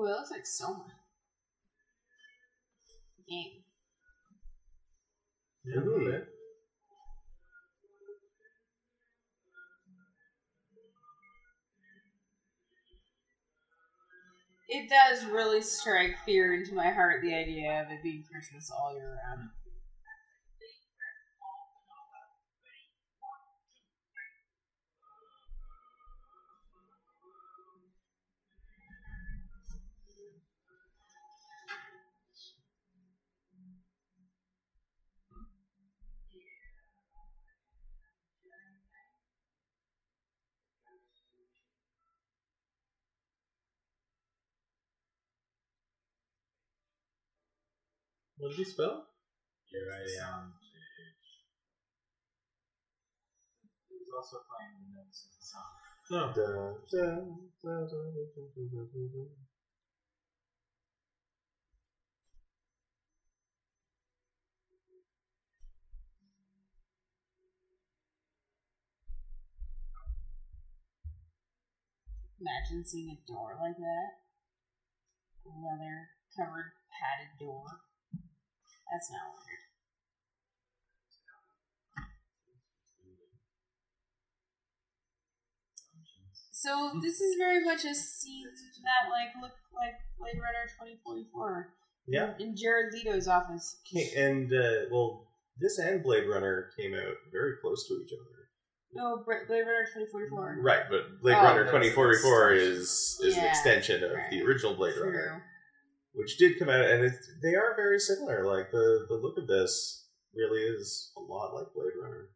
[0.00, 0.86] Ooh, it looks like Soma.
[3.28, 3.62] Game.
[5.64, 6.26] Yeah, a little bit.
[14.70, 18.94] It does really strike fear into my heart the idea of it being Christmas all
[18.94, 19.50] year round.
[48.40, 49.04] What did you spell?
[49.68, 50.54] Here I am.
[53.90, 55.76] He was also playing the notes of the song.
[56.10, 56.32] Oh.
[56.90, 57.36] No.
[72.40, 74.24] Imagine seeing a door like that.
[75.44, 77.80] Leather covered padded door.
[78.90, 79.60] That's not weird.
[86.52, 88.44] So this is very much a scene
[88.82, 91.72] that like looked like Blade Runner twenty forty four.
[92.06, 92.32] Yeah.
[92.38, 93.76] In Jared Leto's office.
[93.86, 98.36] Okay, and uh, well, this and Blade Runner came out very close to each other.
[98.92, 100.58] No, Blade Runner twenty forty four.
[100.60, 104.30] Right, but Blade Oh, Runner twenty forty four is is an extension of right.
[104.30, 105.06] the original Blade True.
[105.06, 105.42] Runner,
[106.12, 107.12] which did come out, and
[107.42, 108.46] they are very similar.
[108.46, 112.30] Like the the look of this really is a lot like Blade Runner.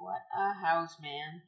[0.00, 1.42] What a house, man.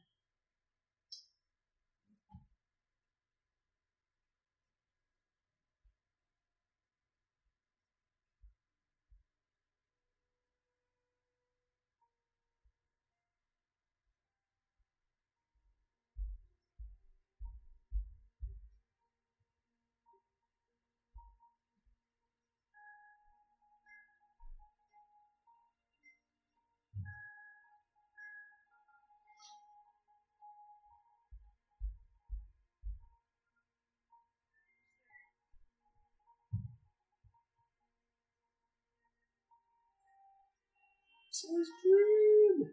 [41.33, 42.69] It's his dream.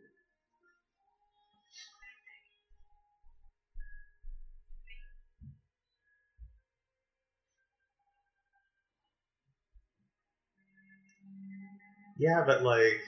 [12.16, 13.00] Yeah, but like,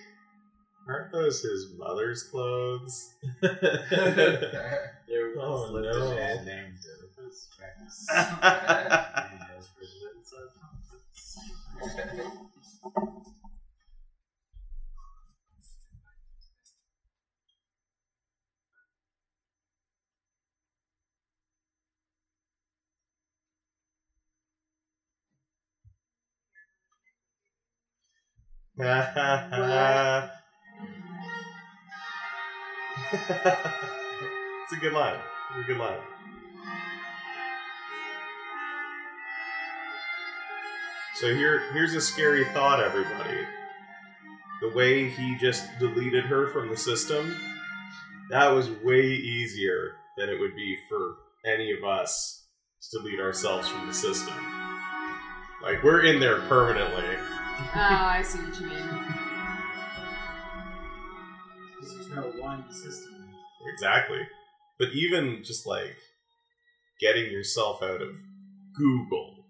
[0.89, 3.11] aren't those his mother's clothes?
[5.09, 6.12] There was Oh, lived no.
[6.12, 6.77] a man named
[33.13, 35.21] it's a good line.
[35.51, 36.01] It's a good line.
[41.15, 43.39] So here, here's a scary thought, everybody.
[44.61, 47.37] The way he just deleted her from the system,
[48.31, 52.49] that was way easier than it would be for any of us
[52.91, 54.35] to delete ourselves from the system.
[55.63, 57.05] Like we're in there permanently.
[57.74, 58.89] Oh, I see what you mean.
[61.74, 63.34] Because there's no one system.
[63.72, 64.20] Exactly.
[64.78, 65.97] But even just like
[67.01, 68.10] getting yourself out of
[68.74, 69.44] Google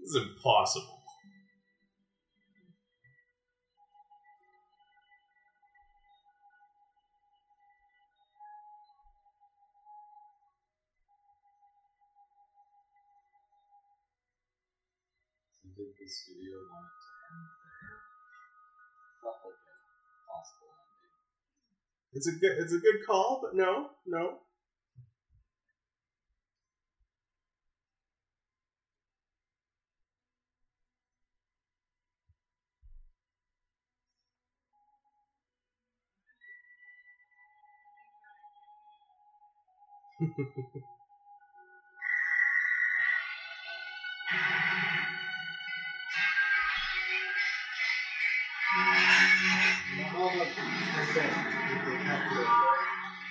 [0.00, 1.02] is impossible.
[15.62, 16.56] So did the studio
[22.18, 24.38] It's a good it's a good call, but no, no.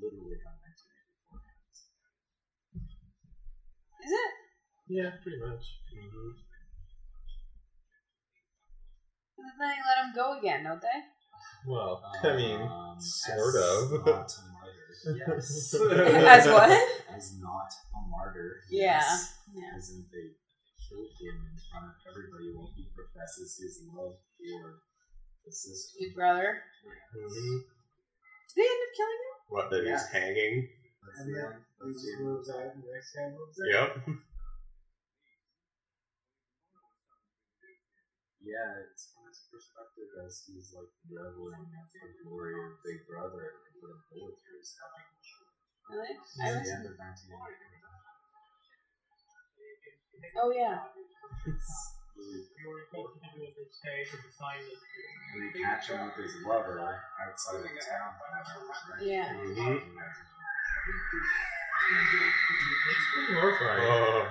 [0.00, 1.78] literally have 1984 hands.
[4.04, 4.30] Is it?
[4.88, 5.64] Yeah, pretty much.
[9.36, 11.00] But then they let him go again, don't they?
[11.66, 13.90] Well, I mean, Um, sort of.
[14.06, 14.88] Not a martyr.
[15.18, 15.74] Yes.
[16.36, 16.70] As what?
[17.10, 18.62] As not a martyr.
[18.70, 19.00] Yeah.
[19.02, 19.34] Yes.
[19.52, 19.76] Yeah.
[19.76, 20.32] As in they
[20.88, 24.80] killed him in front of everybody while he professes his love for
[25.44, 25.98] the sister.
[26.00, 26.62] Big brother.
[27.14, 27.58] Mhm.
[27.66, 29.35] Did they end up killing him?
[29.48, 30.08] What, that he's Yeah.
[30.12, 30.68] hanging?
[31.02, 33.68] That's And the then That's the moves out, and the next guy moves out.
[33.70, 34.18] Yep.
[38.40, 43.58] Yeah, it's from his perspective as he's like reveling at the glory of Big Brother
[43.66, 45.02] and put a bullet through his head.
[45.90, 46.14] Really?
[50.38, 50.50] Oh,
[51.46, 52.48] it's I the was.
[52.48, 53.60] end of 1984.
[53.60, 53.60] Yeah.
[53.60, 54.24] It's really
[55.36, 56.80] when you catch him with his lover
[57.20, 58.16] outside of town.
[59.00, 59.36] Yeah.
[59.36, 59.76] Mhm.
[62.88, 63.84] It's pretty horrifying.
[63.84, 64.28] Oh.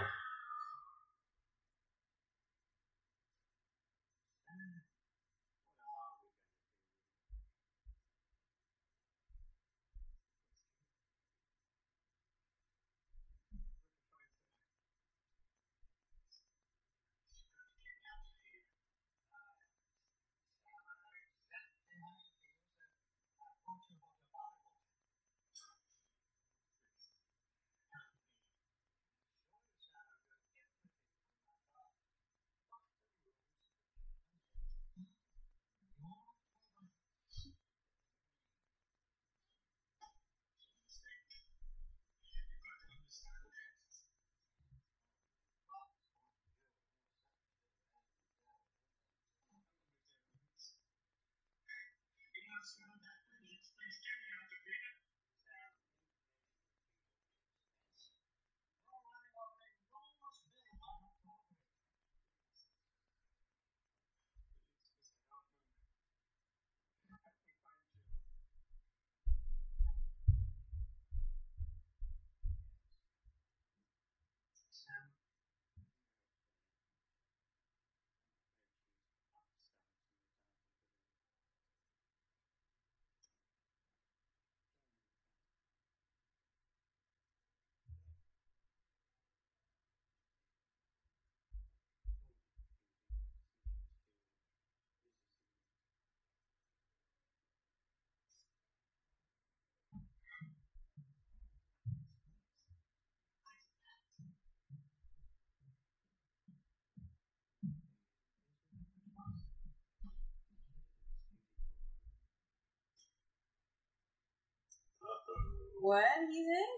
[115.85, 116.69] What he said?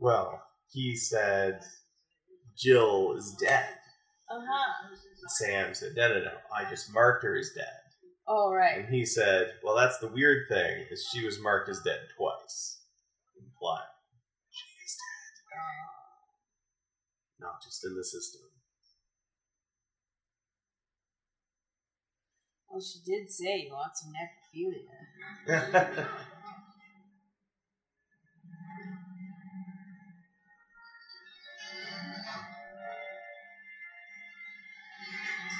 [0.00, 0.42] Well,
[0.72, 1.60] he said
[2.56, 3.68] Jill is dead.
[4.30, 4.96] Uh huh.
[5.36, 7.66] Sam said, no, no, no, I just marked her as dead.
[8.26, 8.78] Oh right.
[8.78, 12.80] And he said, well, that's the weird thing, is she was marked as dead twice.
[13.38, 13.82] Implying
[14.48, 14.96] she is
[17.36, 17.44] dead.
[17.46, 18.40] Not just in the system.
[22.70, 26.08] Well, she did say you want some necrophilia.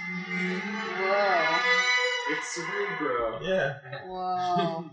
[0.09, 1.59] Whoa.
[2.31, 3.41] It's Cerebro.
[3.43, 3.75] Yeah.
[4.07, 4.91] Whoa.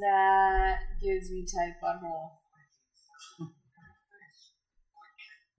[0.00, 2.30] that gives me tight butthole.
[3.40, 3.46] I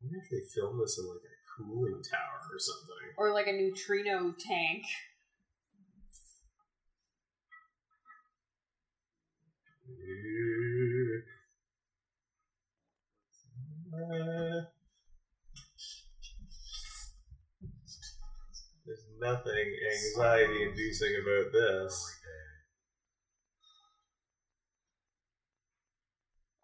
[0.02, 3.14] wonder if they filmed this in like a cooling tower or something.
[3.18, 4.84] Or like a neutrino tank.
[13.94, 14.66] Uh,
[19.26, 22.16] nothing anxiety inducing about this.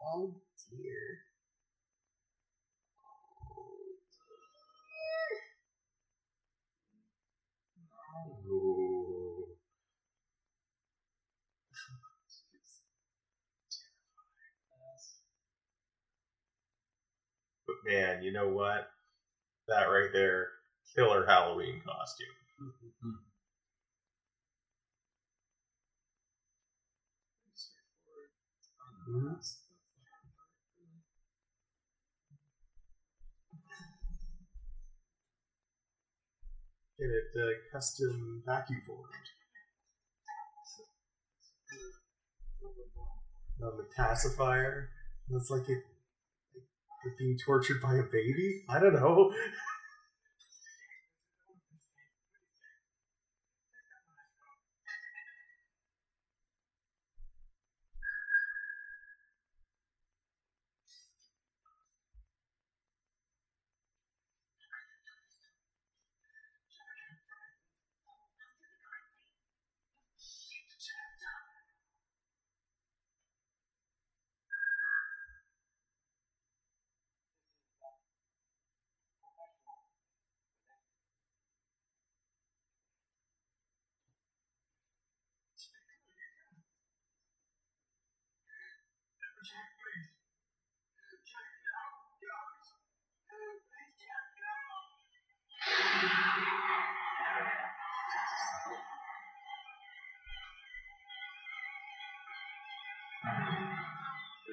[0.04, 0.32] Oh
[0.70, 1.20] dear.
[17.68, 18.90] But man, you know what?
[19.68, 20.50] That right there,
[20.96, 22.28] killer Halloween costume.
[37.02, 39.10] It uh, custom vacuum formed.
[43.62, 44.86] a metacifier.
[45.32, 45.80] It's like it,
[47.06, 48.64] it being tortured by a baby.
[48.70, 49.34] I don't know.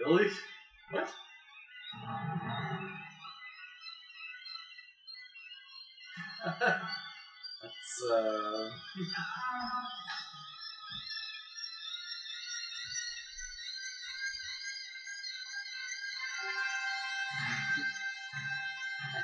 [0.05, 0.29] Really?
[0.91, 1.09] What?
[7.63, 8.71] That's uh.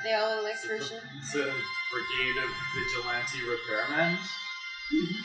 [0.05, 1.01] They all electrician.
[1.17, 1.51] It's a
[1.89, 4.19] brigade of vigilante repairmen.
[4.93, 5.21] Mm-hmm.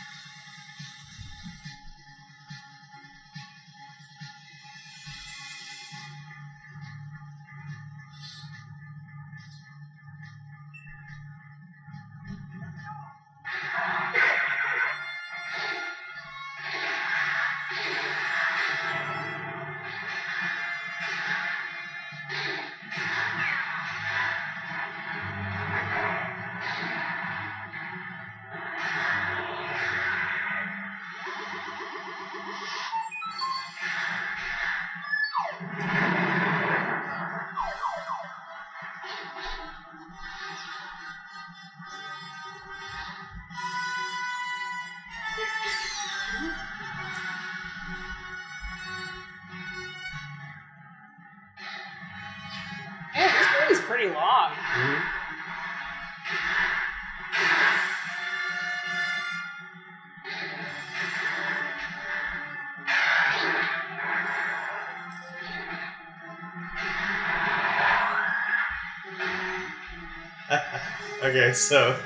[71.33, 71.97] Okay, so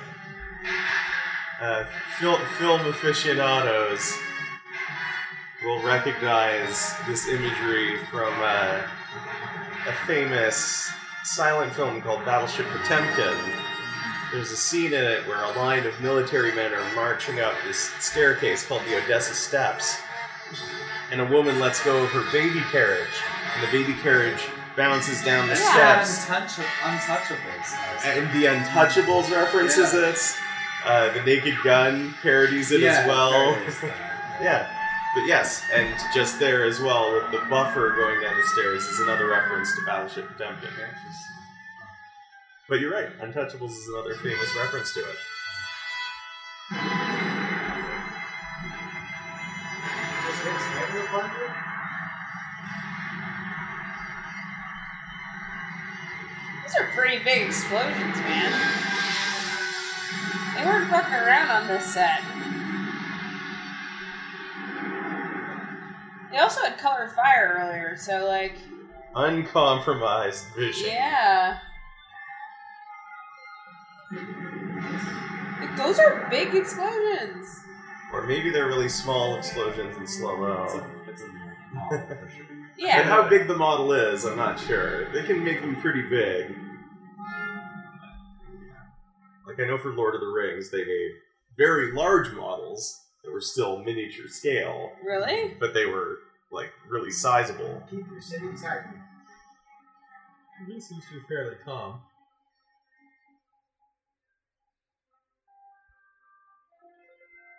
[1.61, 1.85] uh,
[2.21, 4.17] fil- film aficionados
[5.65, 8.81] will recognize this imagery from uh,
[9.89, 10.89] a famous
[11.25, 13.37] silent film called Battleship Potemkin.
[14.33, 17.81] There's a scene in it where a line of military men are marching up this
[17.99, 19.99] staircase called the Odessa Steps,
[21.11, 23.09] and a woman lets go of her baby carriage,
[23.57, 24.47] and the baby carriage
[24.77, 26.03] bounces down the Yeah.
[26.05, 26.27] steps.
[26.27, 28.05] Untouch- untouchables.
[28.05, 30.01] And the Untouchables references Yeah.
[30.11, 30.37] it.
[30.85, 33.33] Uh, the Naked Gun parodies it as well.
[33.55, 33.83] parodies
[34.41, 34.67] yeah.
[35.15, 39.01] But yes, and just there as well with the buffer going down the stairs is
[39.01, 40.69] another reference to Battleship Potemkin.
[42.69, 45.17] But you're right, Untouchables is another famous reference to it.
[50.27, 51.07] Just hits every
[56.81, 58.53] are pretty big explosions, man.
[60.57, 62.21] They weren't fucking around on this set.
[66.31, 68.57] They also had color fire earlier, so like,
[69.15, 70.89] Uncompromised vision.
[70.89, 71.59] yeah.
[75.61, 77.61] Like, those are big explosions.
[78.13, 80.33] Or maybe they're really small explosions in slow
[80.65, 80.81] It's mo.
[80.81, 82.47] a, it's a model for sure.
[82.79, 83.01] Yeah.
[83.01, 85.11] And how big the model is, I'm not sure.
[85.13, 86.55] They can make them pretty big.
[89.57, 91.13] Like Like I know for Lord of the Rings, they made
[91.57, 95.55] very large models that were still miniature scale, Really?
[95.59, 96.19] but they were
[96.53, 97.83] like really sizable.
[97.91, 98.83] Keep your city tight.
[100.67, 102.01] He seems to be fairly calm.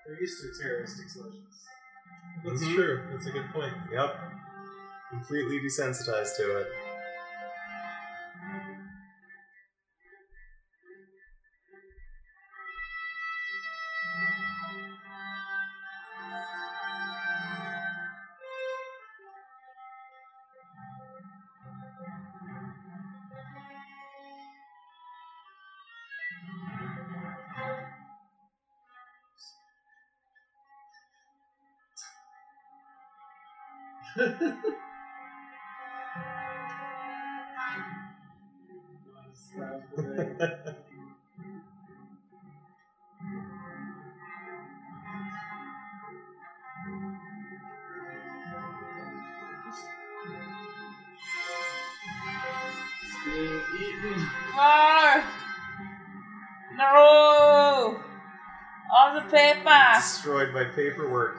[0.06, 1.66] They're used to terrorist explosions.
[2.46, 2.76] That's Mhm.
[2.76, 3.08] true.
[3.12, 3.74] That's a good point.
[3.92, 4.16] Yep.
[5.10, 6.68] Completely desensitized to it.
[60.48, 61.38] Destroyed by paperwork.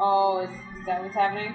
[0.00, 1.54] Oh, is, is that what's happening?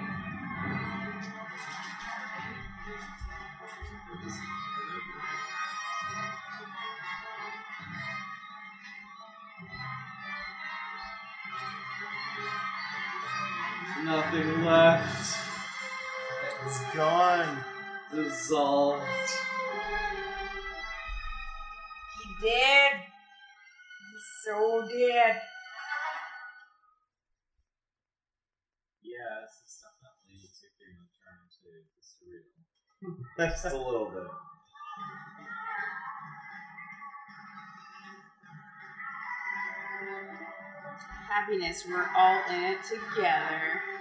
[14.04, 15.36] Nothing left.
[16.66, 17.58] It's gone.
[18.14, 19.02] Dissolved.
[22.22, 23.00] He dead.
[24.12, 25.40] He's so dead.
[29.04, 31.06] Yeah, this is definitely taking a
[32.24, 33.14] to.
[33.38, 34.24] Just a little bit.
[41.28, 43.93] Happiness, we're all in it together.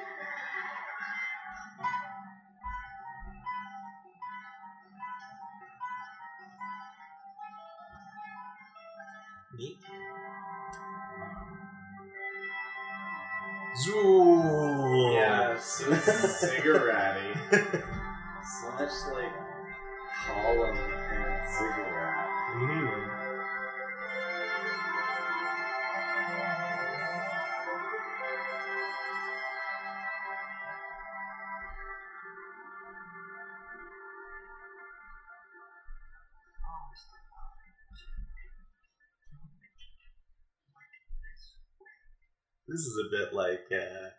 [42.74, 44.10] This is a bit like uh,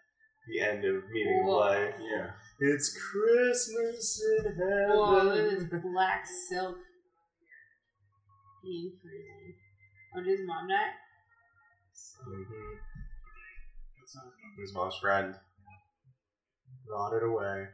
[0.47, 1.57] the end of Meaning of Whoa.
[1.57, 1.94] Life.
[1.99, 2.31] Yeah.
[2.60, 4.97] It's Christmas in heaven.
[4.97, 6.76] Whoa, look at this black silk.
[8.62, 9.57] Being crazy.
[10.15, 10.94] Oh, did his mom die?
[12.31, 12.78] Mhm.
[14.60, 15.34] His mom's friend.
[16.89, 17.66] Rotted away.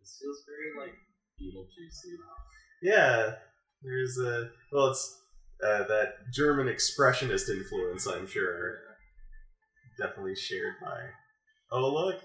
[0.00, 0.96] This feels very like
[1.40, 2.14] Beetlejuicy.
[2.82, 3.34] Yeah,
[3.82, 5.20] there's a well, it's
[5.64, 8.06] uh, that German expressionist influence.
[8.06, 8.78] I'm sure,
[9.98, 10.98] definitely shared by.
[11.70, 12.22] Oh look,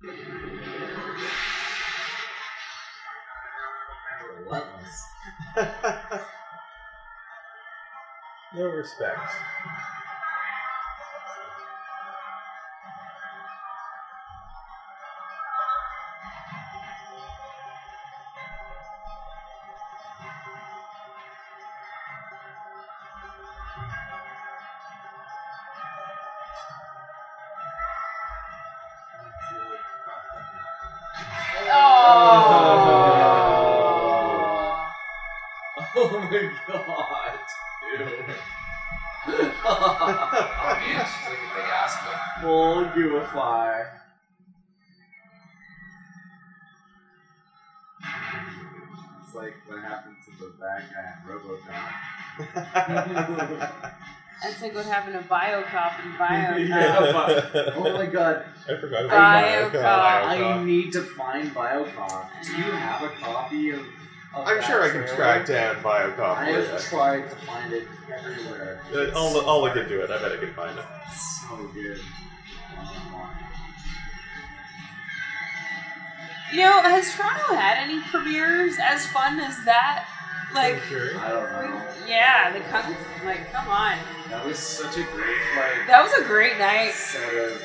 [8.52, 9.20] No respect.
[35.96, 37.38] Oh my god,
[37.98, 38.08] dude.
[39.64, 42.20] Oh man, she's like a big ass book.
[42.42, 43.86] Full gooify.
[49.22, 51.90] It's like what happened to the bad guy in Robocop.
[54.42, 56.68] That's like what happened to Biocop and Biocop.
[56.68, 57.12] Yeah,
[57.52, 59.84] but- oh my god, I forgot about Biocop.
[59.84, 62.26] I need to find Biocop.
[62.44, 63.80] Do you have a copy of
[64.34, 65.16] of I'm that sure I can trailer.
[65.16, 68.80] track down Biocop I for have tried to find it everywhere.
[68.92, 68.98] you.
[69.00, 70.10] Uh, I'll, I'll look into it.
[70.10, 70.84] I bet I can find it.
[71.48, 72.00] So good.
[76.52, 80.06] You know, has Toronto had any premieres as fun as that?
[80.52, 81.16] Like, Sure.
[81.20, 81.82] I don't know.
[82.08, 82.92] yeah, the kung,
[83.24, 83.96] like, come on,
[84.30, 86.90] That was such a great like that was a great night.
[86.92, 87.62] set of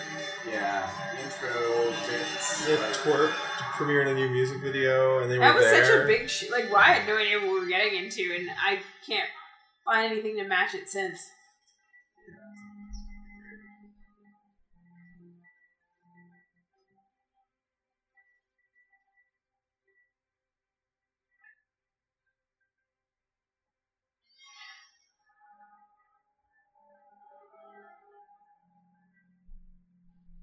[0.47, 0.87] yeah
[1.23, 2.65] intro bits.
[2.67, 3.33] The like- twerp
[3.75, 6.71] premiered a new music video, and they That were was such a big sh- like.
[6.71, 9.29] Why I had no idea what we were getting into, and I can't
[9.85, 11.29] find anything to match it since.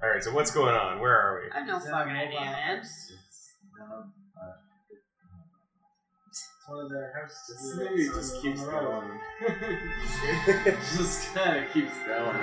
[0.03, 0.99] All right, so what's going on?
[1.01, 1.51] Where are we?
[1.53, 2.77] I have no Is that fucking a idea, mobile man.
[2.79, 3.13] house?
[3.13, 4.53] It's no, uh,
[6.29, 7.39] it's one of their houses.
[7.49, 9.05] This movie on just the- keeps on the road.
[9.05, 9.21] going.
[10.67, 12.37] It just kind of keeps going.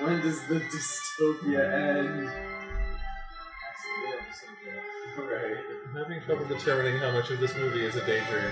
[0.00, 2.26] When does the dystopia end?
[2.26, 5.24] That's the episode, yeah.
[5.24, 5.56] Right.
[5.88, 8.50] I'm having trouble determining how much of this movie is a daydream.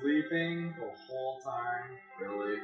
[0.00, 1.98] Sleeping the whole time.
[2.20, 2.58] Really?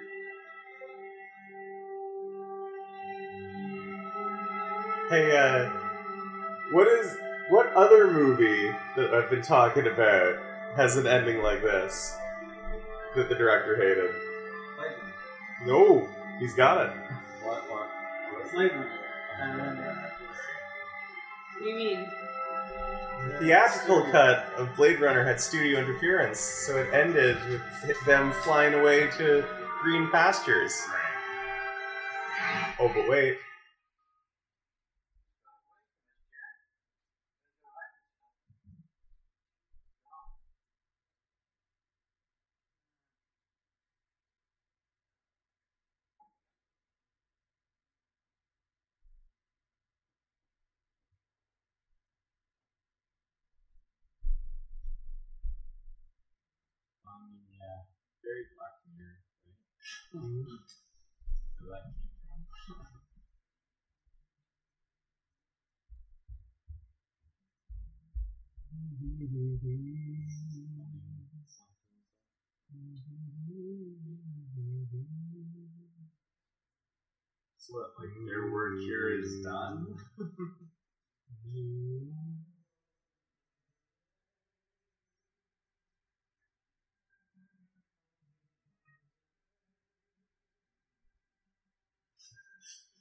[5.08, 5.70] Hey, uh,
[6.72, 7.16] what is
[7.48, 10.36] what other movie that I've been talking about
[10.76, 12.16] has an ending like this
[13.14, 14.10] that the director hated?
[14.78, 15.12] Lightning.
[15.64, 16.08] No,
[16.40, 16.92] he's got it.
[17.44, 17.70] What?
[17.70, 17.88] What?
[18.32, 18.84] what is Lightning.
[19.40, 20.10] And then, uh,
[21.54, 22.06] What do you mean?
[23.24, 27.36] The theatrical cut of Blade Runner had studio interference, so it ended
[27.86, 29.44] with them flying away to
[29.82, 30.72] green pastures.
[32.78, 33.38] Oh, but wait.
[61.62, 61.62] Right?
[61.62, 61.84] Where that
[69.62, 70.86] came from.
[77.58, 79.96] So what, like their work here is done?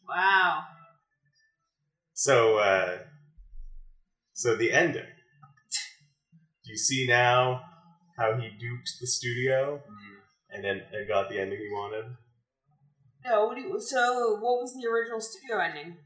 [0.07, 0.63] Wow.
[2.13, 2.97] So, uh,
[4.33, 5.03] so the ending.
[6.63, 7.61] Do you see now
[8.17, 9.81] how he duped the studio
[10.49, 12.05] and then and got the ending he wanted?
[13.25, 13.45] No.
[13.47, 15.97] What do you, so, what was the original studio ending?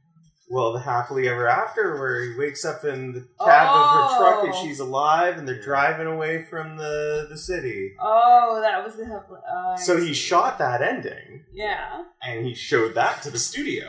[0.52, 4.44] Well, the happily ever after, where he wakes up in the cab of her truck
[4.46, 4.64] and Oh.
[4.64, 7.94] she's alive, and they're driving away from the the city.
[8.00, 9.06] Oh, that was the.
[9.06, 12.04] Uh, So he shot that ending, Yeah.
[12.22, 13.88] and he showed that to the studio.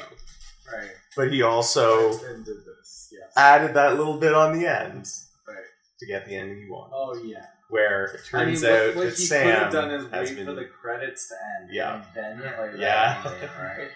[0.73, 0.91] Right.
[1.17, 3.33] But he also did this, yes.
[3.37, 5.09] added that little bit on the end
[5.47, 5.57] Right.
[5.99, 6.93] to get the ending he wanted.
[6.95, 7.47] Oh yeah.
[7.69, 10.11] Where it I mean, turns what, out what that he Sam could have done is
[10.11, 11.71] has wait been for the credits to end.
[11.73, 12.03] Yeah.
[12.17, 13.23] And then play that Yeah.
[13.27, 13.89] ending, right?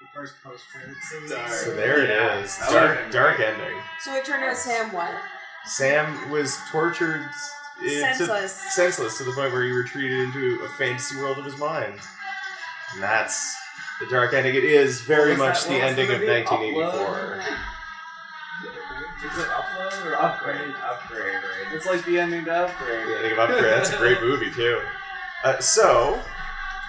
[0.00, 1.28] the first post credit scene.
[1.28, 2.40] So there it Yeah.
[2.40, 2.56] is.
[2.70, 3.76] Dark, would've dark ending.
[4.00, 5.10] So it turned out Sam what?
[5.66, 7.28] Sam was tortured
[7.82, 8.52] to- Senseless.
[8.74, 11.98] senseless to the point where he retreated into a fantasy world of his mind.
[12.94, 13.56] And that's
[14.00, 14.54] the dark ending.
[14.54, 16.32] It is very much the ending of movie?
[16.32, 17.40] 1984.
[19.20, 20.74] Is it upload or upgrade?
[20.82, 21.74] Upgrade, right?
[21.74, 23.06] It's like the ending to upgrade.
[23.06, 23.64] The ending of Upgrade.
[23.64, 24.80] That's a great movie too.
[25.44, 26.18] Uh, so,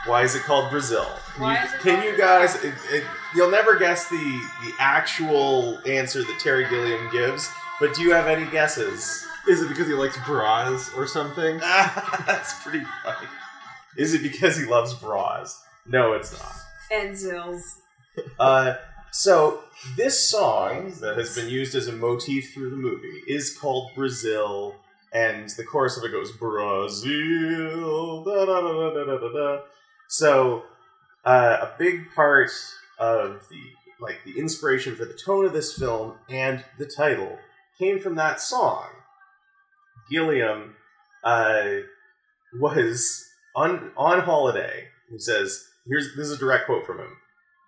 [0.06, 1.08] why is it called Brazil?
[1.38, 2.56] Can you, can you guys?
[2.64, 3.04] It, it,
[3.36, 4.16] you'll never guess the
[4.64, 7.50] the actual answer that Terry Gilliam gives,
[7.80, 9.26] but do you have any guesses?
[9.48, 11.58] Is it because he likes bras or something?
[11.60, 13.28] That's pretty funny.
[13.98, 15.64] Is it because he loves bras?
[15.88, 16.56] No, it's not.
[16.92, 17.62] And Zills.
[18.40, 18.76] Uh,
[19.12, 19.64] so
[19.96, 24.76] this song that has been used as a motif through the movie is called Brazil,
[25.14, 28.24] and the chorus of it goes Brazil.
[28.24, 29.62] Da, da, da, da, da, da, da.
[30.08, 30.64] So
[31.26, 32.52] uh, a big part
[33.00, 33.62] of the
[34.00, 37.38] like the inspiration for the tone of this film and the title
[37.78, 38.88] came from that song.
[40.10, 40.76] Gilliam
[41.24, 41.64] uh,
[42.60, 44.88] was on on holiday.
[45.10, 47.18] He says, "Here's this is a direct quote from him."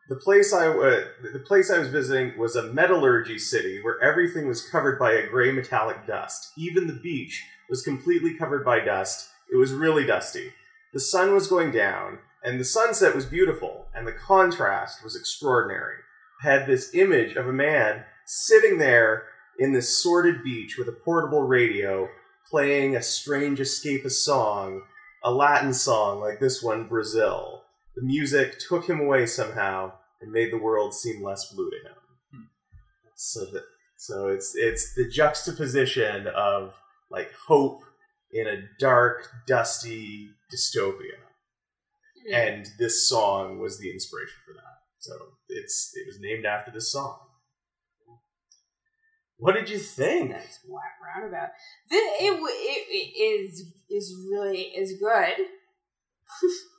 [0.09, 4.67] the place I the place I was visiting was a metallurgy city where everything was
[4.67, 6.51] covered by a gray metallic dust.
[6.57, 9.29] Even the beach was completely covered by dust.
[9.51, 10.51] It was really dusty.
[10.93, 15.95] The sun was going down, and the sunset was beautiful, and the contrast was extraordinary.
[16.43, 19.23] I had this image of a man sitting there
[19.57, 22.09] in this sordid beach with a portable radio,
[22.49, 24.83] playing a strange escapist song,
[25.23, 27.62] a Latin song like this one, Brazil.
[27.95, 31.95] The music took him away somehow and made the world seem less blue to him.
[32.31, 32.43] Hmm.
[33.15, 33.63] So that
[33.97, 36.73] so it's it's the juxtaposition of
[37.09, 37.83] like hope
[38.31, 41.19] in a dark, dusty dystopia.
[42.33, 44.79] And this song was the inspiration for that.
[44.99, 45.13] So
[45.49, 47.17] it's it was named after this song.
[49.37, 50.31] What did you think?
[50.31, 51.49] That's whack roundabout.
[51.89, 55.47] It, it, it is is really is good.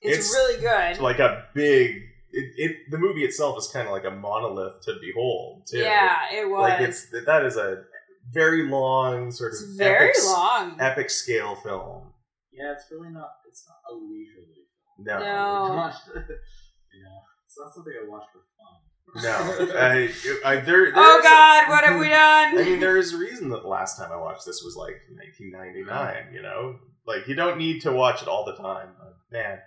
[0.00, 1.00] it's, It's really good.
[1.02, 4.94] Like a big it, it the movie itself is kind of like a monolith to
[5.00, 5.78] behold too.
[5.78, 6.60] Yeah, it was.
[6.60, 7.84] Like it's that is a
[8.32, 10.76] very long sort of It's very epic, long.
[10.80, 12.12] epic scale film.
[12.52, 13.30] Yeah, it's really not.
[13.48, 14.66] It's not a leisurely.
[14.98, 15.18] No.
[15.18, 15.68] No.
[15.68, 15.92] Come on.
[16.16, 19.22] you know, it's not something I watch for fun.
[19.22, 19.78] No.
[19.78, 20.10] I,
[20.44, 22.12] I, there, oh there's- God, what have we hmm.
[22.12, 22.58] done?
[22.58, 24.96] I mean, there is a reason that the last time I watched this was like
[25.10, 26.34] 1999.
[26.34, 28.88] You know, like you don't need to watch it all the time.
[28.98, 29.58] But man,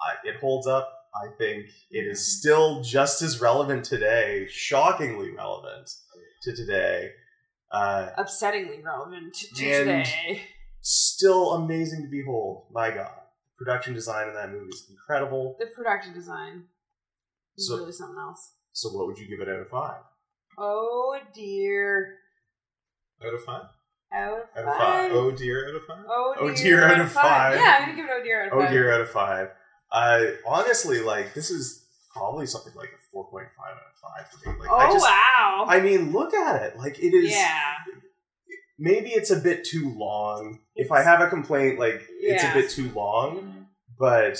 [0.00, 0.90] I, it holds up.
[1.14, 5.90] I think it is still just as relevant today, shockingly relevant
[6.42, 7.10] to today.
[7.70, 10.42] Uh, Upsettingly relevant to And- today.
[10.80, 12.66] still amazing to behold.
[12.72, 13.12] My God,
[13.56, 15.56] production design in that movie is incredible.
[15.60, 16.64] The production design
[17.56, 18.54] is So- really something else.
[18.72, 20.00] So, what would you give it out of five?
[20.58, 22.18] Oh dear.
[23.24, 23.66] Out of five?
[24.12, 25.04] Out of Out five.
[25.04, 25.12] of five.
[25.12, 26.04] Oh dear, out of five?
[26.08, 27.54] Oh Oh dear, dear, out of five.
[27.56, 28.70] Yeah, I'm gonna give it oh dear out of Oh five.
[28.72, 29.48] dear, out of five.
[29.94, 34.58] Uh, honestly, like this is probably something like a 4.5 out of five for me.
[34.58, 35.66] Like, Oh I just, wow.
[35.68, 36.76] I mean, look at it.
[36.76, 37.30] Like it is.
[37.30, 37.74] yeah.
[38.78, 40.58] Maybe it's a bit too long.
[40.74, 43.66] If I have a complaint, like it's a bit too long,
[43.98, 44.36] but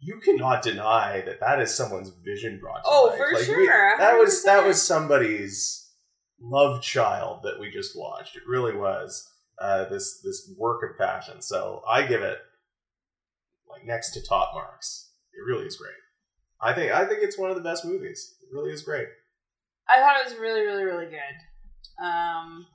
[0.00, 3.16] you cannot deny that that is someone's vision brought to Oh, life.
[3.16, 5.90] for Like, we- sure, that was that was somebody's
[6.38, 8.36] love child that we just watched.
[8.36, 9.26] It really was
[9.58, 11.40] uh, this this work of passion.
[11.40, 12.36] So I give it
[13.76, 15.10] like next to top marks.
[15.32, 15.92] It really is great.
[16.62, 18.34] I think I think it's one of the best movies.
[18.42, 19.08] It really is great.
[19.88, 22.02] I thought it was really, really, really good.
[22.04, 22.66] Um,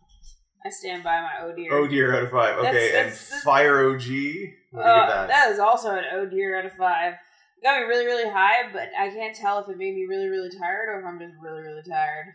[0.65, 1.73] I stand by my oh dear.
[1.73, 2.57] Oh dear, out of five.
[2.57, 3.95] Okay, That's- and that's- that's- Fire OG.
[3.95, 4.47] What do you
[4.83, 5.27] give Uh, that?
[5.29, 7.13] that is also an oh dear out of five.
[7.13, 10.27] It got me really, really high, but I can't tell if it made me really,
[10.29, 12.27] really tired or if I'm just really, really tired.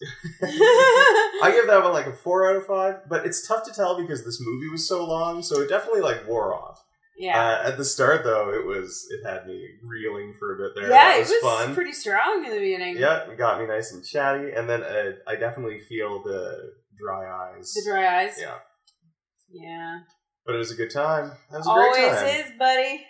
[0.42, 3.96] I give that one like a four out of five, but it's tough to tell
[4.00, 6.82] because this movie was so long, so it definitely like wore off.
[7.18, 7.40] Yeah.
[7.64, 10.90] Uh, at the start, though, it was it had me reeling for a bit there.
[10.90, 11.74] yeah, that it was, was fun.
[11.74, 12.96] pretty strong in the beginning.
[12.98, 17.54] Yeah, it got me nice and chatty, and then uh, I definitely feel the dry
[17.56, 17.72] eyes.
[17.72, 18.36] The dry eyes.
[18.40, 18.54] Yeah,
[19.50, 19.98] Yeah.
[20.44, 21.32] but it was a good time.
[21.50, 22.18] That was a Always great time.
[22.18, 23.06] Always is, buddy.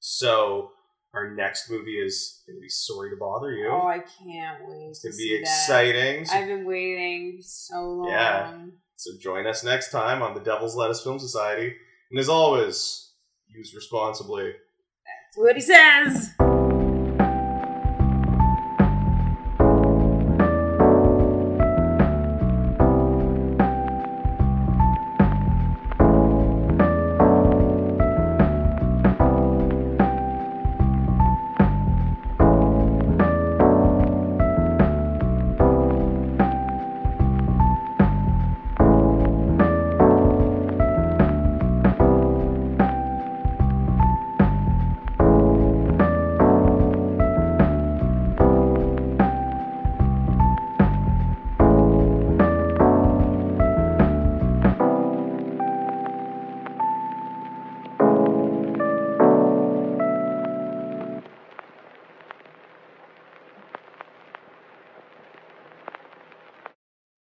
[0.00, 0.70] So
[1.12, 3.68] our next movie is going to be Sorry to Bother You.
[3.72, 4.88] Oh, I can't wait.
[4.90, 5.40] it's going to be that.
[5.40, 6.24] exciting.
[6.24, 8.08] So, I've been waiting so long.
[8.08, 8.64] Yeah.
[8.96, 11.74] so join us next time on the Devil's Lettuce Film Society,
[12.10, 13.09] and as always,
[13.54, 14.52] use responsibly.
[14.52, 16.34] That's what he says.